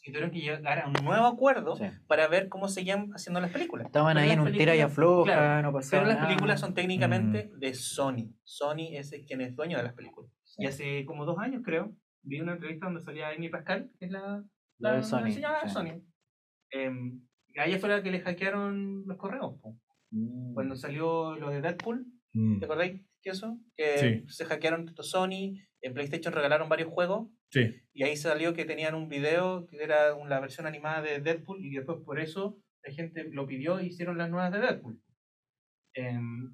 [0.03, 1.86] Y tuvieron que llegar a un nuevo acuerdo Sí.
[2.08, 3.88] para ver cómo seguían haciendo las películas.
[3.88, 6.74] Estaban Pero ahí en un tira y afloja, claro, no pasaba Pero las películas son
[6.76, 7.60] técnicamente Mm.
[7.60, 8.34] de Sony.
[8.43, 10.30] Sony es el- quien es dueño de las películas.
[10.58, 11.91] Y hace como dos años, creo,
[12.22, 14.43] vi una entrevista donde salía Amy Pascal, que es la,
[14.78, 15.70] La de Sony, señora de.
[15.70, 16.01] Sony.
[16.72, 17.22] Em,
[17.58, 19.56] a ella fue la que le hackearon los correos.
[19.62, 19.76] po.
[20.16, 20.53] Mm.
[20.53, 22.05] Cuando salió lo de Deadpool,
[22.38, 23.57] Mm, ¿te acordáis que eso?
[23.78, 24.24] Que Sí.
[24.28, 27.61] se hackearon tanto Sony, en PlayStation regalaron varios juegos Sí.
[27.93, 31.70] y ahí salió que tenían un video que era la versión animada de Deadpool y
[31.76, 34.99] después por eso la gente lo pidió y hicieron las nuevas de Deadpool.
[35.93, 36.51] Em,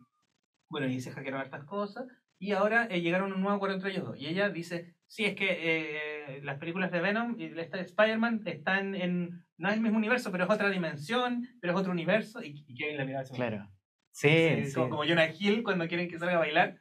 [0.69, 2.05] bueno, y se hackearon hartas cosas
[2.39, 4.19] y ahora eh, llegaron a un nuevo acuerdo entre ellos dos.
[4.19, 8.93] Y ella dice, sí, es que eh, las películas de Venom y de Spider-Man están
[8.95, 12.63] en, no es el mismo universo, pero es otra dimensión, pero es otro universo y,
[12.67, 13.69] y Kevin la miraba así, Claro.
[14.11, 14.73] Sí, sí, sí.
[14.73, 16.77] Como, como Jonah Hill cuando quieren que salga a bailar.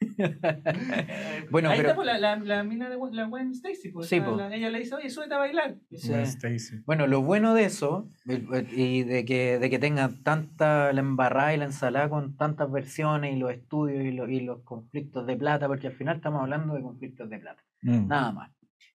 [1.50, 3.90] Bueno, Ahí pero- está pues, la, la, la mina de la Gwen Stacy.
[3.90, 4.36] Pues, Sí, pues.
[4.36, 5.76] la- ella le dice, oye, súbete a bailar.
[5.90, 6.82] Stacy.
[6.84, 11.58] Bueno, lo bueno de eso, y de que, de que tengan tanta la embarrada y
[11.58, 15.66] la ensalada con tantas versiones y los estudios y, lo- y los conflictos de plata,
[15.68, 18.08] porque al final estamos hablando de conflictos de plata, Mm.
[18.08, 18.50] nada más.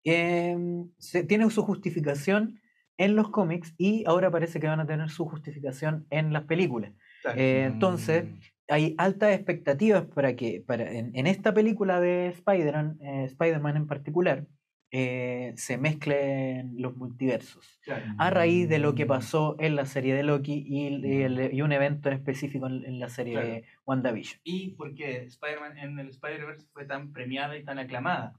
[0.04, 2.60] Em, se- tiene su justificación
[3.00, 6.92] en los cómics y ahora parece que van a tener su justificación en las películas.
[7.24, 7.40] Claro.
[7.40, 8.40] Eh, entonces, Mm.
[8.70, 13.88] hay altas expectativas para que para, en, en esta película de Spider-Man, eh, Spider-Man en
[13.88, 14.46] particular,
[14.92, 17.80] eh, se mezclen los multiversos.
[17.84, 18.06] Claro.
[18.18, 19.08] A raíz de lo que Mm.
[19.08, 22.66] pasó en la serie de Loki y, el- y el- y un evento en específico
[22.68, 23.48] en, en la serie Claro.
[23.48, 24.42] de WandaVision.
[24.44, 28.34] Y porque Spider-Man en el Spider-Verse fue tan premiada y tan aclamada.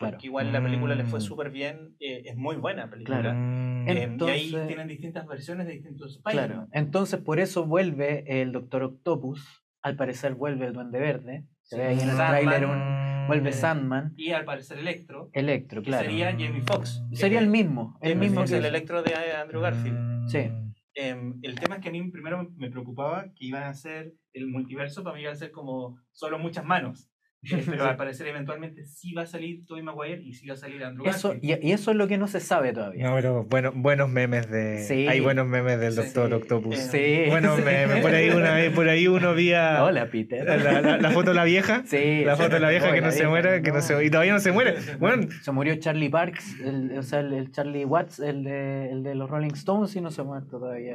[0.00, 0.12] Claro.
[0.14, 1.22] Porque igual la película le fue Mm.
[1.22, 3.20] súper bien, eh, es muy buena película.
[3.20, 3.38] Claro.
[3.38, 3.86] Mm.
[3.86, 6.38] Eh, y ahí Entonces- tienen distintas versiones de distintos Claro.
[6.40, 6.68] Spider-Man.
[6.72, 9.62] Entonces, por eso vuelve el Doctor Octopus.
[9.82, 11.44] Al parecer vuelve el Duende Verde.
[11.60, 12.28] Se ve ahí en el Sandman.
[12.30, 14.14] tráiler un- vuelve Eh, Sandman.
[14.16, 16.04] Y al parecer Electro, Electro, que claro.
[16.08, 17.02] sería Jamie Foxx.
[17.12, 17.98] Sería el mismo.
[18.00, 20.28] El Jamie mismo Foxx, que el Electro de Andrew Garfield.
[20.28, 20.50] Sí.
[20.94, 24.48] Em, el tema es que a mí primero me preocupaba que iban a ser el
[24.48, 27.08] multiverso, para mí iba a ser como solo muchas manos.
[27.42, 30.56] Eh, pero al parecer eventualmente sí va a salir Tobey Maguire y sí va a
[30.58, 31.62] salir Andrew Eso, Garfield.
[31.64, 33.08] y, y eso es lo que no se sabe todavía.
[33.08, 34.84] No, pero bueno, buenos memes de.
[34.84, 35.08] Sí.
[35.08, 36.34] Hay buenos memes del Sí, Doctor sí.
[36.34, 36.76] Octopus.
[36.76, 37.24] Sí.
[37.28, 38.02] Buenos memes.
[38.02, 40.44] Por ahí una vez, por ahí uno vía Hola, Peter.
[40.44, 41.82] la, la- la foto de la vieja.
[41.86, 44.34] Sí, La foto de la vieja que no se muere, que no se, y todavía
[44.34, 44.74] no se muere.
[44.98, 49.02] Bueno, Se murió Charlie Parks, el, o sea, el, el Charlie Watts, el de, el
[49.02, 50.94] de los Rolling Stones, y no se ha muerto todavía.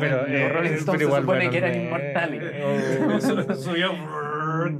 [0.00, 2.42] pero, los eh, Rolling pero Stones se igual, supone bueno, que eran eh, inmortales.
[2.64, 3.20] oh.
[3.54, 3.76] Su-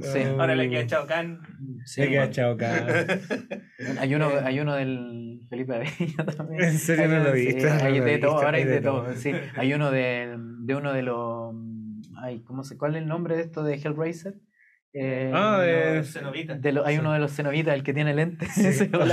[0.01, 0.19] Sí.
[0.37, 1.39] Ahora le queda Chao Kahn.
[1.85, 2.85] Sí, Se queda chao acá.
[3.99, 6.63] Hay uno, hay uno del Felipe Abello también.
[6.63, 7.67] En serio Hay no lo viste.
[7.69, 9.03] hay de todo, ahora hay de todo.
[9.03, 9.15] todo.
[9.15, 9.31] Sí.
[9.55, 11.55] Hay uno de, de uno de los.
[12.23, 14.35] Ay, ¿cómo se, ¿Cuál es el nombre de esto de Hellraiser?
[14.93, 16.01] Eh, Ah, de-
[16.59, 16.99] de lo- hay sí.
[16.99, 18.49] uno de los cenobitas, el que tiene lentes.
[18.53, 19.05] Sí, sí, no,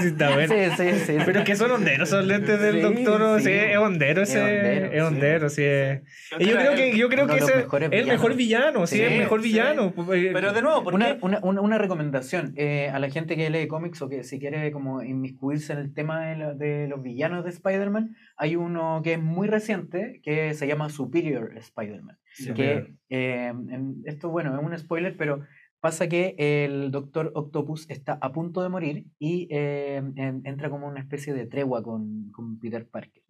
[0.00, 0.52] sí está bueno.
[0.52, 1.16] Sí, sí, sí.
[1.24, 3.38] Pero es que son honderos, son lentes del Sí, doctor.
[3.38, 3.50] Sí, sí.
[3.52, 4.96] es hondero ese.
[4.96, 5.62] Es hondero, sí.
[5.64, 6.00] es-
[6.32, 8.96] Yo Y yo creo que, yo creo que de ese es el mejor villano, sí,
[8.96, 9.94] Sí, el mejor villano.
[10.14, 11.18] Eh, Pero de nuevo, ¿por Una, qué?
[11.22, 14.72] una, una, una recomendación eh, a la gente que lee cómics o que si quiere
[14.72, 19.12] como inmiscuirse en el tema de, la- de los villanos de Spider-Man, hay uno que
[19.14, 22.18] es muy reciente que se llama Superior Spider-Man.
[22.54, 25.44] Que eh, en- esto, bueno, es un spoiler, pero
[25.82, 30.86] pasa que el Doctor Octopus está a punto de morir y eh, en- entra como
[30.86, 33.20] una especie de tregua con, con Peter Parker.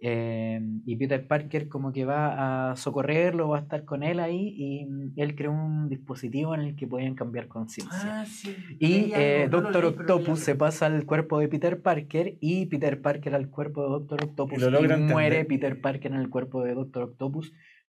[0.00, 4.54] Eh, y Peter Parker como que va a socorrerlo, va a estar con él ahí
[4.56, 4.86] y
[5.20, 8.22] él creó un dispositivo en el que podían cambiar conciencia.
[8.22, 8.56] Ah, sí.
[8.80, 13.34] y eh, no Doctor Octopus se pasa al cuerpo de Peter Parker y Peter Parker
[13.34, 15.44] al cuerpo de Doctor Octopus lo y, muere.
[15.44, 17.52] Peter Parker en el cuerpo de Doctor Octopus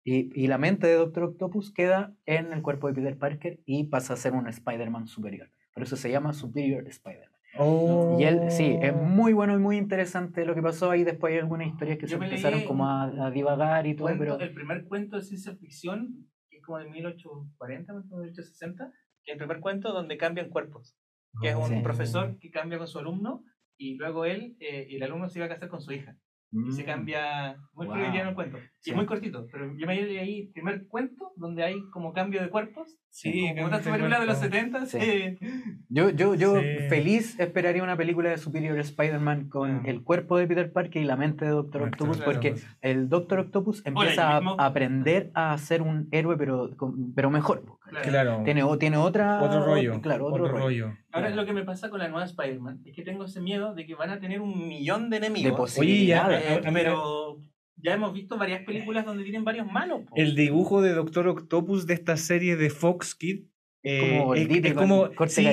[0.04, 3.86] y, y la mente de Doctor Octopus queda en el cuerpo de Peter Parker y
[3.86, 5.50] pasa a ser un Spider-Man superior.
[5.74, 7.40] Por eso se llama Superior Spider-Man.
[7.58, 8.18] Oh.
[8.20, 11.04] Y él, sí, es muy bueno y muy interesante lo que pasó ahí.
[11.04, 14.20] Después hay algunas historias que Yo se empezaron como a, a divagar y todo, Cuento-
[14.20, 18.20] pero El primer cuento de ciencia ficción, que es como de 1840, más o menos,
[18.34, 18.92] 1860,
[19.24, 20.96] que es el primer cuento donde cambian cuerpos.
[21.42, 21.80] Que es un Sí.
[21.84, 23.44] profesor que cambia con su alumno
[23.78, 26.18] y luego él, eh, el alumno se iba a casar con su hija.
[26.52, 26.86] Y se Mm.
[26.86, 27.96] cambia muy Wow.
[27.98, 28.58] el cuento.
[28.82, 28.90] Y Sí.
[28.92, 32.50] es muy cortito, pero yo me leí ahí primer cuento donde hay como cambio de
[32.50, 32.96] cuerpos.
[33.10, 34.42] Sí, como cambio estas de de los cuerpo.
[34.56, 34.86] 70.
[34.86, 35.00] Sí.
[35.02, 35.38] sí.
[35.90, 36.66] Yo, yo, yo Sí.
[36.88, 39.82] feliz esperaría una película de Superior Spider-Man con Ah.
[39.86, 42.32] el cuerpo de Peter Parker y la mente de Doctor Octopus, claro.
[42.32, 46.70] porque el Doctor Octopus Hola, empieza yo a, aprender a ser un héroe, pero,
[47.16, 47.64] pero mejor.
[47.90, 48.08] Claro.
[48.10, 48.42] Claro.
[48.46, 50.00] Tiene, o- tiene otra, otro rollo.
[50.00, 50.94] Claro, otro, rollo.
[51.12, 51.36] Ahora Claro.
[51.36, 53.96] lo que me pasa con la nueva Spider-Man es que tengo ese miedo de que
[53.96, 55.78] van a tener un millón de De enemigos.
[55.80, 56.66] Oye, ya, posibilidades.
[56.66, 57.42] Eh, pero
[57.82, 60.02] ya hemos visto varias películas donde tienen varios malos.
[60.08, 60.16] po.
[60.16, 63.46] El dibujo de Doctor Octopus de esta serie de Fox Kid.
[63.84, 65.48] Eh, como es, como, sí,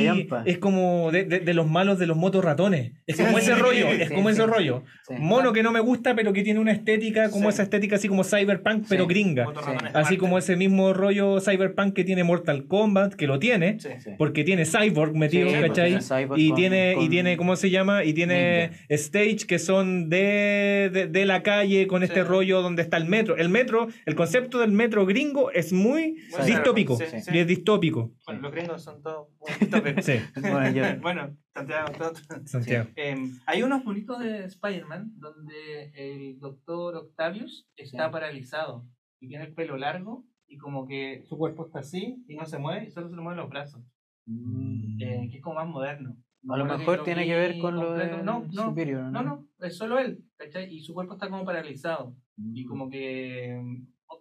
[0.46, 2.92] es como de, de- de los malos de los motos ratones.
[3.06, 4.82] Es como ese rollo, es como ese rollo.
[5.18, 8.24] Mono que no me gusta, pero que tiene una estética como esa estética así como
[8.24, 9.46] cyberpunk, pero gringa.
[9.94, 13.78] Así como ese mismo rollo cyberpunk que tiene Mortal Kombat, que lo tiene,
[14.18, 16.00] porque tiene Cyborg metido, ¿cachai?
[16.00, 18.02] Cyborg Y con- tiene, y tiene, ¿cómo se llama?
[18.04, 18.84] Y tiene Ninja.
[18.88, 23.36] stage que son de, de, de la calle con este rollo donde está el metro.
[23.36, 26.98] El metro, el concepto del metro gringo es muy distópico.
[27.32, 28.10] Y es distópico.
[28.26, 30.04] Bueno, los gringos son todos muy distópicos.
[30.04, 32.12] Sí, Bueno, yo- bueno, Santiago, todo-
[32.46, 32.90] Santiago.
[32.96, 38.12] Em, hay unos bonitos de Spider-Man donde el doctor Octavius está Sí.
[38.12, 38.84] paralizado
[39.20, 42.58] y tiene el pelo largo y como que su cuerpo está así y no se
[42.58, 43.82] mueve y solo se le mueven los brazos,
[44.26, 45.00] Mm.
[45.02, 46.16] eh, que es como más moderno.
[46.48, 48.22] A lo mejor lo tiene que ver con lo de.
[48.22, 50.72] No, no, Superior, no, no, es solo él, ¿cachai?
[50.72, 52.14] Y su cuerpo está como paralizado.
[52.38, 52.68] Y Mm.
[52.68, 53.60] como que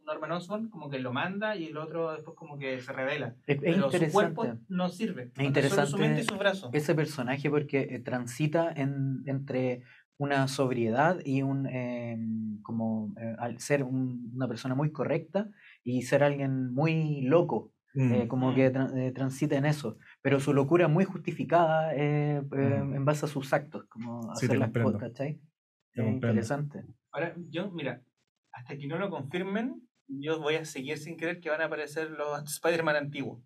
[0.05, 3.35] Norman Osborn como que lo manda y el otro después como que se revela.
[3.47, 5.31] Es, es Pero su cuerpo interesante no sirve.
[5.35, 6.69] Es interesante Solo su mente y sus brazos.
[6.73, 9.81] ese personaje porque eh, transita en, entre
[10.17, 12.17] una sobriedad y un eh,
[12.61, 15.49] como eh, al ser un- una persona muy correcta
[15.83, 18.27] y ser alguien muy loco eh, Mm.
[18.27, 22.81] como que tra- eh, transita en eso pero su locura es muy justificada eh, eh,
[22.83, 22.93] Mm.
[22.95, 25.39] en base a sus actos como Sí, hacer las cosas ¿cachai?
[25.95, 26.83] Interesante.
[27.11, 28.01] Ahora, yo, mira,
[28.51, 32.09] hasta que no lo confirmen, yo voy a seguir sin creer que van a aparecer
[32.11, 33.41] los Spider-Man antiguos.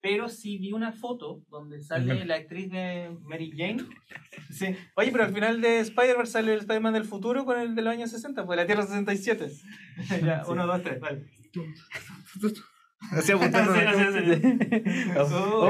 [0.00, 3.84] Pero sí vi una foto donde sale la actriz de Mary Jane.
[4.50, 4.76] Sí.
[4.96, 7.92] Oye, pero al final de Spider-Verse sale el Spider-Man del futuro con el de los
[7.92, 9.50] años 60, pues la Tierra 67.
[10.22, 11.24] ya, uno, dos, tres, vale.
[13.12, 13.72] Así apuntando.
[13.74, 15.10] Sí, sí, sí, sí.
[15.16, 15.68] Oh, Oh, oh,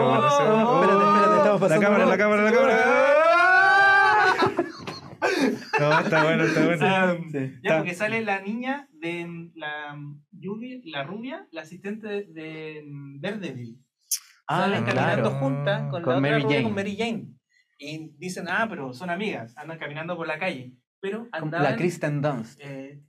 [0.69, 1.83] oh, espérate, espérate, estamos La pasando.
[1.83, 3.13] cámara, la cámara, la cámara.
[5.81, 6.87] No, está bueno, está bueno.
[6.87, 7.33] Ah, Sí.
[7.33, 9.97] Ya, Está- porque sale la niña de mm, la,
[10.33, 13.21] Yubi- la rubia, la asistente de, de mm.
[14.49, 15.39] Ah, Salen caminando claro.
[15.39, 16.65] juntas con, Con la Mary otra rubia, Jane.
[16.65, 17.27] con Mary Jane.
[17.79, 20.75] Y dicen, ah, pero son amigas, andan caminando por la calle.
[21.01, 21.71] Pero andaban...
[21.73, 22.61] La Kristen Dunst.
[22.63, 23.01] eh,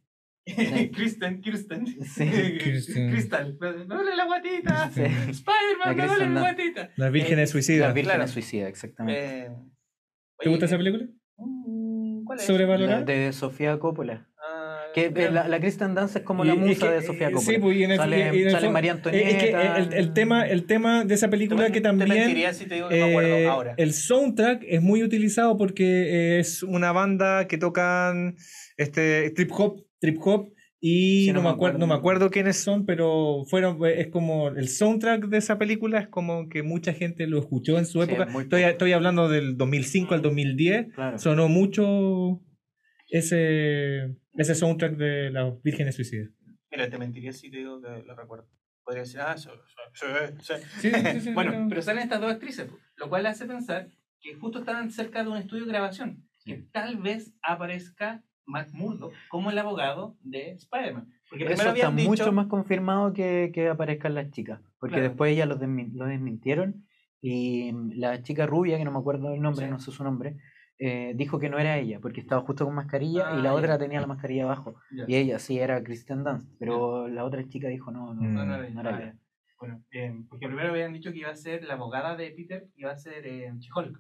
[0.46, 0.90] Sí.
[0.94, 1.88] Kristen, Kirsten.
[2.04, 2.26] Sí.
[2.64, 3.12] Kirsten.
[3.12, 3.58] Crystal.
[3.62, 4.92] Me duele la guatita.
[4.92, 5.02] Sí.
[5.02, 6.56] Spider-Man, La me duele Kristen la Dunst.
[6.58, 6.90] guatita.
[6.98, 7.88] Las vírgenes Eh, suicidas.
[7.88, 8.28] La Virgen claro.
[8.28, 9.22] Suicida, exactamente.
[9.46, 9.50] Eh,
[10.40, 11.06] ¿Te oye, gusta esa película?
[11.38, 11.83] mm,
[12.26, 12.46] ¿Cuál es?
[12.46, 13.00] ¿Sobrevalorada?
[13.00, 14.28] La de Sofía Coppola.
[14.46, 17.02] Ah, Que eh, la, la Kristen Dunst es como Y- la es musa que, de
[17.02, 17.54] Sofía eh, Coppola.
[17.56, 19.30] Sí, pues, y en el, sale y en el sale fondo- María eh, Antonieta.
[19.30, 19.50] Es que
[19.82, 22.10] el, el tema, el tema de esa película que Te también...
[22.10, 23.74] mentiría si te digo que me acuerdo eh, ahora.
[23.78, 28.36] el soundtrack es muy utilizado porque es Es una banda que tocan
[28.78, 30.50] este trip hop, trip hop
[30.86, 32.30] y Sí, no, no me acuerdo, no me acuerdo.
[32.30, 36.92] quiénes son, pero fueron es como el soundtrack de esa película es como que mucha
[36.94, 38.26] gente lo escuchó en su Sí, época.
[38.30, 41.18] muy Estoy, estoy hablando del 2005 al 2010, Claro.
[41.20, 42.42] sonó mucho
[43.10, 46.30] ese ese soundtrack de las Vírgenes Suicidas.
[46.72, 48.50] Mira, te mentiría si te digo que lo recuerdo.
[48.84, 49.48] Podría decir, ah, sí,
[51.34, 51.70] bueno, no.
[51.70, 53.88] pero salen estas dos actrices, lo cual hace pensar
[54.20, 56.28] que justo estaban cerca de un estudio de grabación.
[56.46, 61.14] Que tal vez aparezca Matt Murdock como el abogado de Spider-Man.
[61.30, 62.10] Porque Eso está dicho.
[62.10, 64.60] mucho más confirmado que, que aparezcan las chicas.
[64.80, 65.10] Porque Claro.
[65.10, 66.86] después ellas lo, desmin- lo desmintieron.
[67.22, 69.72] Y mm, la chica rubia, que no me acuerdo el nombre, Sí.
[69.72, 70.36] no sé su nombre,
[70.78, 73.54] eh, dijo que no era ella, porque estaba justo con mascarilla Ah, y la ya.
[73.54, 74.76] otra tenía la mascarilla abajo.
[74.92, 75.06] Ya.
[75.08, 78.34] Y ella sí era Kristen Dunst, pero la otra chica dijo no, no, Mm.
[78.34, 79.14] No, no, no, no, era ah, ella.
[79.14, 79.20] ya.
[79.60, 82.92] Bueno, eh, porque primero habían dicho que iba a ser la abogada de Peter, iba
[82.92, 83.98] a ser eh, She-Hulk.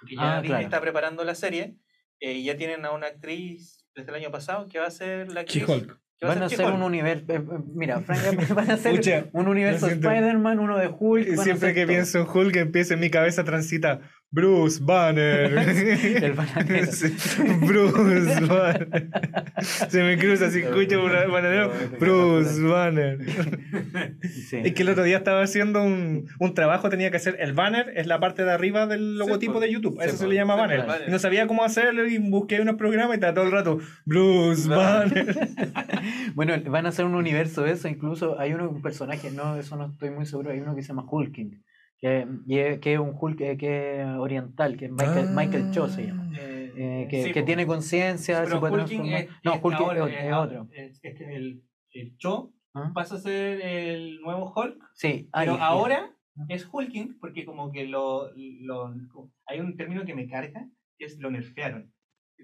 [0.00, 0.64] Porque ya Ah, Disney claro.
[0.64, 1.76] está preparando la serie
[2.20, 5.32] eh, y ya tienen a una actriz desde el año pasado que va a ser
[5.32, 7.42] la que va Van a hacer un universo, eh, eh,
[7.74, 9.00] mira, francamente van a hacer
[9.32, 9.86] un universo.
[9.86, 11.38] Spider-Man, uno de Hulk.
[11.38, 11.88] a Siempre que todo.
[11.88, 14.00] pienso en Hulk, empieza en mi cabeza transita
[14.32, 15.52] Bruce Banner.
[16.22, 16.86] El bananero.
[16.92, 17.08] Sí,
[17.66, 19.08] Bruce Banner.
[19.88, 21.72] Se me cruza así, escucho un bananero.
[21.98, 23.18] Bruce Banner.
[24.48, 24.58] Sí.
[24.64, 27.92] Es que el otro día estaba haciendo un, un trabajo, tenía que hacer el banner,
[27.96, 29.66] es la parte de arriba del logotipo pues.
[29.66, 29.96] de YouTube.
[30.00, 30.28] Sí, Eso se pues.
[30.30, 30.76] le llama Sí, banner.
[30.78, 31.08] pues, banner.
[31.08, 34.68] Y no sabía cómo hacerlo y busqué unos programas y estaba todo el rato Bruce
[34.68, 35.48] Banner.
[36.34, 39.76] Bueno, van a hacer un universo de eso, incluso hay uno, un personaje, no, eso
[39.76, 41.62] no estoy muy seguro, hay uno que se llama Hulking,
[42.00, 45.88] que, es- que es un Hulk eh, que es oriental, que es Michael, Michael Cho
[45.88, 49.20] se llama, Eh, eh, que, sí, que tiene conciencia, se puede transformar.
[49.22, 50.68] es, No, es ahora, es, es es otro.
[50.72, 51.62] Es, es que el,
[51.92, 52.92] el Cho ¿Ah?
[52.94, 56.44] pasa a ser el nuevo Hulk, Sí, ah, pero ahora Ah.
[56.48, 58.94] es Hulking porque como que lo, lo-
[59.46, 60.66] hay un término que me carga,
[60.96, 61.92] que es lo nerfearon.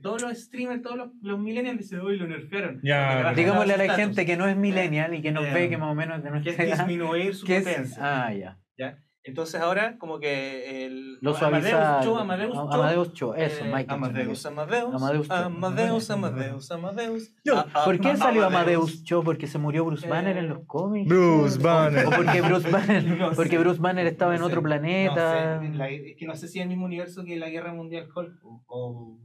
[0.03, 2.81] Todos los streamers, todos los, los millennials dicen, uy, lo nerfearon.
[2.83, 5.79] Bajan Digámosle a la gente que no es millennial y que nos Eh, ve que
[5.79, 7.97] más o menos de que nuestra es edad, disminuir su que es- potencia.
[8.27, 8.59] Ah, ya.
[8.77, 8.99] ¿ya?
[9.27, 11.39] Entonces ahora como que el Lo Amadeus
[11.69, 12.03] suavizaron.
[12.05, 15.35] Cho, Amadeus Cho, Amadeus Cho, eso, eh, Michael Cho, Amadeus, Amadeus, Amadeus Cho.
[15.35, 17.33] Amadeus, Amadeus, Amadeus.
[17.45, 19.23] Yo, Ah, ah, ¿Por qué ah, salió Amadeus Cho?
[19.25, 21.09] ¿Porque se murió Bruce Eh, Banner en los cómics?
[21.09, 22.05] Bruce ¿O Banner.
[22.05, 25.57] porque Bruce Banner, No porque sé, Bruce Banner estaba en no otro sé, planeta?
[25.61, 27.75] No sé, la- es que no sé si es el mismo universo que la Guerra
[27.75, 29.19] Mundial Hulk o, o,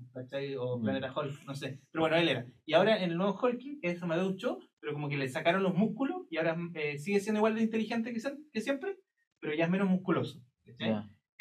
[0.59, 0.81] o Mm.
[0.83, 1.79] Planeta Hulk, no sé.
[1.91, 2.45] Pero bueno, él era.
[2.65, 5.75] Y ahora en el nuevo Hulking es Amadeus Cho, pero como que le sacaron los
[5.75, 8.19] músculos y ahora eh, sigue siendo igual de inteligente que,
[8.51, 8.97] que siempre,
[9.41, 10.39] pero ya es menos musculoso.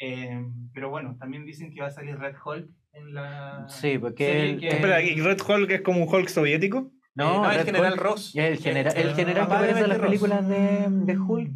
[0.03, 3.65] Eh, pero bueno, también dicen que va a salir Red Hulk en la.
[3.69, 6.91] Sí, porque serie él- que- él- Espera, ¿y Red Hulk es como un Hulk soviético?
[7.13, 8.35] No, Eh, no, el general Hulk- Ross.
[8.35, 10.07] el general, el Eh, general que aparece en las Ross.
[10.07, 11.51] películas de, de Hulk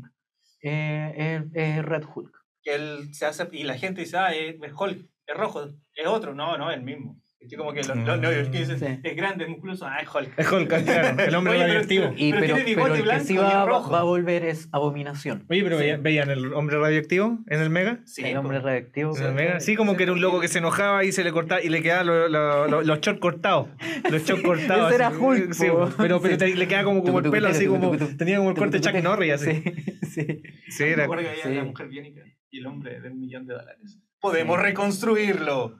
[0.62, 2.32] eh, es, es Red Hulk.
[2.62, 5.66] que él se hace y la gente dice, ah, es, es Hulk, es rojo,
[5.96, 7.20] es otro, no, no, es el mismo.
[7.50, 8.86] Es como que los, los, los que dicen, Sí.
[9.04, 10.34] es grande, es musculoso, ah, es Hulk.
[10.38, 12.14] Es Hulk, claro, el hombre Oye, pero- radioactivo.
[12.18, 15.46] Y, Pero pero, tiene pero el que sí va, va a volver es Abominación.
[15.50, 15.84] Oye, pero Sí.
[15.84, 18.00] veía- veían el hombre radioactivo en el Mega.
[18.06, 19.16] Sí, el hombre radioactivo.
[19.18, 19.60] En el Mega.
[19.60, 21.82] Sí, como que era un loco que se enojaba y se le cortaba y le
[21.82, 23.68] quedaban lo- lo- lo- los shorts cortados.
[24.10, 24.88] Los shorts cortados.
[24.88, 25.10] Ese era.
[25.10, 25.90] Hulk, Sí, po.
[25.98, 26.38] pero, pero Sí.
[26.40, 27.96] te- le quedaba como, como el pelo así como.
[28.18, 29.64] Tenía como el corte Chuck Norris así.
[30.10, 30.84] Sí, sí.
[30.84, 31.08] Era.
[31.08, 34.00] la mujer biónica y el hombre del millón de dólares.
[34.22, 35.78] Podemos reconstruirlo.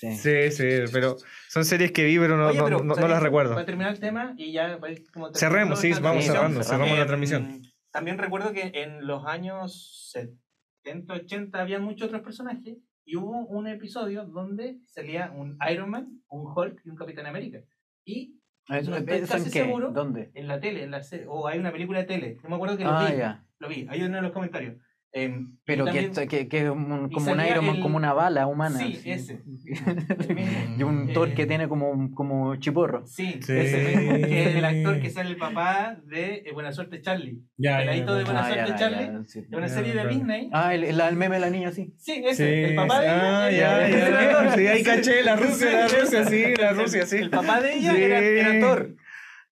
[0.00, 0.16] Sí.
[0.16, 1.16] Sí, sí, pero
[1.48, 3.10] son series que vi, pero no, Oye, no- pero, no- no ¿sabes?
[3.10, 3.54] las recuerdo.
[3.54, 7.62] Para terminar el tema y ya ir como Cerremos, sí, vamos cerrando, cerramos la transmisión.
[7.90, 13.66] También recuerdo que en los años 70, 80 había muchos otros personajes y hubo un
[13.66, 17.58] episodio donde salía un Iron Man, un Hulk y un Capitán América.
[18.04, 18.36] Y
[18.68, 19.90] ¿Eso, No estoy casi seguro.
[19.90, 20.30] ¿Dónde?
[20.34, 22.84] en la tele, en la o hay una película de tele, no me acuerdo que
[22.84, 23.44] lo Ah, vi, ya.
[23.58, 24.76] lo vi, uno en los comentarios.
[25.12, 25.28] Y
[25.64, 27.96] Pero que, también- esto- que, que es un- como un salía Iron Man, el- como
[27.96, 28.78] una bala humana.
[28.78, 29.10] Sí, así.
[29.10, 29.42] ese.
[29.42, 33.04] El y un Eh, Thor que tiene como, como chiporro.
[33.06, 33.52] Sí, Sí.
[33.56, 37.40] ese mismo, que es el actor que sale el papá de eh, Buena Suerte Charlie.
[37.56, 38.24] Ya, ya, Peladito ya, de.
[38.24, 39.24] Buena Suerte, Charlie.
[39.26, 39.38] sí.
[39.40, 40.08] Es una Ya, serie de.
[40.08, 40.50] Disney.
[40.52, 41.92] Ah, el, el, el meme de la niña, sí.
[41.98, 43.44] Sí, ese, Sí, el papá de ella.
[43.46, 44.50] ah, ya, el.
[44.60, 47.16] Sí, ahí caché la Rusia, la Rusia, sí, la Rusia, sí.
[47.16, 48.02] El papá de ella Sí.
[48.02, 48.94] era, era Thor.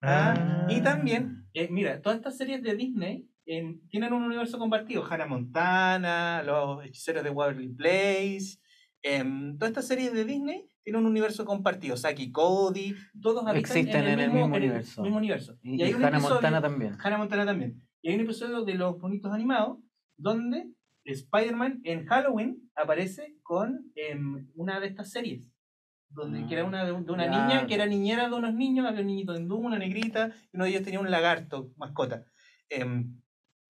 [0.02, 0.66] Ah, Ah.
[0.70, 5.04] Y también, eh, mira, todas estas series de Disney en- tienen un universo compartido.
[5.08, 8.58] Hannah Montana, Los Hechiceros de Waverly Place.
[9.02, 11.96] em, todas estas series de Disney tienen un universo compartido.
[11.96, 15.02] Saki Cody, todos habitan Existen en el mismo universo.
[15.02, 15.56] mismo universo.
[15.62, 16.96] Y, hay y un Hannah episodio- Montana también.
[17.02, 17.80] Hannah Montana también.
[18.02, 19.78] Y hay un episodio de los bonitos animados
[20.16, 20.68] donde
[21.04, 25.48] Spider-Man en Halloween aparece con em, una de estas series.
[26.10, 29.02] Donde, que era una de, de una niña que era niñera de unos niños, había
[29.02, 32.24] un niñito hindú, una negrita, y uno de ellos tenía un lagarto, mascota.
[32.70, 33.20] Em,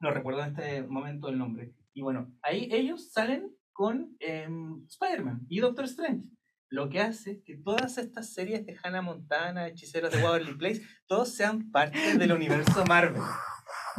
[0.01, 1.73] no recuerdo en este momento el nombre.
[1.95, 6.25] Y bueno, ahí ellos salen con em, Spider-Man y Doctor Strange.
[6.71, 11.35] Lo que hace que todas estas series de Hannah Montana, Hechiceros de Waverly Place, todos
[11.35, 13.23] sean parte del universo Marvel.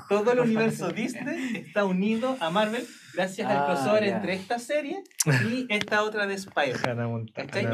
[0.07, 2.85] Todo el universo Disney está unido a Marvel
[3.15, 4.17] gracias al Ah, crossover ya.
[4.17, 5.03] entre esta serie
[5.49, 7.25] y esta otra de Spider-Man.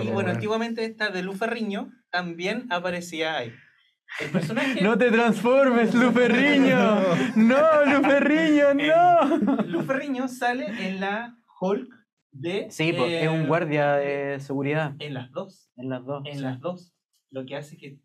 [0.06, 3.54] Y bueno, antiguamente esta de Lu Ferriño también aparecía ahí.
[4.22, 6.78] El personaje No te transformes, Luferriño.
[7.36, 9.58] No, Luferriño, no.
[9.64, 11.90] Lu Ferriño sale en la Hulk
[12.32, 12.68] de...
[12.70, 15.70] Sí, pues, eh, es un guardia de seguridad En las dos.
[15.76, 16.24] en las dos.
[16.26, 16.42] En sí.
[16.42, 16.94] las dos.
[17.32, 18.00] Lo que hace que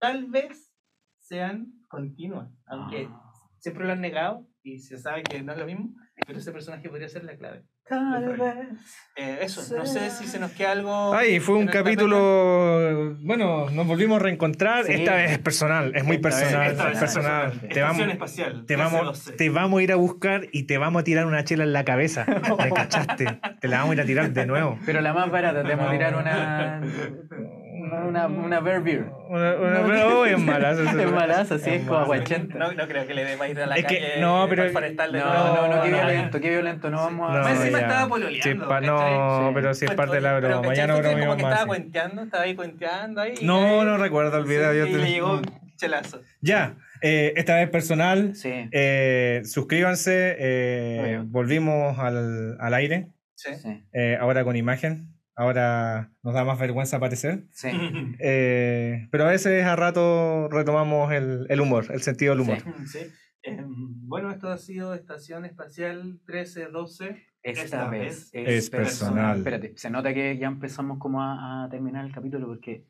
[0.00, 0.72] tal vez
[1.20, 2.50] sean continuas.
[2.66, 3.32] Aunque Ah.
[3.58, 5.94] siempre lo han negado y se sabe que no es lo mismo,
[6.26, 7.64] pero ese personaje podría ser la clave.
[7.88, 8.66] Tal vez.
[9.14, 11.14] Eh, eso, no sé si se nos queda algo.
[11.14, 13.14] Ay, fue un capítulo.
[13.20, 14.84] Bueno, nos volvimos a reencontrar.
[14.86, 14.92] Sí.
[14.94, 16.70] Esta vez es personal, es muy Esta vez- personal.
[16.72, 17.42] Esta vez es personal.
[17.50, 17.68] personal.
[17.72, 18.66] Te vamos, espacial.
[18.66, 19.32] te, vamos, 1312.
[19.36, 21.84] te vamos a ir a buscar y te vamos a tirar una chela en la
[21.84, 22.24] cabeza.
[22.24, 23.38] ¿Te cachaste?
[23.60, 24.78] Te la vamos a ir a tirar de nuevo.
[24.84, 26.80] Pero la más barata, te vamos a tirar una.
[28.08, 29.04] Una, una Bear Beer.
[29.28, 32.58] Una, una, pero, oh, es malazo, eso Es malazo, sí, es como aguachenta.
[32.58, 34.20] No, no creo que le dé para ir a la Es que- calle.
[34.20, 37.30] no, pero- al forestal de No, no, no, qué no, violento, qué violento, no vamos
[37.30, 37.34] a.
[37.38, 37.86] No, Más encima ya.
[37.86, 39.48] estaba pololeando, Sí, pa- no.
[39.48, 39.52] Sí.
[39.54, 40.74] pero si es parte de la pero, broma.
[40.74, 41.36] Ya no que que más.
[41.36, 41.66] estaba sí.
[41.66, 43.34] cuenteando, estaba ahí cuenteando ahí.
[43.40, 44.72] y No, no recuerdo el video.
[44.72, 45.40] Sí, yo y te- le llegó
[45.76, 46.22] chelazo.
[46.40, 48.34] Ya, eh, esta vez personal.
[48.34, 48.50] Sí.
[48.72, 50.36] Eh, suscríbanse.
[50.38, 53.08] eh, volvimos al, al aire.
[53.34, 53.50] Sí.
[53.62, 53.84] Sí.
[53.92, 55.08] eh, ahora con imagen.
[55.36, 57.44] Ahora nos da más vergüenza aparecer.
[57.52, 57.68] Sí.
[58.18, 62.58] Eh, pero a veces a rato retomamos el, el humor, el sentido del humor.
[62.86, 63.00] Sí.
[63.42, 63.66] Em,
[64.08, 67.22] bueno, esto ha sido Estación Espacial 1312.
[67.42, 69.38] Esta, Esta vez vez es personal.
[69.38, 72.86] Espérate, se nota que ya empezamos como a, a terminar el capítulo porque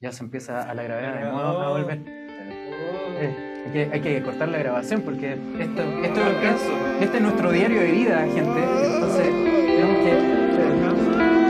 [0.00, 2.00] ya se empieza a la gravedad de nuevo a volver.
[2.06, 6.98] Eh, hay, que, hay que cortar la grabación porque esto, esto, No alcanzo.
[7.00, 8.62] este es nuestro diario de vida, gente.
[8.94, 11.43] Entonces tenemos que.